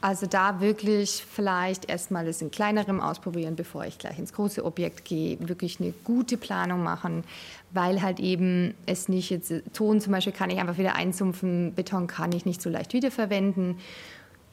Also 0.00 0.26
da 0.26 0.60
wirklich 0.60 1.26
vielleicht 1.28 1.90
erstmal 1.90 2.28
es 2.28 2.40
in 2.40 2.52
kleinerem 2.52 3.00
ausprobieren, 3.00 3.56
bevor 3.56 3.84
ich 3.84 3.98
gleich 3.98 4.20
ins 4.20 4.32
große 4.32 4.64
Objekt 4.64 5.04
gehe. 5.04 5.36
Wirklich 5.48 5.80
eine 5.80 5.92
gute 6.04 6.36
Planung 6.36 6.84
machen, 6.84 7.24
weil 7.72 8.02
halt 8.02 8.20
eben 8.20 8.74
es 8.86 9.08
nicht 9.08 9.30
jetzt, 9.30 9.52
Ton 9.72 10.00
zum 10.00 10.12
Beispiel 10.12 10.32
kann 10.32 10.48
ich 10.50 10.60
einfach 10.60 10.78
wieder 10.78 10.94
einsumpfen, 10.94 11.74
Beton 11.74 12.06
kann 12.06 12.30
ich 12.30 12.46
nicht 12.46 12.62
so 12.62 12.70
leicht 12.70 12.92
wiederverwenden. 12.92 13.78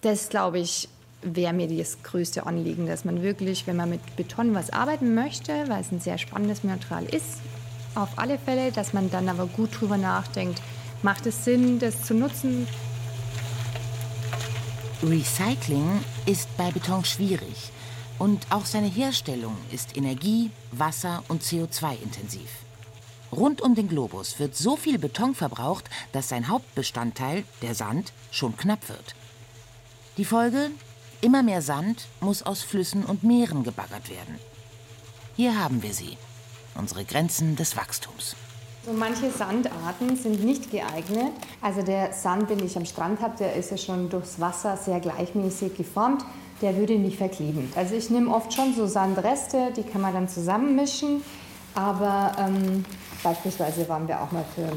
Das, 0.01 0.29
glaube 0.29 0.57
ich, 0.57 0.89
wäre 1.21 1.53
mir 1.53 1.67
das 1.67 2.01
größte 2.01 2.47
Anliegen, 2.47 2.87
dass 2.87 3.05
man 3.05 3.21
wirklich, 3.21 3.67
wenn 3.67 3.75
man 3.75 3.91
mit 3.91 4.15
Beton 4.15 4.55
was 4.55 4.73
arbeiten 4.73 5.13
möchte, 5.13 5.53
weil 5.67 5.81
es 5.81 5.91
ein 5.91 5.99
sehr 5.99 6.17
spannendes 6.17 6.63
Material 6.63 7.05
ist, 7.05 7.41
auf 7.93 8.09
alle 8.15 8.39
Fälle, 8.39 8.71
dass 8.71 8.93
man 8.93 9.11
dann 9.11 9.29
aber 9.29 9.45
gut 9.45 9.79
drüber 9.79 9.97
nachdenkt, 9.97 10.59
macht 11.05 11.27
es 11.27 11.45
Sinn, 11.45 11.77
das 11.77 12.01
zu 12.01 12.15
nutzen? 12.15 12.67
Recycling 15.03 16.03
ist 16.25 16.49
bei 16.57 16.71
Beton 16.71 17.05
schwierig 17.05 17.71
und 18.17 18.47
auch 18.49 18.65
seine 18.65 18.87
Herstellung 18.87 19.55
ist 19.71 19.95
energie-, 19.95 20.49
wasser- 20.71 21.23
und 21.27 21.43
CO2-intensiv. 21.43 22.49
Rund 23.31 23.61
um 23.61 23.75
den 23.75 23.87
Globus 23.87 24.39
wird 24.39 24.55
so 24.55 24.77
viel 24.77 24.97
Beton 24.97 25.35
verbraucht, 25.35 25.91
dass 26.11 26.29
sein 26.29 26.47
Hauptbestandteil, 26.47 27.43
der 27.61 27.75
Sand, 27.75 28.11
schon 28.31 28.57
knapp 28.57 28.89
wird. 28.89 29.13
Die 30.17 30.25
Folge? 30.25 30.71
Immer 31.21 31.43
mehr 31.43 31.61
Sand 31.61 32.07
muss 32.19 32.41
aus 32.41 32.63
Flüssen 32.63 33.05
und 33.05 33.23
Meeren 33.23 33.63
gebaggert 33.63 34.09
werden. 34.09 34.39
Hier 35.35 35.61
haben 35.61 35.83
wir 35.83 35.93
sie, 35.93 36.17
unsere 36.73 37.05
Grenzen 37.05 37.55
des 37.55 37.77
Wachstums. 37.77 38.35
So 38.85 38.93
manche 38.93 39.29
Sandarten 39.31 40.15
sind 40.15 40.45
nicht 40.45 40.69
geeignet. 40.69 41.31
Also 41.59 41.81
der 41.81 42.13
Sand, 42.13 42.51
den 42.51 42.63
ich 42.63 42.77
am 42.77 42.85
Strand 42.85 43.19
habe, 43.19 43.35
der 43.39 43.55
ist 43.55 43.71
ja 43.71 43.77
schon 43.77 44.09
durchs 44.09 44.39
Wasser 44.39 44.77
sehr 44.77 44.99
gleichmäßig 44.99 45.75
geformt. 45.75 46.23
Der 46.61 46.77
würde 46.77 46.99
nicht 46.99 47.17
verkleben. 47.17 47.73
Also 47.75 47.95
ich 47.95 48.11
nehme 48.11 48.31
oft 48.31 48.53
schon 48.53 48.75
so 48.75 48.85
Sandreste, 48.85 49.71
die 49.75 49.81
kann 49.81 50.01
man 50.01 50.13
dann 50.13 50.29
zusammenmischen. 50.29 51.23
Aber 51.73 52.33
ähm, 52.37 52.85
beispielsweise 53.23 53.89
waren 53.89 54.07
wir 54.07 54.21
auch 54.21 54.31
mal 54.31 54.45
für 54.53 54.69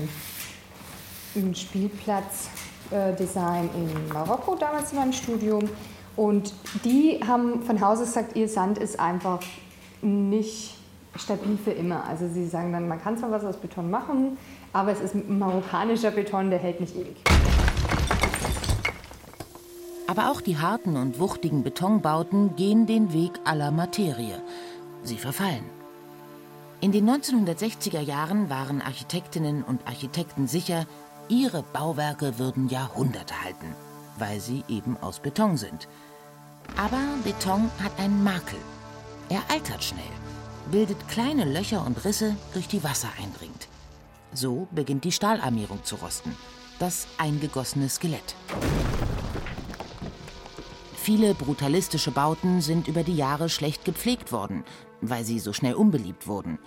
ein 1.38 1.54
Spielplatzdesign 1.54 3.68
in 3.74 4.08
Marokko 4.08 4.54
damals 4.54 4.92
in 4.92 5.00
meinem 5.00 5.12
Studium. 5.12 5.68
Und 6.16 6.54
die 6.82 7.20
haben 7.26 7.62
von 7.62 7.78
Haus 7.82 7.98
aus 7.98 8.06
gesagt, 8.06 8.36
ihr 8.36 8.48
Sand 8.48 8.78
ist 8.78 8.98
einfach 8.98 9.40
nicht 10.00 10.77
stabil 11.18 11.58
für 11.62 11.72
immer. 11.72 12.04
Also 12.04 12.28
sie 12.28 12.46
sagen 12.46 12.72
dann, 12.72 12.88
man 12.88 13.00
kann 13.00 13.18
zwar 13.18 13.30
was 13.30 13.44
aus 13.44 13.56
Beton 13.56 13.90
machen, 13.90 14.38
aber 14.72 14.92
es 14.92 15.00
ist 15.00 15.14
marokkanischer 15.28 16.10
Beton, 16.10 16.50
der 16.50 16.58
hält 16.58 16.80
nicht 16.80 16.96
ewig. 16.96 17.16
Aber 20.06 20.30
auch 20.30 20.40
die 20.40 20.56
harten 20.56 20.96
und 20.96 21.20
wuchtigen 21.20 21.62
Betonbauten 21.62 22.56
gehen 22.56 22.86
den 22.86 23.12
Weg 23.12 23.32
aller 23.44 23.70
Materie. 23.70 24.42
Sie 25.02 25.18
verfallen. 25.18 25.64
In 26.80 26.92
den 26.92 27.10
1960er 27.10 28.00
Jahren 28.00 28.48
waren 28.48 28.80
Architektinnen 28.80 29.62
und 29.62 29.86
Architekten 29.86 30.46
sicher, 30.46 30.86
ihre 31.28 31.62
Bauwerke 31.62 32.38
würden 32.38 32.68
Jahrhunderte 32.68 33.34
halten, 33.42 33.74
weil 34.18 34.40
sie 34.40 34.64
eben 34.68 34.96
aus 34.96 35.18
Beton 35.18 35.56
sind. 35.56 35.88
Aber 36.76 37.00
Beton 37.24 37.70
hat 37.82 37.98
einen 37.98 38.22
Makel. 38.22 38.58
Er 39.28 39.42
altert 39.50 39.82
schnell, 39.84 40.04
bildet 40.70 41.08
kleine 41.08 41.44
Löcher 41.44 41.84
und 41.84 42.04
Risse, 42.04 42.36
durch 42.52 42.68
die 42.68 42.84
Wasser 42.84 43.08
eindringt. 43.22 43.68
So 44.32 44.68
beginnt 44.70 45.04
die 45.04 45.12
Stahlarmierung 45.12 45.84
zu 45.84 45.96
rosten, 45.96 46.36
das 46.78 47.06
eingegossene 47.18 47.88
Skelett. 47.88 48.34
Viele 50.96 51.34
brutalistische 51.34 52.10
Bauten 52.10 52.60
sind 52.60 52.86
über 52.86 53.02
die 53.02 53.16
Jahre 53.16 53.48
schlecht 53.48 53.84
gepflegt 53.84 54.30
worden, 54.30 54.64
weil 55.00 55.24
sie 55.24 55.38
so 55.38 55.52
schnell 55.52 55.74
unbeliebt 55.74 56.26
wurden, 56.26 56.58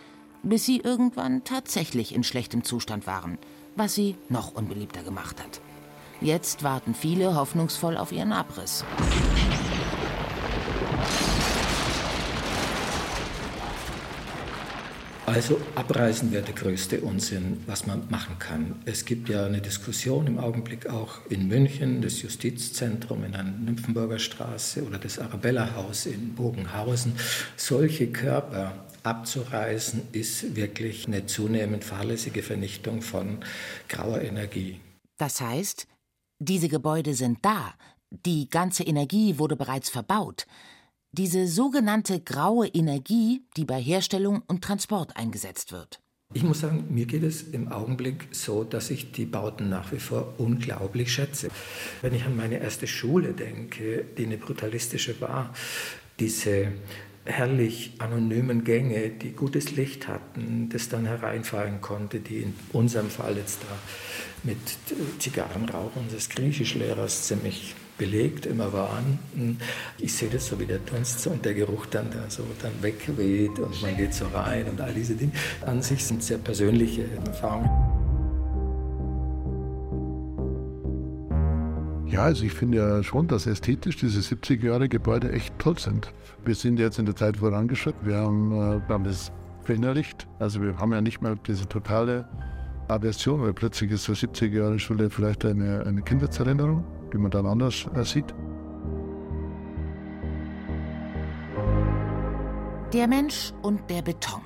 bis 0.41 0.65
sie 0.65 0.79
irgendwann 0.79 1.43
tatsächlich 1.43 2.15
in 2.15 2.23
schlechtem 2.23 2.63
Zustand 2.63 3.05
waren, 3.05 3.37
was 3.75 3.93
sie 3.93 4.15
noch 4.29 4.53
unbeliebter 4.53 5.03
gemacht 5.03 5.39
hat. 5.39 5.61
Jetzt 6.21 6.63
warten 6.63 6.95
viele 6.95 7.35
hoffnungsvoll 7.35 7.97
auf 7.97 8.11
ihren 8.11 8.31
Abriss. 8.31 8.83
Also 15.33 15.61
abreißen 15.75 16.29
wäre 16.33 16.43
der 16.43 16.53
größte 16.53 16.99
Unsinn, 16.99 17.63
was 17.65 17.87
man 17.87 18.05
machen 18.09 18.37
kann. 18.37 18.81
Es 18.83 19.05
gibt 19.05 19.29
ja 19.29 19.45
eine 19.45 19.61
Diskussion 19.61 20.27
im 20.27 20.37
Augenblick 20.37 20.87
auch 20.87 21.19
in 21.29 21.47
München, 21.47 22.01
das 22.01 22.21
Justizzentrum 22.21 23.23
in 23.23 23.31
der 23.31 23.43
Nymphenburger 23.43 24.19
Straße 24.19 24.83
oder 24.83 24.97
das 24.97 25.19
Arabella-Haus 25.19 26.05
in 26.05 26.35
Bogenhausen. 26.35 27.13
Solche 27.55 28.11
Körper 28.11 28.73
abzureißen 29.03 30.01
ist 30.11 30.57
wirklich 30.57 31.07
eine 31.07 31.25
zunehmend 31.27 31.85
fahrlässige 31.85 32.43
Vernichtung 32.43 33.01
von 33.01 33.37
grauer 33.87 34.21
Energie. 34.21 34.81
Das 35.17 35.39
heißt, 35.39 35.87
diese 36.39 36.67
Gebäude 36.67 37.13
sind 37.13 37.37
da, 37.41 37.73
die 38.25 38.49
ganze 38.49 38.83
Energie 38.83 39.39
wurde 39.39 39.55
bereits 39.55 39.89
verbaut. 39.89 40.45
Diese 41.13 41.45
sogenannte 41.45 42.21
graue 42.21 42.67
Energie, 42.67 43.43
die 43.57 43.65
bei 43.65 43.81
Herstellung 43.81 44.43
und 44.47 44.63
Transport 44.63 45.17
eingesetzt 45.17 45.73
wird. 45.73 45.99
Ich 46.33 46.43
muss 46.43 46.61
sagen, 46.61 46.85
mir 46.89 47.05
geht 47.05 47.23
es 47.23 47.41
im 47.41 47.69
Augenblick 47.69 48.29
so, 48.31 48.63
dass 48.63 48.89
ich 48.89 49.11
die 49.11 49.25
Bauten 49.25 49.67
nach 49.67 49.91
wie 49.91 49.99
vor 49.99 50.35
unglaublich 50.37 51.11
schätze. 51.11 51.49
Wenn 52.01 52.13
ich 52.13 52.23
an 52.23 52.37
meine 52.37 52.61
erste 52.61 52.87
Schule 52.87 53.33
denke, 53.33 54.05
die 54.17 54.25
eine 54.25 54.37
brutalistische 54.37 55.19
war, 55.19 55.53
diese 56.17 56.71
herrlich 57.25 57.91
anonymen 57.97 58.63
Gänge, 58.63 59.09
die 59.09 59.31
gutes 59.31 59.75
Licht 59.75 60.07
hatten, 60.07 60.69
das 60.69 60.87
dann 60.87 61.05
hereinfallen 61.05 61.81
konnte, 61.81 62.21
die 62.21 62.37
in 62.37 62.55
unserem 62.71 63.09
Fall 63.09 63.35
jetzt 63.35 63.59
da 63.63 63.77
mit 64.43 64.57
Zigarrenrauch 65.19 65.93
unseres 65.97 66.29
Griechischlehrers 66.29 67.27
ziemlich 67.27 67.75
belegt, 68.01 68.47
immer 68.47 68.73
waren. 68.73 69.19
Ich 69.99 70.13
sehe 70.13 70.27
das 70.27 70.47
so, 70.47 70.59
wie 70.59 70.65
der 70.65 70.79
Dunst 70.79 71.27
und 71.27 71.45
der 71.45 71.53
Geruch 71.53 71.85
dann 71.85 72.09
da 72.09 72.27
so 72.29 72.43
dann 72.59 72.71
wegweht 72.81 73.59
und 73.59 73.79
man 73.83 73.95
geht 73.95 74.15
so 74.15 74.25
rein 74.33 74.65
und 74.67 74.81
all 74.81 74.91
diese 74.91 75.13
Dinge. 75.13 75.33
An 75.67 75.83
sich 75.83 76.03
sind 76.03 76.23
sehr 76.23 76.39
persönliche 76.39 77.03
Erfahrungen. 77.27 77.69
Ja, 82.07 82.23
also 82.23 82.43
ich 82.43 82.53
finde 82.53 82.79
ja 82.79 83.03
schon, 83.03 83.27
dass 83.27 83.45
ästhetisch 83.45 83.97
diese 83.97 84.19
70er 84.19 84.65
Jahre 84.65 84.89
Gebäude 84.89 85.31
echt 85.31 85.57
toll 85.59 85.77
sind. 85.77 86.11
Wir 86.43 86.55
sind 86.55 86.79
jetzt 86.79 86.97
in 86.97 87.05
der 87.05 87.15
Zeit 87.15 87.37
vorangeschritten. 87.37 88.05
Wir 88.05 88.17
haben, 88.17 88.51
äh, 88.51 88.81
wir 88.87 88.95
haben 88.95 89.03
das 89.03 89.31
verinnerlicht. 89.63 90.27
Also 90.39 90.59
wir 90.59 90.75
haben 90.77 90.91
ja 90.91 91.01
nicht 91.01 91.21
mehr 91.21 91.35
diese 91.47 91.69
totale 91.69 92.27
Aversion, 92.87 93.43
weil 93.43 93.53
plötzlich 93.53 93.91
ist 93.91 94.05
so 94.05 94.13
70er 94.13 94.57
Jahre 94.57 94.79
Schule 94.79 95.11
vielleicht 95.11 95.45
eine, 95.45 95.85
eine 95.85 96.01
Kindheitserinnerung 96.01 96.83
die 97.11 97.17
man 97.17 97.31
dann 97.31 97.45
anders 97.45 97.87
äh, 97.95 98.03
sieht. 98.03 98.33
Der 102.93 103.07
Mensch 103.07 103.53
und 103.61 103.89
der 103.89 104.01
Beton. 104.01 104.41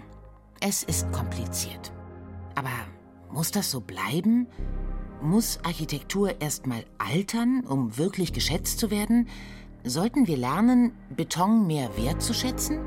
Es 0.59 0.83
ist 0.83 1.11
kompliziert. 1.11 1.91
Aber 2.55 2.69
muss 3.31 3.51
das 3.51 3.71
so 3.71 3.81
bleiben? 3.81 4.47
Muss 5.21 5.59
Architektur 5.63 6.41
erstmal 6.41 6.85
altern, 6.97 7.63
um 7.67 7.97
wirklich 7.97 8.33
geschätzt 8.33 8.79
zu 8.79 8.91
werden? 8.91 9.27
Sollten 9.83 10.27
wir 10.27 10.37
lernen, 10.37 10.93
Beton 11.15 11.67
mehr 11.67 11.89
wertzuschätzen? 11.97 12.79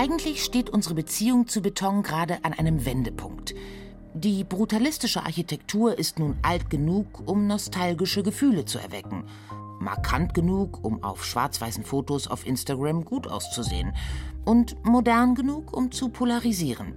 Eigentlich 0.00 0.42
steht 0.42 0.70
unsere 0.70 0.94
Beziehung 0.94 1.46
zu 1.46 1.60
Beton 1.60 2.02
gerade 2.02 2.42
an 2.42 2.54
einem 2.54 2.86
Wendepunkt. 2.86 3.54
Die 4.14 4.44
brutalistische 4.44 5.24
Architektur 5.26 5.98
ist 5.98 6.18
nun 6.18 6.38
alt 6.40 6.70
genug, 6.70 7.28
um 7.28 7.46
nostalgische 7.46 8.22
Gefühle 8.22 8.64
zu 8.64 8.78
erwecken. 8.78 9.24
Markant 9.78 10.32
genug, 10.32 10.82
um 10.82 11.04
auf 11.04 11.22
schwarz-weißen 11.22 11.84
Fotos 11.84 12.28
auf 12.28 12.46
Instagram 12.46 13.04
gut 13.04 13.26
auszusehen. 13.28 13.92
Und 14.46 14.82
modern 14.86 15.34
genug, 15.34 15.76
um 15.76 15.92
zu 15.92 16.08
polarisieren. 16.08 16.94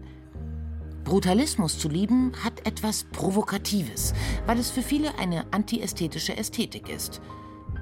Brutalismus 1.03 1.77
zu 1.79 1.89
lieben 1.89 2.31
hat 2.41 2.65
etwas 2.65 3.03
Provokatives, 3.03 4.13
weil 4.45 4.59
es 4.59 4.71
für 4.71 4.81
viele 4.81 5.19
eine 5.19 5.51
antiästhetische 5.51 6.37
Ästhetik 6.37 6.87
ist. 6.87 7.19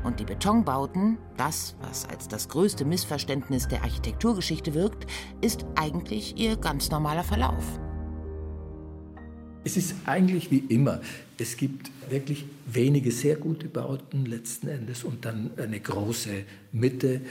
Und 0.04 0.20
die 0.20 0.26
Betonbauten, 0.26 1.18
das, 1.38 1.76
was 1.82 2.08
als 2.10 2.28
das 2.28 2.49
größte 2.49 2.86
Missverständnis 2.86 3.68
der 3.68 3.84
Architekturgeschichte 3.84 4.74
wirkt, 4.74 5.06
ist 5.41 5.66
eigentlich 5.76 6.38
ihr 6.38 6.58
ganz 6.58 6.89
normaler 6.89 7.24
Verlauf. 7.24 7.80
Es 9.64 9.78
ist 9.78 9.93
eigentlich 10.06 10.49
wie 10.49 10.64
immer. 10.70 11.02
Es 11.38 11.56
gibt 11.56 11.91
wirklich 12.10 12.45
wenige 12.66 13.12
sehr 13.12 13.36
gute 13.36 13.68
Bauten 13.68 14.26
letzten 14.26 14.68
Endes 14.70 15.04
und 15.04 15.24
dann 15.24 15.52
eine 15.58 15.80
große 15.80 16.45
Mitte 16.72 17.22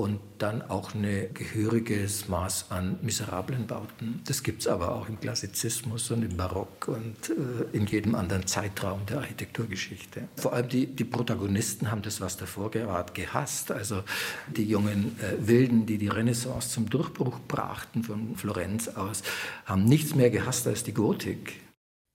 und 0.00 0.20
dann 0.38 0.62
auch 0.62 0.94
ein 0.94 1.02
gehöriges 1.34 2.28
Maß 2.28 2.70
an 2.70 2.98
miserablen 3.02 3.66
Bauten. 3.66 4.22
Das 4.26 4.42
gibt 4.42 4.62
es 4.62 4.66
aber 4.66 4.94
auch 4.94 5.08
im 5.08 5.20
Klassizismus 5.20 6.10
und 6.10 6.22
im 6.22 6.36
Barock 6.36 6.88
und 6.88 7.30
äh, 7.30 7.76
in 7.76 7.86
jedem 7.86 8.14
anderen 8.14 8.46
Zeitraum 8.46 9.04
der 9.06 9.18
Architekturgeschichte. 9.18 10.28
Vor 10.36 10.54
allem 10.54 10.68
die, 10.68 10.86
die 10.86 11.04
Protagonisten 11.04 11.90
haben 11.90 12.02
das, 12.02 12.20
was 12.20 12.36
davor 12.36 12.70
gerade 12.70 13.12
gehasst. 13.12 13.70
Also 13.70 14.02
die 14.48 14.64
jungen 14.64 15.18
äh, 15.20 15.46
Wilden, 15.46 15.84
die 15.84 15.98
die 15.98 16.08
Renaissance 16.08 16.70
zum 16.70 16.88
Durchbruch 16.88 17.38
brachten 17.46 18.02
von 18.02 18.36
Florenz 18.36 18.88
aus, 18.88 19.22
haben 19.66 19.84
nichts 19.84 20.14
mehr 20.14 20.30
gehasst 20.30 20.66
als 20.66 20.82
die 20.82 20.94
Gotik. 20.94 21.60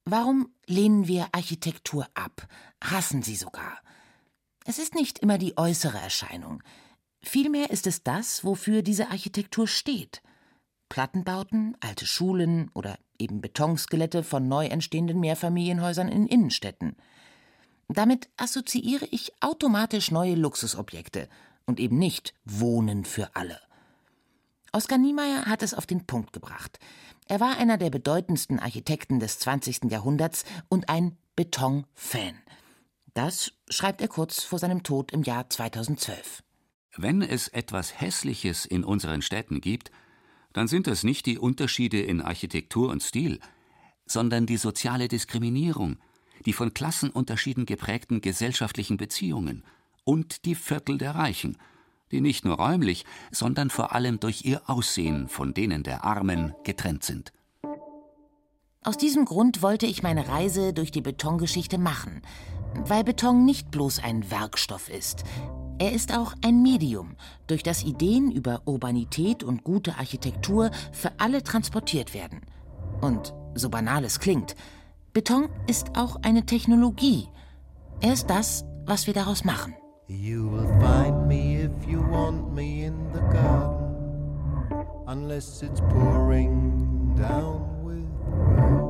Warum 0.06 0.50
lehnen 0.68 1.08
wir 1.08 1.28
Architektur 1.32 2.08
ab, 2.14 2.48
hassen 2.84 3.22
sie 3.22 3.36
sogar? 3.36 3.80
Es 4.66 4.80
ist 4.80 4.96
nicht 4.96 5.20
immer 5.20 5.38
die 5.38 5.58
äußere 5.58 6.00
Erscheinung. 6.00 6.64
Vielmehr 7.26 7.72
ist 7.72 7.88
es 7.88 8.04
das, 8.04 8.44
wofür 8.44 8.84
diese 8.84 9.10
Architektur 9.10 9.68
steht. 9.68 10.22
Plattenbauten, 10.90 11.76
alte 11.80 12.06
Schulen 12.06 12.70
oder 12.76 13.00
eben 13.18 13.42
Betonskelette 13.42 14.24
von 14.24 14.48
neu 14.48 14.68
entstehenden 14.68 15.20
Mehrfamilienhäusern 15.20 16.08
in 16.08 16.28
Innenstädten. 16.28 16.96
Damit 17.88 18.30
assoziiere 18.38 19.08
ich 19.10 19.34
automatisch 19.42 20.12
neue 20.12 20.36
Luxusobjekte 20.36 21.28
und 21.66 21.80
eben 21.80 21.98
nicht 21.98 22.36
Wohnen 22.46 23.06
für 23.06 23.36
alle. 23.36 23.60
Oskar 24.72 25.00
Niemeyer 25.00 25.48
hat 25.48 25.64
es 25.64 25.74
auf 25.74 25.88
den 25.88 26.06
Punkt 26.06 26.32
gebracht. 26.32 26.80
Er 27.28 27.40
war 27.40 27.58
einer 27.58 27.78
der 27.78 27.90
bedeutendsten 27.90 28.60
Architekten 28.60 29.20
des 29.20 29.40
20. 29.40 29.86
Jahrhunderts 29.90 30.46
und 30.70 30.90
ein 30.90 31.18
Beton-Fan. 31.36 32.36
Das 33.16 33.52
schreibt 33.68 34.02
er 34.02 34.10
kurz 34.10 34.44
vor 34.44 34.60
seinem 34.60 34.84
Tod 34.84 35.12
im 35.12 35.24
Jahr 35.24 35.50
2012. 35.50 36.44
Wenn 36.98 37.22
es 37.22 37.50
etwas 37.50 38.00
Hässliches 38.00 38.66
in 38.66 38.84
unseren 38.86 39.22
Städten 39.22 39.60
gibt, 39.60 39.92
dann 40.54 40.68
sind 40.68 40.88
das 40.88 41.04
nicht 41.04 41.26
die 41.26 41.38
Unterschiede 41.38 42.02
in 42.02 42.22
Architektur 42.22 42.90
und 42.90 43.04
Stil, 43.04 43.40
sondern 44.06 44.46
die 44.46 44.58
soziale 44.58 45.10
Diskriminierung, 45.10 45.98
die 46.46 46.54
von 46.54 46.74
Klassenunterschieden 46.74 47.66
geprägten 47.66 48.22
gesellschaftlichen 48.22 48.96
Beziehungen 48.96 49.64
und 50.06 50.46
die 50.46 50.56
Viertel 50.56 50.98
der 50.98 51.16
Reichen, 51.16 51.58
die 52.12 52.22
nicht 52.22 52.46
nur 52.46 52.56
räumlich, 52.56 53.04
sondern 53.32 53.70
vor 53.70 53.94
allem 53.94 54.22
durch 54.22 54.46
ihr 54.46 54.70
Aussehen 54.70 55.28
von 55.28 55.54
denen 55.54 55.84
der 55.84 56.06
Armen 56.06 56.54
getrennt 56.64 57.04
sind. 57.04 57.34
Aus 58.84 58.98
diesem 58.98 59.26
Grund 59.26 59.62
wollte 59.62 59.88
ich 59.88 60.04
meine 60.04 60.28
Reise 60.30 60.72
durch 60.72 60.92
die 60.92 61.02
Betongeschichte 61.02 61.78
machen, 61.78 62.22
weil 62.86 63.04
Beton 63.04 63.44
nicht 63.44 63.72
bloß 63.72 64.00
ein 64.00 64.30
Werkstoff 64.30 64.90
ist, 64.90 65.24
er 65.78 65.92
ist 65.92 66.16
auch 66.16 66.34
ein 66.44 66.62
Medium, 66.62 67.16
durch 67.48 67.64
das 67.64 67.84
Ideen 67.84 68.32
über 68.32 68.62
Urbanität 68.66 69.44
und 69.44 69.64
gute 69.64 69.98
Architektur 69.98 70.72
für 70.92 71.12
alle 71.18 71.44
transportiert 71.44 72.14
werden. 72.14 72.42
Und 73.02 73.34
so 73.56 73.70
banal 73.70 74.04
es 74.04 74.20
klingt, 74.20 74.56
Beton 75.14 75.50
ist 75.68 75.98
auch 75.98 76.18
eine 76.24 76.46
Technologie. 76.46 77.28
Er 78.02 78.14
ist 78.14 78.30
das, 78.30 78.66
was 78.86 79.08
wir 79.08 79.14
daraus 79.14 79.44
machen. 79.44 79.74
You 80.08 80.52
will 80.52 80.68
find 80.80 81.28
me 81.28 81.64
if 81.64 81.72
you 81.88 82.00
want 82.12 82.54
me 82.54 82.86
in 82.86 82.94
the 83.14 83.22
garden, 83.34 84.86
unless 85.08 85.64
it's 85.64 85.82
pouring 85.90 87.16
down 87.18 87.66
with 87.84 88.06
rain 88.28 88.85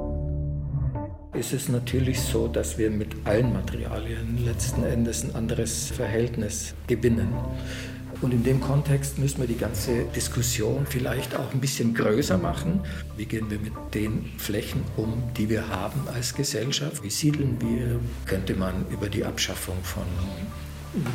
ist 1.36 1.54
es 1.54 1.70
natürlich 1.70 2.20
so, 2.22 2.48
dass 2.48 2.78
wir 2.78 2.90
mit 2.90 3.10
allen 3.26 3.52
Materialien 3.54 4.44
letzten 4.46 4.84
Endes 4.84 5.24
ein 5.24 5.36
anderes 5.36 5.92
Verhältnis 5.92 6.74
gewinnen. 6.88 7.30
Und 8.22 8.34
in 8.34 8.44
dem 8.44 8.62
Kontext 8.62 9.20
müssen 9.20 9.42
wir 9.42 9.48
die 9.48 9.58
ganze 9.58 10.06
Diskussion 10.16 10.86
vielleicht 10.90 11.36
auch 11.36 11.54
ein 11.54 11.60
bisschen 11.60 11.94
größer 11.94 12.38
machen. 12.38 12.80
Wie 13.18 13.26
gehen 13.26 13.50
wir 13.52 13.60
mit 13.60 13.74
den 13.94 14.32
Flächen 14.38 14.82
um, 14.96 15.22
die 15.38 15.50
wir 15.50 15.68
haben 15.68 16.08
als 16.14 16.34
Gesellschaft? 16.34 17.04
Wie 17.04 17.10
siedeln 17.10 17.58
wir? 17.60 18.00
Könnte 18.26 18.56
man 18.56 18.86
über 18.90 19.10
die 19.10 19.26
Abschaffung 19.26 19.78
von 19.84 20.04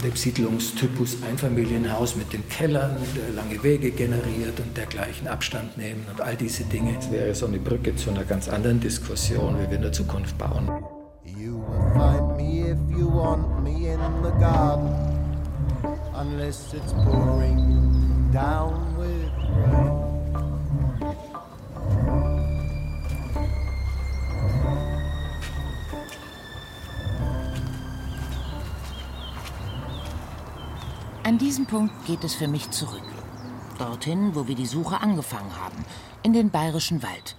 dem 0.04 0.14
Siedlungstypus 0.14 1.18
Einfamilienhaus 1.28 2.16
mit 2.16 2.32
den 2.32 2.46
Kellern, 2.48 2.96
der 3.16 3.34
lange 3.34 3.62
Wege 3.62 3.90
generiert 3.90 4.60
und 4.60 4.76
dergleichen 4.76 5.26
Abstand 5.28 5.76
nehmen 5.78 6.04
und 6.10 6.20
all 6.20 6.36
diese 6.36 6.64
Dinge. 6.64 6.94
Das 6.94 7.10
wäre 7.10 7.34
so 7.34 7.46
eine 7.46 7.58
Brücke 7.58 7.96
zu 7.96 8.10
einer 8.10 8.24
ganz 8.24 8.48
anderen 8.48 8.80
Diskussion, 8.80 9.56
wie 9.58 9.68
wir 9.68 9.76
in 9.76 9.82
der 9.82 9.92
Zukunft 9.92 10.36
bauen. 10.38 10.68
You 11.24 11.58
will 11.58 11.92
find 11.94 12.36
me 12.36 12.70
if 12.70 12.98
you 12.98 13.08
want 13.08 13.62
me 13.62 13.92
in 13.92 14.00
the 14.22 14.30
garden, 14.40 14.90
unless 16.14 16.74
it's 16.74 16.92
pouring 16.92 18.30
down 18.32 18.96
with 18.98 19.30
rain. 19.72 19.99
An 31.30 31.38
diesem 31.38 31.64
Punkt 31.64 31.94
geht 32.06 32.24
es 32.24 32.34
für 32.34 32.48
mich 32.48 32.72
zurück. 32.72 33.04
Dorthin, 33.78 34.34
wo 34.34 34.48
wir 34.48 34.56
die 34.56 34.66
Suche 34.66 35.00
angefangen 35.00 35.56
haben, 35.60 35.84
in 36.24 36.32
den 36.32 36.50
bayerischen 36.50 37.04
Wald. 37.04 37.36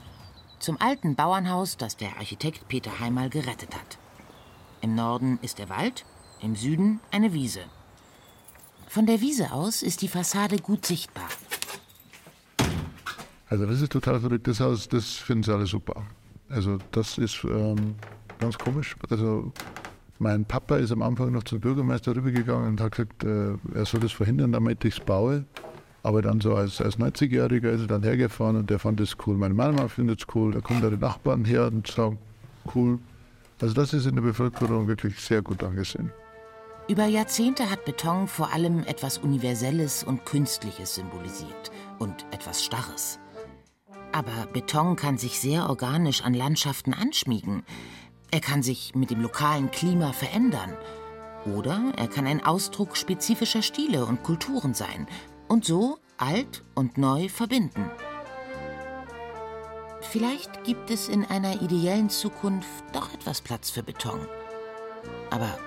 Zum 0.59 0.79
alten 0.79 1.17
Bauernhaus, 1.17 1.75
das 1.75 1.97
der 1.97 2.15
Architekt 2.15 2.69
Peter 2.69 3.01
Heimal 3.01 3.29
gerettet 3.29 3.75
hat. 3.75 3.99
Im 4.79 4.95
Norden 4.95 5.39
ist 5.41 5.59
der 5.59 5.67
Wald, 5.67 6.05
im 6.39 6.55
Süden 6.55 7.01
eine 7.11 7.33
Wiese. 7.33 7.59
Von 8.87 9.07
der 9.07 9.19
Wiese 9.19 9.51
aus 9.51 9.81
ist 9.81 10.01
die 10.01 10.07
Fassade 10.07 10.59
gut 10.59 10.85
sichtbar. 10.85 11.27
Also 13.49 13.65
das 13.65 13.81
ist 13.81 13.91
total 13.91 14.21
verrückt. 14.21 14.47
Das 14.47 14.61
Haus, 14.61 14.87
das 14.87 15.15
finden 15.15 15.43
sie 15.43 15.53
alle 15.53 15.65
super. 15.65 16.01
Also 16.47 16.77
das 16.93 17.17
ist 17.17 17.43
ähm, 17.43 17.95
ganz 18.39 18.57
komisch. 18.57 18.95
Also 19.09 19.51
mein 20.21 20.45
Papa 20.45 20.77
ist 20.77 20.91
am 20.91 21.01
Anfang 21.01 21.31
noch 21.31 21.43
zum 21.43 21.59
Bürgermeister 21.59 22.15
rübergegangen 22.15 22.69
und 22.69 22.81
hat 22.81 22.91
gesagt, 22.91 23.23
äh, 23.23 23.53
er 23.73 23.85
soll 23.85 24.01
das 24.01 24.11
verhindern, 24.11 24.51
damit 24.51 24.85
ich 24.85 24.97
es 24.97 25.03
baue. 25.03 25.45
Aber 26.03 26.21
dann 26.21 26.39
so 26.41 26.55
als, 26.55 26.79
als 26.79 26.99
90-Jähriger 26.99 27.69
ist 27.69 27.81
er 27.81 27.87
dann 27.87 28.03
hergefahren 28.03 28.55
und 28.55 28.69
der 28.69 28.79
fand 28.79 28.99
es 29.01 29.17
cool. 29.25 29.35
Meine 29.35 29.53
Mama 29.53 29.87
findet 29.87 30.21
es 30.21 30.35
cool, 30.35 30.51
da 30.51 30.61
kommen 30.61 30.81
da 30.81 30.89
die 30.89 30.97
Nachbarn 30.97 31.43
her 31.43 31.67
und 31.67 31.87
sagen, 31.87 32.19
cool. 32.75 32.99
Also 33.59 33.73
das 33.73 33.93
ist 33.93 34.05
in 34.05 34.15
der 34.15 34.21
Bevölkerung 34.21 34.87
wirklich 34.87 35.19
sehr 35.19 35.41
gut 35.41 35.63
angesehen. 35.63 36.11
Über 36.87 37.05
Jahrzehnte 37.05 37.69
hat 37.69 37.85
Beton 37.85 38.27
vor 38.27 38.53
allem 38.53 38.83
etwas 38.83 39.17
Universelles 39.17 40.03
und 40.03 40.25
Künstliches 40.25 40.95
symbolisiert 40.95 41.71
und 41.99 42.25
etwas 42.31 42.63
Starres. 42.63 43.19
Aber 44.11 44.47
Beton 44.53 44.95
kann 44.95 45.17
sich 45.17 45.39
sehr 45.39 45.69
organisch 45.69 46.23
an 46.23 46.33
Landschaften 46.33 46.93
anschmiegen. 46.93 47.63
Er 48.33 48.39
kann 48.39 48.63
sich 48.63 48.95
mit 48.95 49.11
dem 49.11 49.21
lokalen 49.21 49.71
Klima 49.71 50.13
verändern. 50.13 50.77
Oder 51.57 51.91
er 51.97 52.07
kann 52.07 52.25
ein 52.25 52.41
Ausdruck 52.45 52.95
spezifischer 52.95 53.61
Stile 53.61 54.05
und 54.05 54.23
Kulturen 54.23 54.73
sein 54.73 55.05
und 55.49 55.65
so 55.65 55.97
alt 56.17 56.63
und 56.73 56.97
neu 56.97 57.27
verbinden. 57.27 57.91
Vielleicht 60.01 60.63
gibt 60.63 60.89
es 60.89 61.09
in 61.09 61.25
einer 61.25 61.61
ideellen 61.61 62.09
Zukunft 62.09 62.69
doch 62.93 63.13
etwas 63.13 63.41
Platz 63.41 63.69
für 63.69 63.83
Beton. 63.83 64.19
Aber 65.29 65.57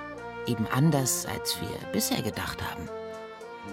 eben 0.47 0.67
anders, 0.73 1.27
als 1.27 1.61
wir 1.61 1.93
bisher 1.93 2.23
gedacht 2.23 2.63
haben. 2.63 2.89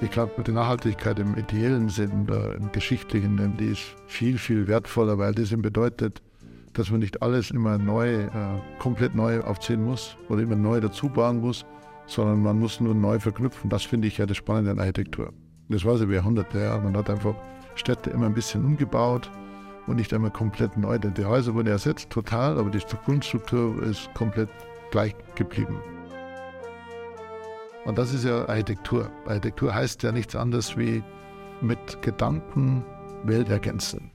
Ich 0.01 0.11
glaube, 0.11 0.43
die 0.43 0.51
Nachhaltigkeit 0.51 1.19
im 1.19 1.37
ideellen 1.37 1.87
Sinn, 1.87 2.27
im 2.27 2.71
geschichtlichen, 2.73 3.55
die 3.57 3.67
ist 3.67 3.95
viel, 4.07 4.37
viel 4.37 4.67
wertvoller, 4.67 5.17
weil 5.17 5.33
das 5.33 5.51
eben 5.51 5.61
bedeutet, 5.61 6.21
dass 6.73 6.91
man 6.91 6.99
nicht 6.99 7.21
alles 7.21 7.51
immer 7.51 7.77
neu, 7.77 8.23
äh, 8.23 8.29
komplett 8.79 9.15
neu 9.15 9.41
aufziehen 9.41 9.83
muss 9.83 10.15
oder 10.29 10.41
immer 10.41 10.55
neu 10.55 10.79
dazu 10.79 11.09
bauen 11.09 11.41
muss, 11.41 11.65
sondern 12.05 12.41
man 12.41 12.59
muss 12.59 12.79
nur 12.79 12.93
neu 12.95 13.19
verknüpfen. 13.19 13.69
Das 13.69 13.83
finde 13.83 14.07
ich 14.07 14.17
ja 14.17 14.25
das 14.25 14.37
Spannende 14.37 14.71
an 14.71 14.79
Architektur. 14.79 15.33
Das 15.69 15.85
war 15.85 15.97
so 15.97 16.09
wie 16.09 16.15
Jahrhunderte. 16.15 16.59
Ja. 16.59 16.77
Man 16.77 16.95
hat 16.97 17.09
einfach 17.09 17.35
Städte 17.75 18.09
immer 18.09 18.25
ein 18.25 18.33
bisschen 18.33 18.65
umgebaut 18.65 19.31
und 19.87 19.95
nicht 19.95 20.13
einmal 20.13 20.31
komplett 20.31 20.77
neu. 20.77 20.97
Denn 20.97 21.13
die 21.13 21.25
Häuser 21.25 21.53
wurden 21.53 21.67
ersetzt, 21.67 22.09
total, 22.09 22.57
aber 22.57 22.69
die 22.69 22.79
Grundstruktur 23.05 23.81
ist 23.83 24.13
komplett 24.13 24.49
gleich 24.91 25.15
geblieben. 25.35 25.77
Und 27.85 27.97
das 27.97 28.13
ist 28.13 28.25
ja 28.25 28.47
Architektur. 28.47 29.09
Architektur 29.25 29.73
heißt 29.73 30.03
ja 30.03 30.11
nichts 30.11 30.35
anderes 30.35 30.77
wie 30.77 31.03
mit 31.61 32.01
Gedanken 32.01 32.83
Welt 33.23 33.49
ergänzen. 33.49 34.10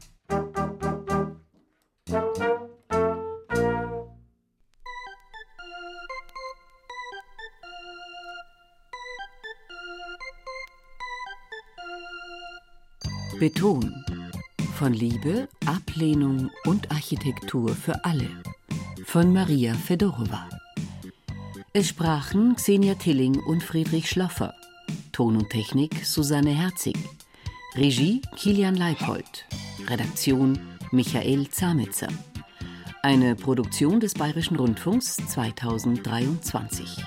Beton. 13.46 14.04
Von 14.74 14.92
Liebe, 14.92 15.48
Ablehnung 15.66 16.50
und 16.64 16.90
Architektur 16.90 17.68
für 17.76 18.04
alle. 18.04 18.28
Von 19.04 19.32
Maria 19.32 19.72
Fedorova. 19.72 20.48
Es 21.72 21.86
sprachen 21.86 22.56
Xenia 22.56 22.96
Tilling 22.96 23.38
und 23.38 23.62
Friedrich 23.62 24.10
Schloffer. 24.10 24.52
Ton 25.12 25.36
und 25.36 25.48
Technik 25.50 26.04
Susanne 26.04 26.50
Herzig. 26.50 26.96
Regie 27.76 28.20
Kilian 28.34 28.74
Leipold. 28.74 29.46
Redaktion 29.86 30.58
Michael 30.90 31.48
Zamitzer. 31.48 32.08
Eine 33.02 33.36
Produktion 33.36 34.00
des 34.00 34.14
Bayerischen 34.14 34.56
Rundfunks 34.56 35.18
2023. 35.18 37.06